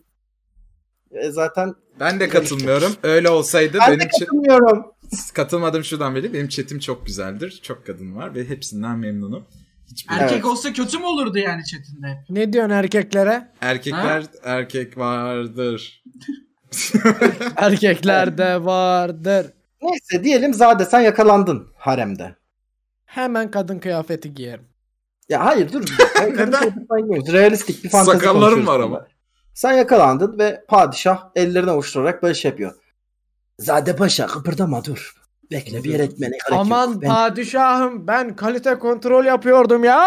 E, 1.13 1.31
zaten 1.31 1.73
ben 1.99 2.19
de 2.19 2.29
katılmıyorum. 2.29 2.93
Öyle 3.03 3.29
olsaydı 3.29 3.77
ben 3.81 3.87
de 3.93 3.97
benim 3.99 4.09
chat- 4.09 4.19
katılmıyorum. 4.19 4.85
katılmadım 5.33 5.83
şuradan 5.83 6.15
beri. 6.15 6.33
Benim 6.33 6.47
chatim 6.47 6.79
çok 6.79 7.05
güzeldir. 7.05 7.59
Çok 7.63 7.85
kadın 7.85 8.15
var 8.15 8.35
ve 8.35 8.49
hepsinden 8.49 8.99
memnunum. 8.99 9.45
Hiçbir 9.91 10.13
Erkek 10.13 10.31
Evet. 10.31 10.45
olsa 10.45 10.73
kötü 10.73 10.97
mü 10.97 11.05
olurdu 11.05 11.37
yani 11.37 11.63
chatinde? 11.65 12.23
Ne 12.29 12.53
diyorsun 12.53 12.71
erkeklere? 12.73 13.51
erkekler 13.61 14.23
erkek 14.43 14.97
vardır. 14.97 16.03
Erkeklerde 17.55 18.65
vardır. 18.65 19.45
Neyse 19.81 20.23
diyelim 20.23 20.53
Zade 20.53 20.85
sen 20.85 20.99
yakalandın 20.99 21.67
haremde. 21.77 22.35
Hemen 23.05 23.51
kadın 23.51 23.79
kıyafeti 23.79 24.33
giyerim. 24.33 24.65
Ya 25.29 25.45
hayır 25.45 25.73
dur. 25.73 25.83
Hayır, 26.17 26.33
Neden? 26.33 27.33
Realistik 27.33 27.83
bir 27.83 27.89
fantezi 27.89 28.17
Sakallarım 28.17 28.67
var 28.67 28.79
ama. 28.79 29.07
Sen 29.53 29.71
yakalandın 29.73 30.39
ve 30.39 30.65
padişah 30.67 31.29
ellerini 31.35 31.71
ovuşturarak 31.71 32.23
böyle 32.23 32.33
şey 32.33 32.51
yapıyor. 32.51 32.73
Zade 33.59 33.95
Paşa 33.95 34.27
kıpırdama 34.27 34.85
dur. 34.85 35.13
Bekle 35.51 35.83
bir 35.83 35.89
yere 35.89 36.03
etmene 36.03 36.29
gerek 36.29 36.59
Aman 36.59 36.91
yok. 36.91 37.01
Ben, 37.01 37.09
padişahım 37.09 38.07
ben 38.07 38.35
kalite 38.35 38.75
kontrol 38.79 39.25
yapıyordum 39.25 39.83
ya. 39.83 40.03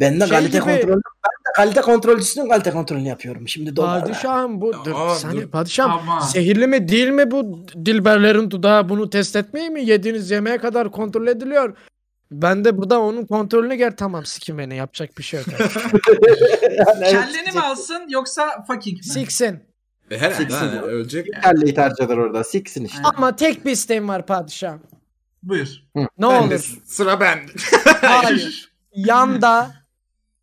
benden 0.00 0.26
şey 0.26 0.36
kalite 0.36 0.58
gibi- 0.58 0.64
kontrolü 0.64 1.02
ben 1.24 1.30
de 1.30 1.52
kalite 1.56 1.80
kontrolcüsünün 1.80 2.48
kalite 2.48 2.70
kontrolünü 2.70 3.08
yapıyorum. 3.08 3.48
Şimdi 3.48 3.76
dolar. 3.76 4.00
Padişahım 4.00 4.60
bu 4.60 4.72
dur, 4.84 4.92
Aa, 4.94 5.14
saniye, 5.14 5.42
dur. 5.42 5.50
padişahım 5.50 5.92
Ama 5.92 6.20
zehirli 6.20 6.66
mi 6.66 6.88
değil 6.88 7.08
mi 7.08 7.30
bu 7.30 7.66
dilberlerin 7.84 8.50
dudağı 8.50 8.88
bunu 8.88 9.10
test 9.10 9.36
etmeyi 9.36 9.70
mi 9.70 9.84
yediğiniz 9.84 10.30
yemeğe 10.30 10.58
kadar 10.58 10.90
kontrol 10.90 11.26
ediliyor. 11.26 11.76
Ben 12.30 12.64
de 12.64 12.78
burada 12.78 13.00
onun 13.00 13.26
kontrolünü 13.26 13.74
ger 13.74 13.96
tamam 13.96 14.24
sikim 14.24 14.58
beni 14.58 14.76
yapacak 14.76 15.18
bir 15.18 15.22
şey 15.22 15.40
yok. 15.40 15.48
Yani 16.78 17.04
kelleni 17.04 17.52
mi 17.52 17.60
alsın 17.60 18.06
yoksa 18.08 18.64
fucking 18.66 18.96
mi? 18.98 19.04
Siksin. 19.04 19.60
E, 20.10 20.18
herhalde 20.18 20.34
Siksin 20.34 20.68
ha, 20.68 20.82
ölecek. 20.82 21.26
Kelleyi 21.42 21.74
tercih 21.74 22.04
eder 22.04 22.16
orada. 22.16 22.44
Siksin 22.44 22.84
işte. 22.84 22.98
Ama 23.04 23.36
tek 23.36 23.64
bir 23.64 23.70
isteğim 23.70 24.08
var 24.08 24.26
padişahım. 24.26 24.80
Buyur. 25.42 25.68
Ne 25.94 26.06
Ben 26.06 26.20
de 26.20 26.26
olur. 26.26 26.78
sıra 26.84 27.20
bende. 27.20 27.52
Hayır. 28.00 28.72
Yanda 28.94 29.70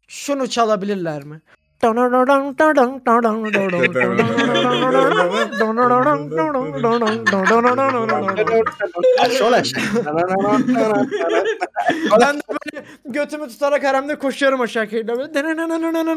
şunu 0.07 0.49
çalabilirler 0.49 1.23
mi? 1.23 1.41
Şöyle 9.37 9.63
şey. 9.63 9.83
ben 12.21 12.35
de 12.37 12.41
böyle 12.49 12.85
götümü 13.05 13.47
tutarak 13.47 13.83
haremde 13.83 14.19
koşuyorum 14.19 14.59
o 14.59 14.67
şarkıyla. 14.67 15.15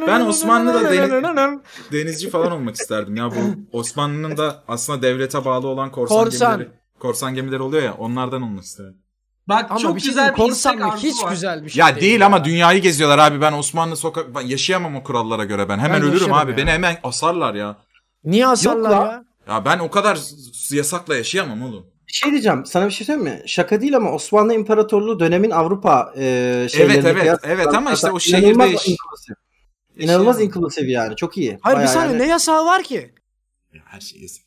Ben 0.06 0.20
Osmanlı'da 0.20 0.90
deli- 0.90 1.58
Denizci 1.92 2.30
falan 2.30 2.52
olmak 2.52 2.76
isterdim 2.76 3.16
ya 3.16 3.30
bu 3.30 3.78
Osmanlı'nın 3.78 4.36
da 4.36 4.62
aslında 4.68 5.02
devlete 5.02 5.44
bağlı 5.44 5.66
olan 5.68 5.90
korsan, 5.92 6.18
Korsan. 6.24 6.50
gemileri 6.52 6.70
korsan 6.98 7.34
gemileri 7.34 7.62
oluyor 7.62 7.82
ya 7.82 7.94
onlardan 7.98 8.42
olmak 8.42 8.64
isterdim. 8.64 8.96
Bak 9.48 9.66
Ama 9.70 9.78
çok 9.80 9.96
bir 9.96 10.00
şey 10.00 10.08
güzel 10.08 10.24
bir 10.26 10.30
istek 10.32 10.46
korsanlık 10.46 10.94
arzu 10.94 11.06
hiç 11.06 11.24
var. 11.24 11.30
güzel 11.30 11.64
bir 11.64 11.70
şey 11.70 11.80
Ya 11.80 12.00
değil 12.00 12.26
ama 12.26 12.44
dünyayı 12.44 12.80
geziyorlar 12.82 13.18
abi 13.18 13.40
ben 13.40 13.52
Osmanlı 13.52 13.96
sokak 13.96 14.34
ben 14.34 14.40
yaşayamam 14.40 14.96
o 14.96 15.02
kurallara 15.02 15.44
göre 15.44 15.68
ben 15.68 15.78
hemen 15.78 16.02
Ben 16.02 16.08
ölürüm 16.08 16.32
abi 16.32 16.50
ya. 16.50 16.56
beni 16.56 16.70
hemen 16.70 16.96
asarlar 17.02 17.54
ya. 17.54 17.76
Niye 18.24 18.46
asarlar 18.46 18.90
Yok 18.90 19.04
ya? 19.06 19.24
Ya 19.54 19.64
ben 19.64 19.78
o 19.78 19.90
kadar 19.90 20.18
yasakla 20.70 21.16
yaşayamam 21.16 21.62
oğlum. 21.62 21.86
Bir 22.08 22.12
şey 22.12 22.30
diyeceğim. 22.32 22.66
Sana 22.66 22.86
bir 22.86 22.90
şey 22.90 23.06
söyleyeyim 23.06 23.30
mi? 23.38 23.42
Şaka 23.48 23.80
değil 23.80 23.96
ama 23.96 24.12
Osmanlı 24.12 24.54
İmparatorluğu 24.54 25.20
dönemin 25.20 25.50
Avrupa 25.50 26.12
e, 26.16 26.22
Evet, 26.76 27.04
evet, 27.04 27.38
evet 27.44 27.66
ama 27.66 27.92
işte 27.92 28.06
o 28.10 28.10
İnanılmaz 28.10 28.22
şehirde 28.22 28.62
yaş- 28.72 28.88
inclusive. 28.88 29.36
İnanılmaz 29.98 30.40
inclusive 30.40 30.90
yani. 30.90 31.16
Çok 31.16 31.38
iyi. 31.38 31.58
Hayır 31.62 31.76
bir 31.76 31.80
Bayağı 31.80 31.92
saniye 31.94 32.12
yani- 32.12 32.22
ne 32.22 32.26
yasağı 32.30 32.66
var 32.66 32.82
ki? 32.82 33.14
Ya 33.74 33.80
her 33.84 34.00
şey 34.00 34.20
yasak. 34.22 34.44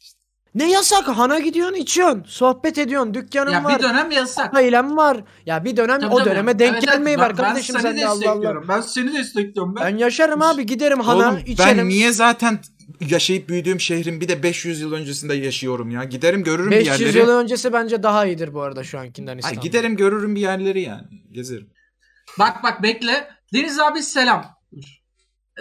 Ne 0.55 0.71
yasak? 0.71 1.07
Hana 1.07 1.39
gidiyorsun 1.39 1.75
içiyorsun. 1.75 2.23
Sohbet 2.27 2.77
ediyorsun. 2.77 3.13
Dükkanın 3.13 3.51
Ya 3.51 3.63
var. 3.63 3.77
bir 3.79 3.83
dönem 3.83 4.11
yasak. 4.11 4.53
Ailem 4.57 4.97
var. 4.97 5.17
Ya 5.45 5.65
bir 5.65 5.77
dönem 5.77 5.99
Tabii 5.99 6.13
o 6.13 6.17
tabii. 6.17 6.29
döneme 6.29 6.59
denk 6.59 6.73
Evet, 6.73 6.83
gelmeyi 6.83 7.13
evet. 7.15 7.23
var 7.25 7.37
Ben- 7.37 7.43
kardeşim 7.43 7.75
sen 7.75 7.81
seni 7.81 8.01
de 8.01 8.07
Allah 8.07 8.31
Allah. 8.31 8.67
Ben 8.67 8.81
seni 8.81 9.13
destekliyorum. 9.13 9.75
Ben, 9.75 9.83
Ben 9.93 9.97
yaşarım 9.97 10.41
abi 10.41 10.65
giderim 10.65 10.99
hana 10.99 11.29
Oğlum 11.29 11.39
içerim. 11.45 11.77
ben 11.77 11.89
niye 11.89 12.11
zaten 12.11 12.59
yaşayıp 13.09 13.49
büyüdüğüm 13.49 13.79
şehrin 13.79 14.21
bir 14.21 14.27
de 14.27 14.43
500 14.43 14.81
yıl 14.81 14.93
öncesinde 14.93 15.33
yaşıyorum 15.33 15.91
ya. 15.91 16.03
Giderim 16.03 16.43
görürüm 16.43 16.71
bir 16.71 16.75
500 16.77 16.99
yerleri. 17.01 17.17
yıl 17.17 17.29
öncesi 17.29 17.73
bence 17.73 18.03
daha 18.03 18.25
iyidir 18.25 18.53
bu 18.53 18.61
arada 18.61 18.83
şu 18.83 18.99
ankinden 18.99 19.33
Ay, 19.33 19.39
İstanbul. 19.39 19.61
giderim 19.61 19.95
görürüm 19.95 20.35
bir 20.35 20.41
yerleri 20.41 20.81
yani. 20.81 21.07
Gezerim. 21.31 21.69
Bak 22.39 22.63
bak 22.63 22.83
bekle. 22.83 23.27
Deniz 23.53 23.79
abi 23.79 24.01
selam. 24.01 24.45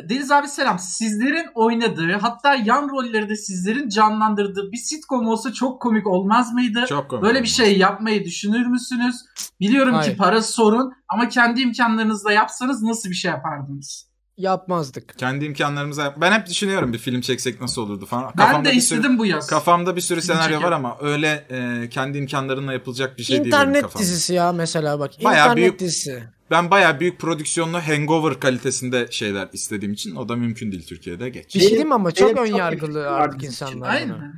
Deniz 0.08 0.30
abi 0.30 0.48
selam. 0.48 0.78
Sizlerin 0.78 1.46
oynadığı 1.54 2.12
hatta 2.12 2.54
yan 2.54 2.88
rolleri 2.88 3.28
de 3.28 3.36
sizlerin 3.36 3.88
canlandırdığı 3.88 4.72
bir 4.72 4.76
sitcom 4.76 5.26
olsa 5.26 5.52
çok 5.52 5.82
komik 5.82 6.06
olmaz 6.06 6.52
mıydı? 6.52 6.84
Çok 6.88 7.10
komik. 7.10 7.24
Böyle 7.24 7.42
bir 7.42 7.48
şey 7.48 7.78
yapmayı 7.78 8.24
düşünür 8.24 8.66
müsünüz? 8.66 9.16
Biliyorum 9.60 9.94
Hayır. 9.94 10.10
ki 10.10 10.16
para 10.16 10.42
sorun 10.42 10.92
ama 11.08 11.28
kendi 11.28 11.60
imkanlarınızla 11.60 12.32
yapsanız 12.32 12.82
nasıl 12.82 13.10
bir 13.10 13.14
şey 13.14 13.30
yapardınız? 13.30 14.09
Yapmazdık. 14.36 15.18
Kendi 15.18 15.44
imkanlarımıza 15.44 16.02
yap- 16.02 16.16
Ben 16.20 16.32
hep 16.32 16.46
düşünüyorum 16.46 16.92
bir 16.92 16.98
film 16.98 17.20
çeksek 17.20 17.60
nasıl 17.60 17.82
olurdu 17.82 18.06
falan. 18.06 18.32
Ben 18.38 18.46
Kafamda 18.46 18.68
de 18.68 18.72
bir 18.74 18.80
sürü- 18.80 18.98
istedim 18.98 19.18
bu 19.18 19.26
yaz. 19.26 19.46
Kafamda 19.46 19.96
bir 19.96 20.00
sürü 20.00 20.20
Film 20.20 20.34
senaryo 20.34 20.62
var 20.62 20.72
ama 20.72 20.96
öyle 21.00 21.46
e, 21.50 21.88
kendi 21.88 22.18
imkanlarınla 22.18 22.72
yapılacak 22.72 23.18
bir 23.18 23.22
şey 23.22 23.36
değil 23.36 23.52
benim 23.52 23.62
İnternet 23.62 23.82
kafamda. 23.82 24.02
dizisi 24.04 24.34
ya 24.34 24.52
mesela 24.52 24.98
bak. 25.00 25.10
Bayağı 25.24 25.44
İnternet 25.46 25.56
büyük- 25.56 25.78
dizisi. 25.78 26.22
Ben 26.50 26.70
bayağı 26.70 27.00
büyük 27.00 27.20
prodüksiyonlu 27.20 27.78
hangover 27.88 28.40
kalitesinde 28.40 29.06
şeyler 29.10 29.48
istediğim 29.52 29.92
için 29.92 30.16
o 30.16 30.28
da 30.28 30.36
mümkün 30.36 30.72
değil 30.72 30.86
Türkiye'de 30.86 31.28
geç. 31.28 31.54
Bir 31.54 31.60
şey 31.60 31.68
diyeyim 31.68 31.88
mi 31.88 31.94
ama 31.94 32.12
çok 32.12 32.38
ön 32.38 32.46
yargılı 32.46 33.10
artık 33.10 33.44
insanlar. 33.44 33.76
buna. 33.76 33.86
Aynen. 33.88 34.32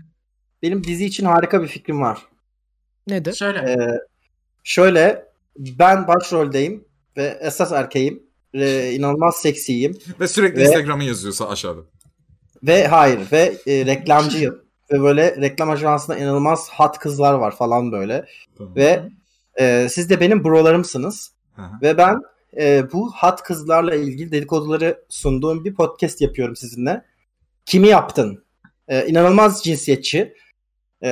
Benim 0.62 0.84
dizi 0.84 1.04
için 1.04 1.24
harika 1.26 1.62
bir 1.62 1.68
fikrim 1.68 2.00
var. 2.00 2.18
Nedir? 3.06 3.32
Şöyle. 3.32 3.58
Ee, 3.58 3.98
şöyle 4.64 5.24
ben 5.58 6.08
başroldeyim 6.08 6.84
ve 7.16 7.38
esas 7.42 7.72
erkeğim. 7.72 8.22
Ee, 8.54 8.92
inanılmaz 8.92 9.36
seksiyim. 9.36 9.98
Ve 10.20 10.28
sürekli 10.28 10.60
Ve- 10.60 10.64
Instagram'ı 10.64 11.04
yazıyorsa 11.04 11.48
aşağıda. 11.48 11.80
Ve 12.62 12.86
hayır 12.86 13.20
ve 13.32 13.56
e, 13.66 13.86
reklamcıyım. 13.86 14.62
ve 14.92 15.00
böyle 15.00 15.36
reklam 15.40 15.70
ajansında 15.70 16.18
inanılmaz 16.18 16.70
hot 16.70 16.98
kızlar 16.98 17.34
var 17.34 17.56
falan 17.56 17.92
böyle. 17.92 18.24
Tamam. 18.58 18.76
Ve 18.76 19.02
e, 19.60 19.88
siz 19.90 20.10
de 20.10 20.20
benim 20.20 20.44
brolarımsınız. 20.44 21.32
Hı. 21.56 21.62
Ve 21.82 21.98
ben 21.98 22.20
e, 22.60 22.92
bu 22.92 23.12
hot 23.14 23.42
kızlarla 23.42 23.94
ilgili 23.94 24.32
dedikoduları 24.32 25.04
sunduğum 25.08 25.64
bir 25.64 25.74
podcast 25.74 26.20
yapıyorum 26.20 26.56
sizinle. 26.56 27.04
Kimi 27.66 27.88
yaptın? 27.88 28.44
E, 28.88 29.06
inanılmaz 29.06 29.62
cinsiyetçi. 29.64 30.34
E, 31.04 31.08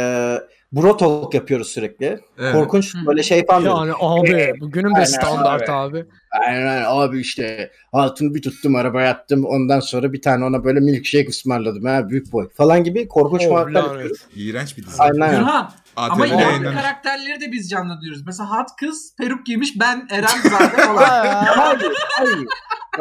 bro 0.73 0.97
talk 0.97 1.35
yapıyoruz 1.35 1.69
sürekli. 1.69 2.21
Evet. 2.39 2.53
Korkunç 2.53 2.95
böyle 3.07 3.23
şey 3.23 3.47
falan. 3.47 3.87
Yani 3.87 3.93
abi 4.01 4.61
bugünün 4.61 4.97
de 4.97 5.07
standart 5.07 5.69
abi. 5.69 6.07
Aynen 6.47 6.85
abi 6.87 7.21
işte 7.21 7.71
altını 7.93 8.35
bir 8.35 8.43
tuttum 8.43 8.77
arabaya 8.77 9.11
attım 9.11 9.45
ondan 9.45 9.81
sonra 9.81 10.13
bir 10.13 10.23
tane 10.23 10.45
ona 10.45 10.65
böyle 10.65 10.81
milkshake 10.81 11.29
ısmarladım 11.29 11.85
ha 11.85 12.09
büyük 12.09 12.33
boy 12.33 12.49
falan 12.49 12.85
gibi 12.85 13.09
korkunç 13.09 13.43
Oh, 13.47 13.51
muhabbetler 13.51 13.83
yapıyoruz. 13.83 14.19
İğrenç 14.37 14.77
bir 14.79 14.87
dizi. 14.87 15.03
Aynen. 15.03 15.31
Gürhan 15.31 15.73
ama 15.97 16.27
yayınlanır. 16.27 16.75
karakterleri 16.75 17.41
de 17.41 17.53
biz 17.53 17.71
canlandırıyoruz. 17.71 18.27
Mesela 18.27 18.51
hat 18.51 18.77
kız 18.77 19.15
peruk 19.19 19.47
giymiş 19.47 19.81
ben 19.81 20.07
Eren 20.11 20.41
Zade 20.51 20.77
falan. 20.83 21.03
Hayır, 21.05 21.93
hayır. 22.19 22.47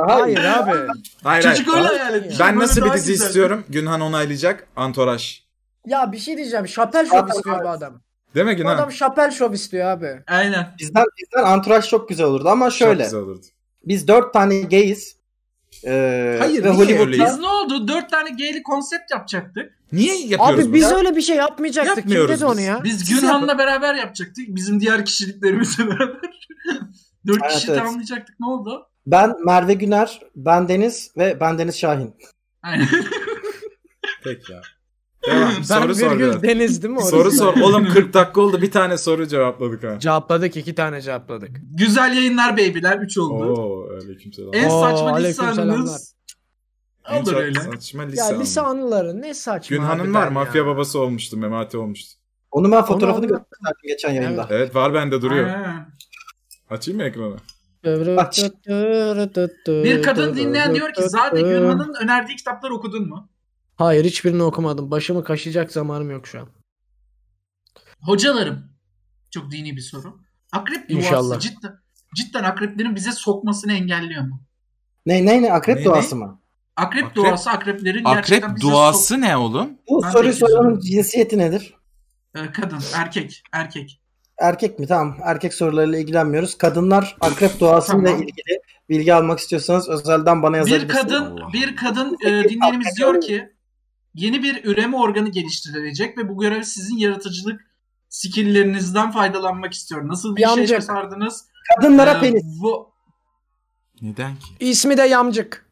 Hayır 0.08 0.44
abi. 0.44 0.72
Hayır, 1.24 1.44
Çocuk 1.44 1.74
hayır. 1.76 1.86
öyle 1.90 1.98
yani. 2.04 2.32
Ben 2.40 2.56
Böyle 2.56 2.60
nasıl 2.66 2.86
bir 2.86 2.94
dizi 2.94 3.12
güzel. 3.12 3.26
istiyorum? 3.28 3.64
Günhan 3.70 4.02
onaylayacak. 4.02 4.68
Antoraj. 4.76 5.42
Ya 5.86 6.12
bir 6.12 6.18
şey 6.18 6.38
diyeceğim. 6.38 6.68
Şapel 6.68 7.06
şov 7.06 7.18
Zaten 7.18 7.36
istiyor 7.36 7.56
bu 7.56 7.60
evet. 7.68 7.78
adam. 7.78 8.02
Değil 8.36 8.46
mi 8.46 8.64
Bu 8.64 8.70
adam 8.70 8.92
şapel 8.92 9.32
şov 9.32 9.54
istiyor 9.54 9.86
abi. 9.88 10.22
Aynen. 10.28 10.68
Bizden 10.80 11.06
bizden 11.20 11.44
anturaj 11.44 11.90
çok 11.90 12.10
güzel 12.10 12.26
olurdu 12.26 12.50
ama 12.50 12.70
Çok 12.70 12.78
şöyle. 12.78 13.04
güzel 13.04 13.20
olurdu. 13.20 13.46
Biz 13.86 14.08
dört 14.08 14.34
tane 14.34 14.62
gayiz. 14.62 15.16
Ee, 15.86 16.36
Hayır, 16.40 16.64
ve 16.64 16.70
Hollywood'da? 16.70 17.26
Biz 17.26 17.40
ne 17.40 17.48
oldu? 17.48 17.88
Dört 17.88 18.10
tane 18.12 18.30
gayli 18.30 18.64
konsept 18.64 19.12
yapacaktık. 19.12 19.72
Niye 19.92 20.16
yapıyoruz 20.28 20.66
Abi 20.66 20.74
biz 20.74 20.86
bunu? 20.86 20.98
öyle 20.98 21.16
bir 21.16 21.22
şey 21.22 21.36
yapmayacaktık. 21.36 21.96
Kim 21.96 22.04
Yapmıyoruz 22.04 22.36
dedi 22.36 22.46
onu 22.46 22.58
biz. 22.58 22.64
ya? 22.66 22.82
Biz 22.84 23.10
Günhan'la 23.22 23.58
beraber 23.58 23.96
yapacaktık. 23.96 24.46
Bizim 24.48 24.80
diğer 24.80 25.06
kişiliklerimizle 25.06 25.88
beraber. 25.88 26.48
Dört 27.28 27.40
Evet, 27.44 27.52
kişi 27.54 27.68
evet. 27.72 27.80
tamamlayacaktık. 27.80 28.40
Ne 28.40 28.46
oldu? 28.48 28.86
ben 29.08 29.34
Merve 29.46 29.74
Güner, 29.74 30.20
ben 30.36 30.68
Deniz 30.68 31.12
ve 31.18 31.38
ben 31.40 31.58
Deniz 31.60 31.78
Şahin. 31.80 32.16
Aynen. 32.64 32.88
Peki 34.24 34.52
ya. 34.52 34.62
Devam. 35.28 35.52
Ben 35.58 35.62
soru 35.62 35.96
sor. 35.96 36.44
Deniz 36.44 36.84
değil 36.84 36.94
mi? 36.94 37.00
orası? 37.00 37.10
Soru 37.10 37.32
sor. 37.32 37.62
Oğlum 37.62 37.90
40 37.90 38.14
dakika 38.14 38.42
oldu 38.42 38.62
bir 38.62 38.72
tane 38.72 38.98
soru 38.98 39.28
cevapladık 39.28 39.84
ha. 39.84 40.00
Cevapladık 40.00 40.58
iki 40.58 40.76
tane 40.76 41.02
cevapladık. 41.02 41.50
Güzel 41.62 42.16
yayınlar 42.16 42.58
beybiler. 42.58 42.98
Üç 43.00 43.18
oldu. 43.18 43.54
Oo 43.54 43.90
aleykümselam. 43.94 44.54
En 44.54 44.70
Oo, 44.70 44.82
saçma 44.82 45.12
aleykümselamlar. 45.12 45.66
lisanınız. 45.78 46.16
Olur 47.12 47.36
öyle. 47.36 47.60
saçma 47.60 48.04
lise. 48.04 48.60
Ya 48.60 48.64
anıları 48.66 49.22
ne 49.22 49.34
saçma. 49.34 49.78
Günhan'ın 49.78 50.14
var 50.14 50.24
ya. 50.24 50.32
mafya 50.32 50.66
babası 50.66 51.00
olmuştu. 51.00 51.38
Memati 51.38 51.78
olmuştu. 51.78 52.20
Onu 52.52 52.72
ben 52.72 52.86
fotoğrafını 52.86 53.28
gösterdim 53.28 53.82
geçen 53.84 54.14
yayında. 54.14 54.48
Evet 54.50 54.76
var 54.76 54.94
bende 54.94 55.22
duruyor. 55.22 55.46
Aynen. 55.46 55.90
Açayım 56.70 57.02
mı 57.02 57.08
ekranı? 57.08 57.36
Aç. 58.18 58.44
Bir 59.68 60.02
kadın 60.02 60.36
dinleyen 60.36 60.76
diyor 60.76 60.94
ki 60.94 61.10
Zade 61.10 61.42
Gülhan'ın 61.42 61.94
önerdiği 62.04 62.38
kitapları 62.38 62.74
okudun 62.74 63.10
mu? 63.10 63.30
Hayır 63.80 64.06
hiçbirini 64.06 64.44
okumadım. 64.44 64.92
Başımı 64.92 65.24
kaşıyacak 65.24 65.72
zamanım 65.72 66.12
yok 66.12 66.28
şu 66.28 66.40
an. 66.40 66.48
Hocalarım. 68.02 68.64
Çok 69.32 69.52
dini 69.52 69.76
bir 69.76 69.82
soru. 69.82 70.20
Akrep 70.52 70.90
duası 70.90 71.02
İnşallah. 71.06 71.40
cidden, 71.40 71.74
cidden 72.16 72.44
akreplerin 72.44 72.96
bize 72.96 73.12
sokmasını 73.12 73.74
engelliyor 73.74 74.22
mu? 74.24 74.42
Ne 75.06 75.26
ne 75.26 75.42
ne 75.42 75.54
akrep 75.54 75.78
Ne, 75.78 75.86
duası 75.86 76.16
mı? 76.16 76.42
Akrep, 76.76 77.04
Akrep- 77.06 77.16
duası 77.16 77.50
akreplerin 77.50 78.04
gerçekten 78.04 78.48
Akrep 78.50 78.62
bize 78.62 78.72
duası 78.72 79.22
ne 79.22 79.38
oğlum? 79.38 79.70
Bu 79.90 80.04
Ben 80.04 80.10
soruyu 80.10 80.34
soranın 80.34 80.80
cinsiyeti 80.80 81.38
nedir? 81.38 81.74
sok- 82.36 82.46
Ee, 82.48 82.52
kadın, 82.52 82.80
erkek, 82.96 83.44
erkek. 83.54 84.02
Erkek 84.38 84.80
mi? 84.80 84.88
Tamam. 84.88 85.18
Erkek 85.24 85.54
sorularıyla 85.54 86.00
ilgilenmiyoruz. 86.00 86.58
Kadınlar 86.58 87.18
akrep 87.22 87.60
duasıyla 87.60 88.04
Tamam. 88.06 88.22
ilgili 88.22 88.60
bilgi 88.90 89.14
almak 89.14 89.40
istiyorsanız 89.40 89.90
özelden 89.90 90.44
bana 90.44 90.54
Bir 90.54 90.58
yazabilirsiniz. 90.58 91.02
kadın, 91.04 91.24
Allah. 91.26 91.54
bir 91.54 91.76
kadın 91.76 92.18
e, 92.26 92.44
dinleyenimiz 92.50 92.98
diyor 92.98 93.22
ki 93.22 93.50
yeni 94.14 94.44
bir 94.44 94.66
üreme 94.66 94.98
organı 94.98 95.30
geliştirilecek 95.30 96.18
ve 96.18 96.30
bu 96.30 96.40
görev 96.42 96.62
sizin 96.64 96.98
yaratıcılık 96.98 97.62
skilllerinizden 98.10 99.12
faydalanmak 99.12 99.74
istiyor. 99.74 100.08
Nasıl 100.08 100.36
bir 100.36 100.42
şey 100.42 100.50
Yamcık. 100.56 100.78
başardınız? 100.78 101.46
Kadınlara 101.76 102.14
Ee, 102.14 102.20
penis. 102.20 102.44
Bu... 102.62 102.90
Neden 104.02 104.36
ki? 104.36 104.46
İsmi 104.60 104.98
de 104.98 105.02
Yamcık. 105.02 105.66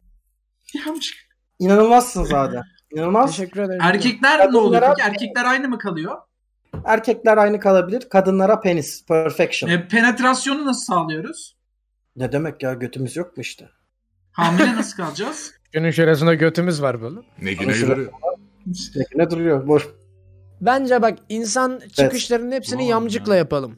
Yamcık. 0.85 1.15
İnanılmazsın 1.59 2.23
zaten. 2.23 2.61
İnanılmaz. 2.91 3.31
Teşekkür 3.37 3.61
ederim. 3.61 3.81
Erkekler 3.83 4.39
ne 4.53 4.57
oluyor? 4.57 4.81
Kadınlara- 4.81 4.95
Peki 4.95 5.09
erkekler 5.09 5.45
aynı 5.45 5.69
mı 5.69 5.77
kalıyor? 5.77 6.17
Erkekler 6.85 7.37
aynı 7.37 7.59
kalabilir. 7.59 8.09
Kadınlara 8.09 8.59
penis. 8.59 9.05
Perfection. 9.05 9.69
E, 9.69 9.87
penetrasyonu 9.87 10.65
nasıl 10.65 10.85
sağlıyoruz? 10.93 11.57
Ne 12.15 12.31
demek 12.31 12.63
ya 12.63 12.73
götümüz 12.73 13.15
yok 13.15 13.37
mu 13.37 13.41
işte? 13.41 13.69
Hamile 14.31 14.75
nasıl 14.75 14.97
kalacağız? 14.97 15.53
Günün 15.71 15.91
şurasında 15.91 16.33
götümüz 16.33 16.81
var 16.81 17.01
böyle. 17.01 17.19
Ne 17.41 17.53
güne 17.53 17.73
Ne 19.15 19.29
duruyor? 19.29 19.67
Boş. 19.67 19.87
Bence 20.61 21.01
bak 21.01 21.17
insan 21.29 21.81
çıkışlarının 21.93 22.51
hepsini 22.51 22.81
Ulan 22.81 22.87
yamcıkla 22.89 23.33
ya. 23.33 23.37
yapalım. 23.39 23.77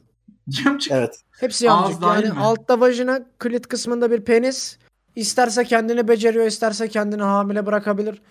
Yamcık. 0.64 0.92
Evet. 0.92 1.14
Hepsi 1.40 1.70
Ağız 1.70 1.82
yamcık. 1.82 2.02
dahil 2.02 2.24
Yani 2.24 2.34
mi? 2.34 2.40
altta 2.44 2.80
vajina, 2.80 3.20
klit 3.38 3.66
kısmında 3.66 4.10
bir 4.10 4.20
penis. 4.24 4.78
İsterse 5.16 5.64
kendini 5.64 6.08
beceriyor, 6.08 6.46
isterse 6.46 6.88
kendini 6.88 7.22
hamile 7.22 7.66
bırakabilir. 7.66 8.22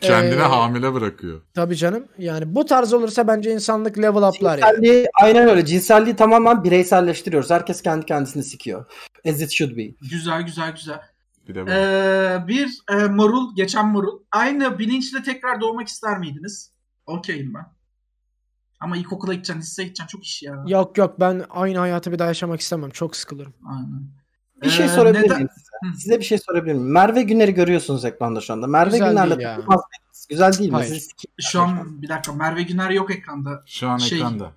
Kendine 0.00 0.34
Ee, 0.34 0.44
hamile 0.44 0.92
bırakıyor. 0.94 1.42
Tabii 1.54 1.76
canım. 1.76 2.04
Yani 2.18 2.54
bu 2.54 2.64
tarz 2.66 2.92
olursa 2.92 3.28
bence 3.28 3.52
insanlık 3.52 3.98
level 3.98 4.28
up'lar 4.28 4.58
yani. 4.58 4.74
Cinselliği, 4.74 5.06
aynen 5.22 5.48
öyle. 5.48 5.64
Cinselliği 5.66 6.16
tamamen 6.16 6.64
bireyselleştiriyoruz. 6.64 7.50
Herkes 7.50 7.82
kendi 7.82 8.06
kendisini 8.06 8.44
sikiyor. 8.44 8.84
As 9.28 9.40
it 9.40 9.52
should 9.52 9.76
be. 9.76 9.82
Güzel 10.10 10.42
güzel 10.42 10.72
güzel. 10.72 11.00
Bir 11.48 11.54
de 11.54 11.66
bu. 11.66 11.70
Ee, 11.70 12.44
bir 12.48 12.78
e, 12.90 12.94
marul, 12.94 13.56
geçen 13.56 13.88
marul. 13.88 14.20
Aynı 14.32 14.78
bilinçle 14.78 15.22
tekrar 15.22 15.60
doğmak 15.60 15.88
ister 15.88 16.18
miydiniz? 16.18 16.72
Okeyim 17.06 17.54
ben. 17.54 17.66
Ama 18.80 18.96
ilkokula 18.96 19.34
gideceksin, 19.34 19.60
liseye 19.60 19.84
gideceksin. 19.88 20.06
Çok 20.16 20.24
iş 20.24 20.42
ya. 20.42 20.64
Yok 20.66 20.98
yok 20.98 21.20
ben 21.20 21.44
aynı 21.50 21.78
hayatı 21.78 22.12
bir 22.12 22.18
daha 22.18 22.28
yaşamak 22.28 22.60
istemem. 22.60 22.90
Çok 22.90 23.16
sıkılırım. 23.16 23.54
Aynen. 23.66 24.02
Bir 24.62 24.70
şey 24.70 24.86
Ee, 24.86 24.88
sorabilir 24.88 25.22
neden- 25.24 25.36
miyim 25.36 25.48
size? 25.54 25.92
Hı. 25.94 25.98
Size 26.00 26.18
bir 26.18 26.24
şey 26.24 26.38
sorabilir 26.38 26.74
miyim? 26.74 26.92
Merve 26.92 27.22
Güner'i 27.22 27.54
görüyorsunuz 27.54 28.04
ekranda 28.04 28.40
şu 28.40 28.52
anda. 28.52 28.66
Merve 28.66 28.90
Güzel 28.90 29.10
Güner'le 29.10 29.28
takılmaz 29.30 29.80
mıydınız? 29.90 30.26
Güzel 30.28 30.52
değil 30.58 30.70
mi? 30.70 30.76
Hayır. 30.76 30.94
Siz. 30.94 31.10
Şu 31.40 31.62
an 31.62 32.02
bir 32.02 32.08
dakika 32.08 32.32
Merve 32.32 32.62
Güner 32.62 32.90
yok 32.90 33.10
ekranda. 33.10 33.62
Şu 33.66 33.88
an 33.88 33.96
şey- 33.98 34.18
ekranda. 34.18 34.52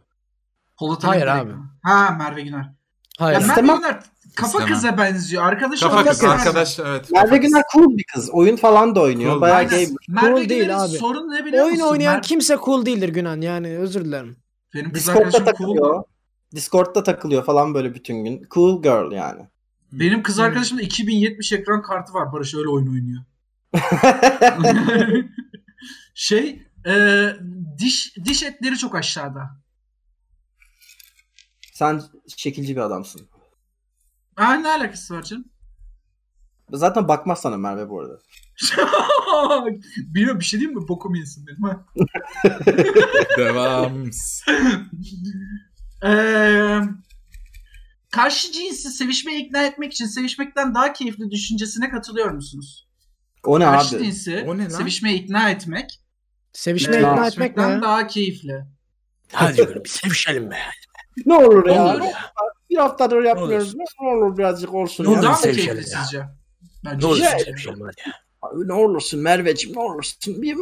Polat 0.77 1.03
Hayır 1.03 1.27
abi. 1.27 1.49
ekranı. 1.49 1.63
Ha 1.83 2.11
Merve 2.11 2.41
Güner. 2.41 2.71
Hayır. 3.19 3.33
Ya 3.33 3.47
Merve 3.47 3.51
İstemem. 3.61 3.77
Güner 3.77 3.99
kafa 4.35 4.47
İstemem. 4.47 4.73
kıza 4.73 4.97
benziyor. 4.97 5.43
Arkadaş 5.43 5.79
Kafa 5.79 6.03
kız 6.05 6.23
arkadaş 6.23 6.79
evet. 6.79 7.11
Merve. 7.11 7.37
Güner 7.37 7.63
cool 7.73 7.97
bir 7.97 8.05
kız. 8.13 8.29
Oyun 8.29 8.55
falan 8.55 8.95
da 8.95 9.01
oynuyor. 9.01 9.31
Cool. 9.31 9.41
Bayağı 9.41 9.57
Aynen. 9.57 9.69
gay. 9.69 9.87
Merve 10.07 10.35
Cool 10.37 10.49
değil 10.49 10.83
abi. 10.83 10.97
sorunu 10.97 11.31
ne 11.31 11.45
biliyor 11.45 11.65
Oyun 11.65 11.77
musun? 11.77 11.89
oynayan 11.91 12.17
Mer- 12.17 12.21
kimse 12.21 12.57
cool 12.65 12.85
değildir 12.85 13.09
Günan. 13.09 13.41
Yani 13.41 13.77
özür 13.77 14.05
dilerim. 14.05 14.37
Benim 14.73 14.91
kız 14.93 15.01
Discord'da 15.01 15.19
arkadaşım 15.25 15.45
cool. 15.45 15.51
takılıyor. 15.51 16.03
Discord'da 16.55 17.03
takılıyor 17.03 17.45
falan 17.45 17.73
böyle 17.73 17.93
bütün 17.93 18.23
gün. 18.23 18.47
Cool 18.51 18.83
girl 18.83 19.11
yani. 19.11 19.41
Benim 19.91 20.23
kız 20.23 20.39
arkadaşımda 20.39 20.81
2070 20.81 21.51
ekran 21.51 21.81
kartı 21.81 22.13
var. 22.13 22.33
Barış 22.33 22.55
öyle 22.55 22.69
oyun 22.69 22.87
oynuyor. 22.87 23.23
şey 26.13 26.61
e, 26.87 27.25
diş 27.77 28.15
diş 28.25 28.43
etleri 28.43 28.77
çok 28.77 28.95
aşağıda. 28.95 29.41
Sen 31.73 32.01
şekilci 32.37 32.75
bir 32.75 32.81
adamsın. 32.81 33.21
Aa, 34.37 34.53
ne 34.53 34.67
alakası 34.67 35.13
var 35.15 35.21
canım? 35.23 35.45
Zaten 36.73 37.07
bakmaz 37.07 37.41
sana 37.41 37.57
Merve 37.57 37.89
bu 37.89 37.99
arada. 38.01 38.19
Biliyorum 39.97 40.39
bir 40.39 40.45
şey 40.45 40.59
diyeyim 40.59 40.79
mi? 40.79 40.87
Bokumu 40.87 41.17
yesin 41.17 41.45
benim. 41.47 41.63
Ha. 41.63 41.85
Devam. 43.37 44.09
Ee, 46.05 46.79
karşı 48.11 48.51
cinsi 48.51 48.89
sevişmeye 48.89 49.39
ikna 49.39 49.63
etmek 49.65 49.93
için 49.93 50.05
sevişmekten 50.05 50.75
daha 50.75 50.93
keyifli 50.93 51.31
düşüncesine 51.31 51.89
katılıyor 51.89 52.31
musunuz? 52.31 52.87
O 53.43 53.59
ne 53.59 53.63
Karşı 53.65 53.95
abi? 53.95 54.03
cinsi 54.03 54.45
O 54.47 54.57
ne 54.57 54.63
lan? 54.63 54.69
sevişmeye 54.69 55.15
ikna 55.15 55.49
etmek 55.49 56.01
Sevişmeye 56.53 56.97
ikna 56.99 57.09
etmek 57.11 57.19
ne 57.25 57.29
sevişmekten 57.31 57.69
ya? 57.69 57.81
daha 57.81 58.07
keyifli. 58.07 58.65
Hadi 59.33 59.57
bir 59.83 59.89
sevişelim 59.89 60.51
be. 60.51 60.59
Ne 61.25 61.33
olur 61.35 61.65
ya. 61.67 61.83
Olur 61.85 61.99
Ne 61.99 62.03
olur. 62.05 62.13
Bir 62.75 62.79
haftadır 62.79 63.23
yapmıyoruz. 63.23 63.75
Ne 63.75 64.07
olur 64.07 64.37
birazcık 64.37 64.73
olsun. 64.73 65.05
Ne 65.05 65.11
ya. 65.11 65.19
olur 65.19 65.37
sevişelim 65.37 65.77
ya. 65.77 65.83
sizce? 65.83 66.25
Bence 66.85 67.07
Ne 67.07 67.09
olur 67.09 67.17
şey- 67.17 67.39
sevişelim 67.39 67.81
hadi. 67.81 68.15
Abi 68.41 68.67
ne 68.67 68.73
olursun 68.73 69.19
Merveciğim 69.19 69.77
ne 69.77 69.81
olursun. 69.81 70.41
Bir... 70.41 70.57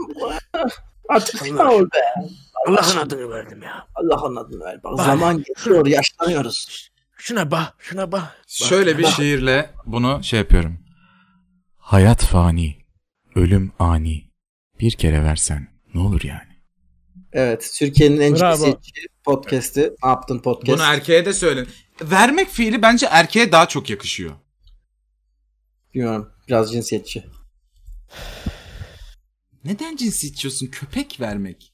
Artık 1.09 1.51
ne 1.51 1.63
ol 1.63 1.81
be. 1.81 2.27
Allah'ın 2.67 2.97
adını 2.97 3.29
verdim 3.29 3.61
ya. 3.63 3.87
Allah'ın 3.95 4.35
adını 4.35 4.63
ver. 4.63 4.83
Bak, 4.83 4.97
Bak. 4.97 5.05
zaman 5.05 5.43
geçiyor 5.43 5.85
yaşlanıyoruz. 5.85 6.89
Şuna 7.17 7.51
bak, 7.51 7.73
şuna 7.79 8.11
bak. 8.11 8.43
Şöyle 8.47 8.97
bir 8.97 9.05
şiirle 9.05 9.69
bunu 9.85 10.23
şey 10.23 10.39
yapıyorum. 10.39 10.79
Hayat 11.77 12.23
fani, 12.25 12.75
ölüm 13.35 13.71
ani. 13.79 14.31
Bir 14.79 14.91
kere 14.91 15.23
versen 15.23 15.67
ne 15.93 16.01
olur 16.01 16.21
yani? 16.23 16.53
Evet 17.33 17.71
Türkiye'nin 17.79 18.21
en 18.21 18.33
cinsiyetçi 18.33 18.91
podcast'i. 19.25 19.93
Ne 20.03 20.09
yaptın 20.09 20.39
podcast? 20.39 20.79
Bunu 20.79 20.87
erkeğe 20.87 21.25
de 21.25 21.33
söyleyin. 21.33 21.69
Vermek 22.01 22.49
fiili 22.49 22.81
bence 22.81 23.07
erkeğe 23.11 23.51
daha 23.51 23.67
çok 23.67 23.89
yakışıyor. 23.89 24.31
Bilmiyorum. 25.93 26.29
Biraz 26.47 26.71
cinsiyetçi. 26.71 27.23
Neden 29.65 29.95
cins 29.95 30.23
içiyorsun? 30.23 30.67
Köpek 30.67 31.19
vermek. 31.19 31.73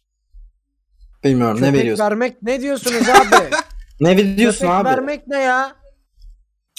Bilmiyorum 1.24 1.58
ne 1.62 1.66
Köpek 1.66 1.80
veriyorsun? 1.80 2.04
vermek 2.04 2.44
ne 2.44 2.62
diyorsunuz 2.62 3.10
abi? 3.10 3.36
Ne 4.02 4.18
veriyorsun 4.18 4.60
köpek 4.60 4.72
abi? 4.76 4.86
vermek 4.90 5.28
ne 5.28 5.40
ya? 5.40 5.76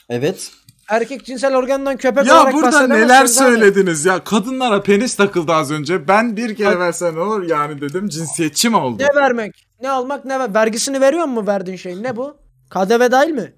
Evet. 0.09 0.51
Erkek 0.89 1.25
cinsel 1.27 1.57
organdan 1.57 1.97
köpek 1.97 2.27
Ya 2.27 2.35
olarak 2.35 2.55
burada 2.55 2.67
bahsedemezsiniz 2.67 3.09
neler 3.11 3.21
abi. 3.23 3.29
söylediniz 3.29 4.05
ya. 4.05 4.25
Kadınlara 4.25 4.83
penis 4.83 5.15
takıldı 5.15 5.53
az 5.53 5.71
önce. 5.71 6.09
Ben 6.09 6.37
bir 6.37 6.55
kere 6.57 6.79
versen 6.79 7.15
ne 7.15 7.21
olur 7.21 7.43
yani 7.43 7.81
dedim. 7.81 8.09
Cinsiyetçi 8.09 8.69
mi 8.69 8.77
oldu? 8.77 9.03
Ne 9.03 9.21
vermek? 9.21 9.67
Ne 9.83 9.91
almak 9.91 10.25
ne 10.25 10.39
ver? 10.39 10.55
Vergisini 10.55 11.01
veriyor 11.01 11.25
mu 11.25 11.47
verdiğin 11.47 11.77
şeyin? 11.77 12.03
Ne 12.03 12.17
bu? 12.17 12.37
KDV 12.71 13.11
dahil 13.11 13.31
mi? 13.31 13.55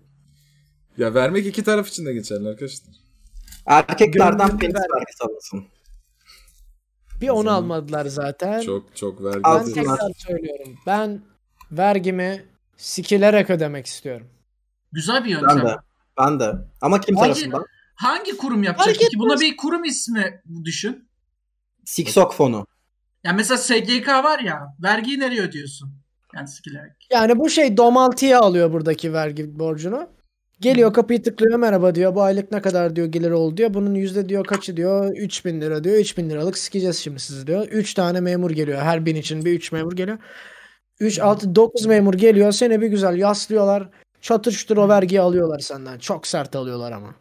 Ya 0.99 1.15
vermek 1.15 1.47
iki 1.47 1.65
taraf 1.65 1.89
için 1.89 2.07
de 2.07 2.13
geçerli 2.13 2.49
arkadaşlar. 2.49 2.95
Erkeklerden 3.67 4.59
penis 4.59 4.75
ver. 4.75 4.87
vergisi 4.97 5.25
alırsın. 5.25 5.65
Bir 7.21 7.29
onu 7.29 7.51
almadılar 7.51 8.07
zaten. 8.07 8.61
Çok 8.61 8.97
çok 8.97 9.25
vergi 9.25 9.45
ben 9.45 9.51
Al- 9.51 9.55
alıyoruz. 9.61 9.75
tekrar 9.75 10.13
söylüyorum. 10.17 10.79
Ben 10.87 11.21
vergimi 11.73 12.45
sikilerek 12.77 13.51
ödemek 13.51 13.87
istiyorum. 13.87 14.27
Güzel 14.93 15.25
bir 15.25 15.35
Ben 15.35 15.41
yöntem. 15.41 15.67
de. 15.67 15.77
Ben 16.19 16.41
de. 16.41 16.53
Ama 16.81 17.01
kim 17.01 17.17
Hayır. 17.17 17.35
tarafından? 17.35 17.65
Hangi 17.95 18.37
kurum 18.37 18.63
yapacak 18.63 18.97
peki? 19.01 19.19
Buna 19.19 19.41
bir 19.41 19.57
kurum 19.57 19.85
ismi 19.85 20.43
düşün. 20.65 21.09
Siksok 21.85 22.35
fonu. 22.35 22.67
Ya 23.25 23.33
mesela 23.33 23.59
SGK 23.59 24.09
var 24.09 24.39
ya 24.39 24.77
vergiyi 24.83 25.19
nereye 25.21 25.43
ödüyorsun? 25.43 26.02
Yani 26.37 26.49
sikilerek. 26.49 26.93
Yani 27.13 27.39
bu 27.39 27.51
şey 27.51 27.77
domaltıya 27.77 28.41
alıyor 28.41 28.73
buradaki 28.73 29.13
vergi 29.13 29.59
borcunu. 29.59 30.09
Geliyor 30.61 30.93
kapıyı 30.93 31.23
tıklıyor 31.23 31.59
merhaba 31.59 31.95
diyor. 31.95 32.15
Bu 32.15 32.23
aylık 32.23 32.53
ne 32.53 32.63
kadar 32.63 32.97
diyor 32.97 33.07
gelir 33.07 33.31
oldu 33.31 33.57
diyor. 33.57 33.75
Bunun 33.75 33.95
yüzde 33.95 34.29
diyor 34.29 34.45
kaçı 34.45 34.77
diyor 34.77 35.17
3000 35.17 35.61
lira 35.61 35.85
diyor. 35.85 35.97
3000 35.97 36.31
liralık 36.31 36.59
sikeceğiz 36.59 36.97
şimdi 36.97 37.21
sizi 37.21 37.47
diyor. 37.47 37.69
3 37.69 37.95
tane 37.95 38.21
memur 38.21 38.51
geliyor. 38.51 38.83
Her 38.83 39.07
bin 39.07 39.17
için 39.17 39.45
bir 39.45 39.53
3 39.53 39.73
memur 39.73 39.93
geliyor. 39.93 40.19
3, 41.01 41.19
6, 41.19 41.55
9 41.55 41.87
memur 41.87 42.15
geliyor. 42.15 42.53
Seni 42.53 42.81
bir 42.81 42.87
güzel 42.87 43.19
yaslıyorlar. 43.19 43.89
Çatır 44.21 44.53
çutur 44.53 44.77
o 44.77 44.89
vergiyi 44.89 45.21
alıyorlar 45.21 45.59
senden. 45.59 45.99
Çok 45.99 46.27
sert 46.27 46.57
alıyorlar 46.57 46.93
ama. 46.93 47.15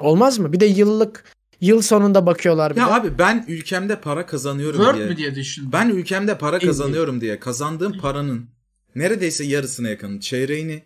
Olmaz 0.00 0.38
mı? 0.38 0.52
Bir 0.52 0.60
de 0.60 0.66
yıllık 0.66 1.24
yıl 1.60 1.82
sonunda 1.82 2.26
bakıyorlar 2.26 2.76
bir 2.76 2.80
Ya 2.80 2.86
de. 2.86 2.92
abi 2.94 3.18
ben 3.18 3.44
ülkemde 3.48 4.00
para 4.00 4.26
kazanıyorum 4.26 4.80
Word 4.80 4.96
diye. 4.96 5.06
mü 5.06 5.16
diye 5.16 5.34
düşün. 5.34 5.72
Ben 5.72 5.88
ülkemde 5.88 6.38
para 6.38 6.58
kazanıyorum 6.58 7.20
diye 7.20 7.40
kazandığım 7.40 7.98
paranın 7.98 8.46
neredeyse 8.94 9.44
yarısına 9.44 9.88
yakın 9.88 10.18
çeyreğini 10.18 10.82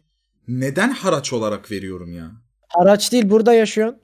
neden 0.48 0.90
haraç 0.90 1.32
olarak 1.32 1.70
veriyorum 1.70 2.12
ya? 2.14 2.30
Haraç 2.68 3.12
değil 3.12 3.30
burada 3.30 3.54
yaşıyorsun. 3.54 4.00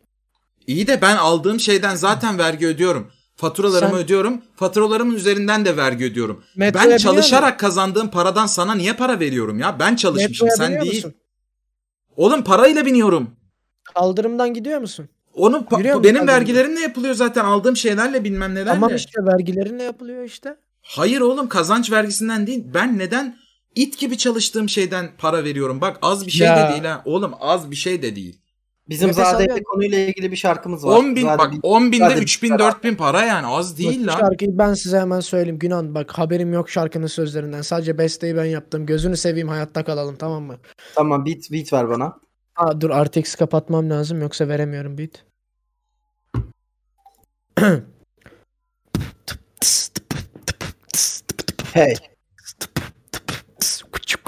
İyi 0.66 0.86
de 0.86 1.02
ben 1.02 1.16
aldığım 1.16 1.60
şeyden 1.60 1.94
zaten 1.94 2.38
vergi 2.38 2.66
ödüyorum. 2.66 3.10
Faturalarımı 3.36 3.90
Sen- 3.96 4.04
ödüyorum. 4.04 4.42
Faturalarımın 4.56 5.14
üzerinden 5.14 5.64
de 5.64 5.76
vergi 5.76 6.04
ödüyorum. 6.04 6.44
Metroya 6.56 6.74
ben 6.82 6.84
biniyor 6.88 6.98
çalışarak 6.98 7.58
kazandığım 7.60 8.10
paradan 8.10 8.46
sana 8.46 8.74
niye 8.74 8.92
para 8.92 9.20
veriyorum 9.20 9.58
ya? 9.58 9.78
Ben 9.78 9.96
çalışmışım 9.96 10.46
Metroya 10.46 10.56
sen 10.56 10.68
biniyor 10.70 10.84
değil. 10.84 11.04
musun? 11.04 11.14
Oğlum 12.16 12.44
parayla 12.44 12.86
biniyorum. 12.86 13.30
Kaldırımdan 13.94 14.54
gidiyor 14.54 14.80
musun? 14.80 15.08
Onun 15.40 15.66
Yürüyor 15.78 16.04
benim 16.04 16.26
vergilerimle 16.26 16.80
yapılıyor 16.80 17.14
zaten 17.14 17.44
aldığım 17.44 17.76
şeylerle 17.76 18.24
bilmem 18.24 18.50
nelerle. 18.54 18.70
Tamam 18.70 18.94
işte 18.96 19.24
vergilerinle 19.24 19.82
yapılıyor 19.82 20.24
işte. 20.24 20.56
Hayır 20.82 21.20
oğlum 21.20 21.48
kazanç 21.48 21.92
vergisinden 21.92 22.46
değil. 22.46 22.64
Ben 22.74 22.98
neden 22.98 23.36
it 23.74 23.98
gibi 23.98 24.18
çalıştığım 24.18 24.68
şeyden 24.68 25.10
para 25.18 25.44
veriyorum? 25.44 25.80
Bak 25.80 25.98
az 26.02 26.26
bir 26.26 26.30
şey 26.30 26.46
Ya. 26.46 26.68
de 26.68 26.72
değil 26.72 26.84
ha. 26.84 27.02
Oğlum 27.04 27.32
az 27.40 27.70
bir 27.70 27.76
şey 27.76 28.02
de 28.02 28.16
değil. 28.16 28.40
Bizim 28.88 29.08
Nefes 29.08 29.24
Zade 29.24 29.36
alıyor. 29.36 29.56
ile 29.56 29.62
konuyla 29.62 29.98
ilgili 29.98 30.30
bir 30.30 30.36
şarkımız 30.36 30.84
var. 30.86 30.96
10 30.96 31.16
bin 31.16 31.22
Zade 31.22 31.38
bak 31.38 31.52
bir- 31.52 31.60
10 31.62 31.92
binde 31.92 32.08
Zade 32.08 32.20
3 32.20 32.42
bin 32.42 32.54
bir- 32.54 32.58
4 32.58 32.84
bin 32.84 32.94
para 32.94 33.22
yani 33.22 33.46
az 33.46 33.78
değil 33.78 34.06
lan. 34.06 34.18
Şarkıyı 34.18 34.58
ben 34.58 34.74
size 34.74 34.98
hemen 35.00 35.20
söyleyeyim. 35.20 35.58
Günan 35.58 35.94
bak 35.94 36.10
haberim 36.12 36.52
yok 36.52 36.70
şarkının 36.70 37.06
sözlerinden. 37.06 37.62
Sadece 37.62 37.98
besteyi 37.98 38.36
ben 38.36 38.44
yaptım. 38.44 38.86
Gözünü 38.86 39.16
seveyim 39.16 39.48
hayatta 39.48 39.84
kalalım 39.84 40.16
tamam 40.16 40.42
mı? 40.42 40.56
Tamam 40.94 41.26
beat, 41.26 41.38
beat 41.52 41.72
ver 41.72 41.88
bana. 41.88 42.16
Aa, 42.56 42.80
dur 42.80 42.90
RTX 42.90 43.34
kapatmam 43.34 43.90
lazım 43.90 44.20
yoksa 44.20 44.48
veremiyorum 44.48 44.98
beat. 44.98 45.10
Hey. 51.72 51.94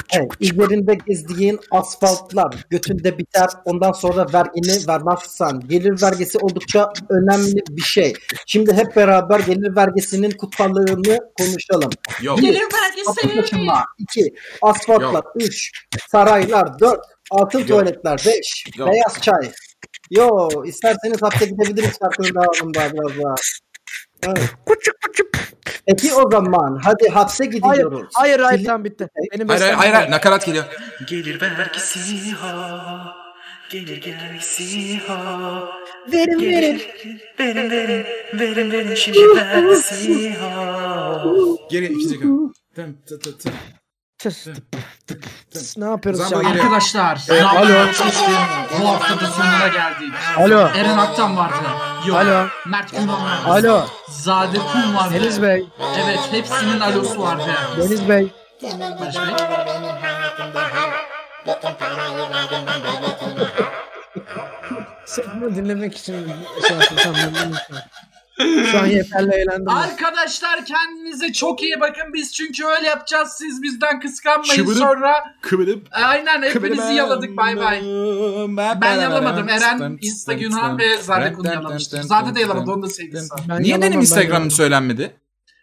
Hey, 0.09 0.29
üzerinde 0.41 0.95
gezdiğin 1.07 1.61
asfaltlar 1.70 2.66
götünde 2.70 3.18
biter. 3.18 3.49
Ondan 3.64 3.93
sonra 3.93 4.27
vergini 4.33 4.89
vermezsen. 4.89 5.61
Gelir 5.61 6.03
vergisi 6.03 6.39
oldukça 6.39 6.93
önemli 7.09 7.61
bir 7.70 7.83
şey. 7.83 8.12
Şimdi 8.47 8.73
hep 8.73 8.97
beraber 8.97 9.41
gelir 9.41 9.77
vergisinin 9.77 10.31
kutlallığını 10.31 11.18
konuşalım. 11.39 11.91
Yok. 12.23 12.41
Gelir 12.41 12.62
Kapı 13.07 13.29
vergisi. 13.29 13.55
2. 13.99 14.35
Asfaltlar 14.62 15.25
3. 15.35 15.70
Saraylar 16.11 16.79
4. 16.79 17.01
Altın 17.31 17.66
tuvaletler 17.66 18.23
5. 18.27 18.64
Yok. 18.77 18.89
Beyaz 18.89 19.23
çay. 19.23 19.53
Yo 20.16 20.48
isterseniz 20.64 21.22
hapse 21.22 21.44
gidebiliriz 21.44 21.98
şarkının 22.02 22.28
devamında 22.34 22.92
biraz 22.92 23.18
daha. 23.24 23.34
Evet. 24.26 24.54
Peki 25.86 26.14
o 26.14 26.30
zaman 26.30 26.80
hadi 26.84 27.08
hapse 27.08 27.44
Hayır, 27.44 27.52
gidiyoruz. 27.52 28.08
hayır, 28.14 28.40
hayır 28.40 28.58
Dili- 28.58 28.66
tamam 28.66 28.84
bitti. 28.84 29.08
Benim 29.32 29.48
Hayır 29.48 29.60
hayır 29.60 29.72
bestem 29.72 29.78
hayır, 29.78 29.92
hayır 29.94 30.10
nakarat 30.10 30.46
geliyor. 30.46 30.64
Gelir 31.08 31.40
vergisi 31.40 32.30
ha 32.32 33.14
Gelir 33.70 34.06
vergisi 34.06 34.96
ha 34.98 35.68
Verin 36.12 36.40
verin. 36.40 36.82
Verin 37.40 37.70
verin 37.70 38.04
Verin 38.40 38.72
verin 38.72 38.94
şimdi 38.94 39.18
vergisi 39.36 40.30
ha 40.34 41.24
Geri 41.70 41.84
ikinci 41.86 42.18
kere. 42.20 42.28
Tım, 42.74 42.98
tı, 43.08 43.18
tı, 43.18 43.38
tı. 43.38 43.48
Tıs, 44.23 44.45
tıp, 44.45 44.73
tıp, 45.07 45.25
tıs. 45.51 45.77
Ne 45.77 45.85
yapıyoruz 45.85 46.29
şu 46.29 46.39
an? 46.39 46.45
Arkadaşlar. 46.45 47.20
Evet, 47.29 47.45
alo. 47.45 47.87
Bu 48.81 48.89
hafta 48.89 49.20
da 49.20 49.27
sonuna 49.27 49.68
geldik. 49.68 50.14
Alo. 50.39 50.59
Eren 50.59 50.99
Aktan 50.99 51.37
vardı. 51.37 51.55
Yok. 52.07 52.18
Alo. 52.18 52.47
Mert 52.66 52.91
Kuman 52.91 53.25
vardı. 53.47 53.73
Alo. 53.73 53.87
Zade 54.09 54.59
Kum 54.59 54.95
vardı. 54.97 55.14
Deniz 55.14 55.43
Bey. 55.43 55.66
Evet 56.05 56.18
hepsinin 56.31 56.81
alosu 56.81 57.23
vardı. 57.23 57.43
Deniz 57.79 58.09
Bey. 58.09 58.33
Barış 59.01 59.16
Bey. 59.16 59.35
Sırf 65.05 65.27
bunu 65.41 65.55
dinlemek 65.55 65.97
için 65.97 66.33
şey 66.68 66.77
yaptım. 66.77 66.97
Tamam, 67.03 67.20
şu 67.35 67.41
an. 67.41 67.53
Şu 68.70 68.78
an 68.78 68.86
yeterli 68.86 69.34
eğlendim. 69.34 69.68
Arkadaşlar 69.68 70.64
kendinize 70.64 71.32
çok 71.32 71.62
iyi 71.62 71.80
bakın. 71.80 72.12
Biz 72.14 72.34
çünkü 72.34 72.64
öyle 72.66 72.86
yapacağız. 72.86 73.32
Siz 73.38 73.62
bizden 73.62 74.01
kıskanmayın 74.01 74.53
Şıbırıp. 74.53 74.78
sonra. 74.78 75.12
Kıvırıp. 75.40 75.88
Aynen 75.93 76.43
hepinizi 76.43 76.95
yaladık. 76.95 77.36
Bay 77.36 77.57
bay. 77.57 77.82
Ben 78.80 78.95
yalamadım. 79.01 79.49
Eren, 79.49 79.99
Insta 80.03 80.32
Günhan 80.32 80.78
ve 80.78 81.03
Zade 81.03 81.32
Kun 81.32 81.45
yalamıştır. 81.45 82.03
Zade 82.03 82.34
de 82.34 82.40
yalamadı. 82.40 82.70
Onun 82.70 82.82
da. 82.82 82.88
Ben 83.49 83.62
Niye 83.62 83.82
benim 83.82 83.93
ben 83.93 84.01
Instagram'ım 84.01 84.51
söylenmedi? 84.51 85.22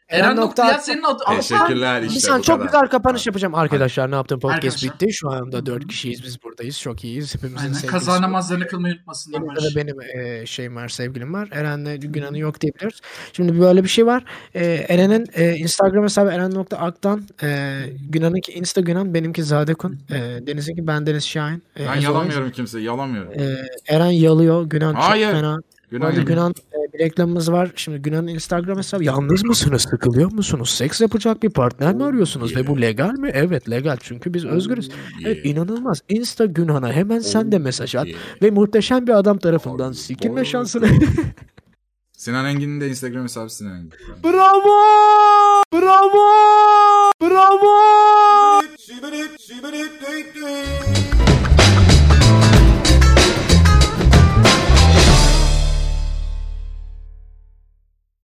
Eren 0.09 0.35
nokta 0.35 0.63
nokta 0.65 0.79
senin 0.79 1.03
adı. 1.03 1.23
Teşekkürler 1.35 2.01
Bir 2.01 2.07
işte 2.07 2.19
saniye 2.19 2.39
bu 2.39 2.43
çok 2.43 2.55
kadar. 2.59 2.65
güzel 2.65 2.87
kapanış 2.87 3.27
yapacağım. 3.27 3.55
Arkadaşlar 3.55 4.11
ne 4.11 4.15
yaptım 4.15 4.39
podcast 4.39 4.55
Arkadaşlar. 4.65 4.93
bitti. 4.93 5.13
Şu 5.13 5.29
anda 5.29 5.65
dört 5.65 5.87
kişiyiz 5.87 6.23
biz 6.23 6.43
buradayız. 6.43 6.79
Çok 6.79 7.03
iyiyiz. 7.03 7.35
Hepimizin 7.35 7.57
Aynen. 7.57 7.67
sevgilisi 7.73 7.87
Kaza 7.91 8.11
var. 8.11 8.21
namazlarını 8.21 8.67
kılmayı 8.67 8.93
unutmasınlar. 8.95 9.41
Benim 9.41 9.55
Barış. 9.55 9.75
benim 9.75 9.95
e, 10.01 10.45
şeyim 10.45 10.75
var, 10.75 10.87
sevgilim 10.89 11.33
var. 11.33 11.49
Eren'le 11.51 11.99
Günan'ı 11.99 12.39
yok 12.39 12.61
diyebiliyoruz. 12.61 13.01
Şimdi 13.33 13.59
böyle 13.59 13.83
bir 13.83 13.89
şey 13.89 14.05
var. 14.05 14.23
E, 14.55 14.65
Eren'in 14.65 15.27
e, 15.33 15.55
Instagram 15.55 16.03
hesabı 16.03 16.29
eren.aktan. 16.29 17.23
E, 17.43 17.79
Günan'ınki 18.09 18.51
Insta 18.51 18.81
Günan, 18.81 19.13
benimki 19.13 19.43
Zadekun. 19.43 19.99
E, 20.11 20.15
Deniz'inki 20.47 20.87
ben 20.87 21.05
Deniz 21.05 21.27
Şahin. 21.27 21.57
E, 21.57 21.79
Ben 21.79 21.83
as 21.83 21.87
always. 21.89 22.03
yalamıyorum 22.03 22.51
kimseyi 22.51 22.85
yalamıyorum. 22.85 23.31
E, 23.39 23.55
Eren 23.87 24.05
yalıyor. 24.11 24.63
Günan 24.65 24.93
Hayır. 24.93 25.25
çok 25.25 25.33
fena. 25.35 25.57
Günay'ın 25.91 26.25
Günan 26.25 26.53
bir 26.93 26.99
reklamımız 26.99 27.51
var. 27.51 27.71
Şimdi 27.75 27.97
Günan'ın 27.97 28.27
Instagram 28.27 28.77
hesabı 28.77 29.03
yalnız 29.03 29.45
mısınız? 29.45 29.81
Sıkılıyor 29.81 30.31
musunuz? 30.31 30.69
Seks 30.69 31.01
yapacak 31.01 31.43
bir 31.43 31.49
partner 31.49 31.95
mi 31.95 32.03
arıyorsunuz? 32.03 32.55
Ve 32.55 32.67
bu 32.67 32.81
legal 32.81 33.13
mi? 33.13 33.31
Evet 33.33 33.69
legal. 33.69 33.97
Çünkü 33.99 34.33
biz 34.33 34.45
özgürüz. 34.45 34.87
Yeah. 34.89 34.99
Evet, 35.25 35.45
inanılmaz. 35.45 36.01
Insta 36.09 36.45
Günhan'a 36.45 36.91
hemen 36.91 37.19
sen 37.19 37.51
de 37.51 37.57
mesaj 37.57 37.95
at. 37.95 38.07
Ve 38.41 38.51
muhteşem 38.51 39.07
bir 39.07 39.17
adam 39.17 39.37
tarafından 39.37 39.91
sikilme 39.91 40.45
şansını. 40.45 40.87
Sinan 42.17 42.45
Engin'in 42.45 42.81
de 42.81 42.89
Instagram 42.89 43.23
hesabı 43.23 43.49
Sinan 43.49 43.75
Engin. 43.75 43.91
Bravo! 44.23 44.75
Bravo! 45.73 46.29
Bravo! 47.21 48.61
Bravo! 50.11 50.98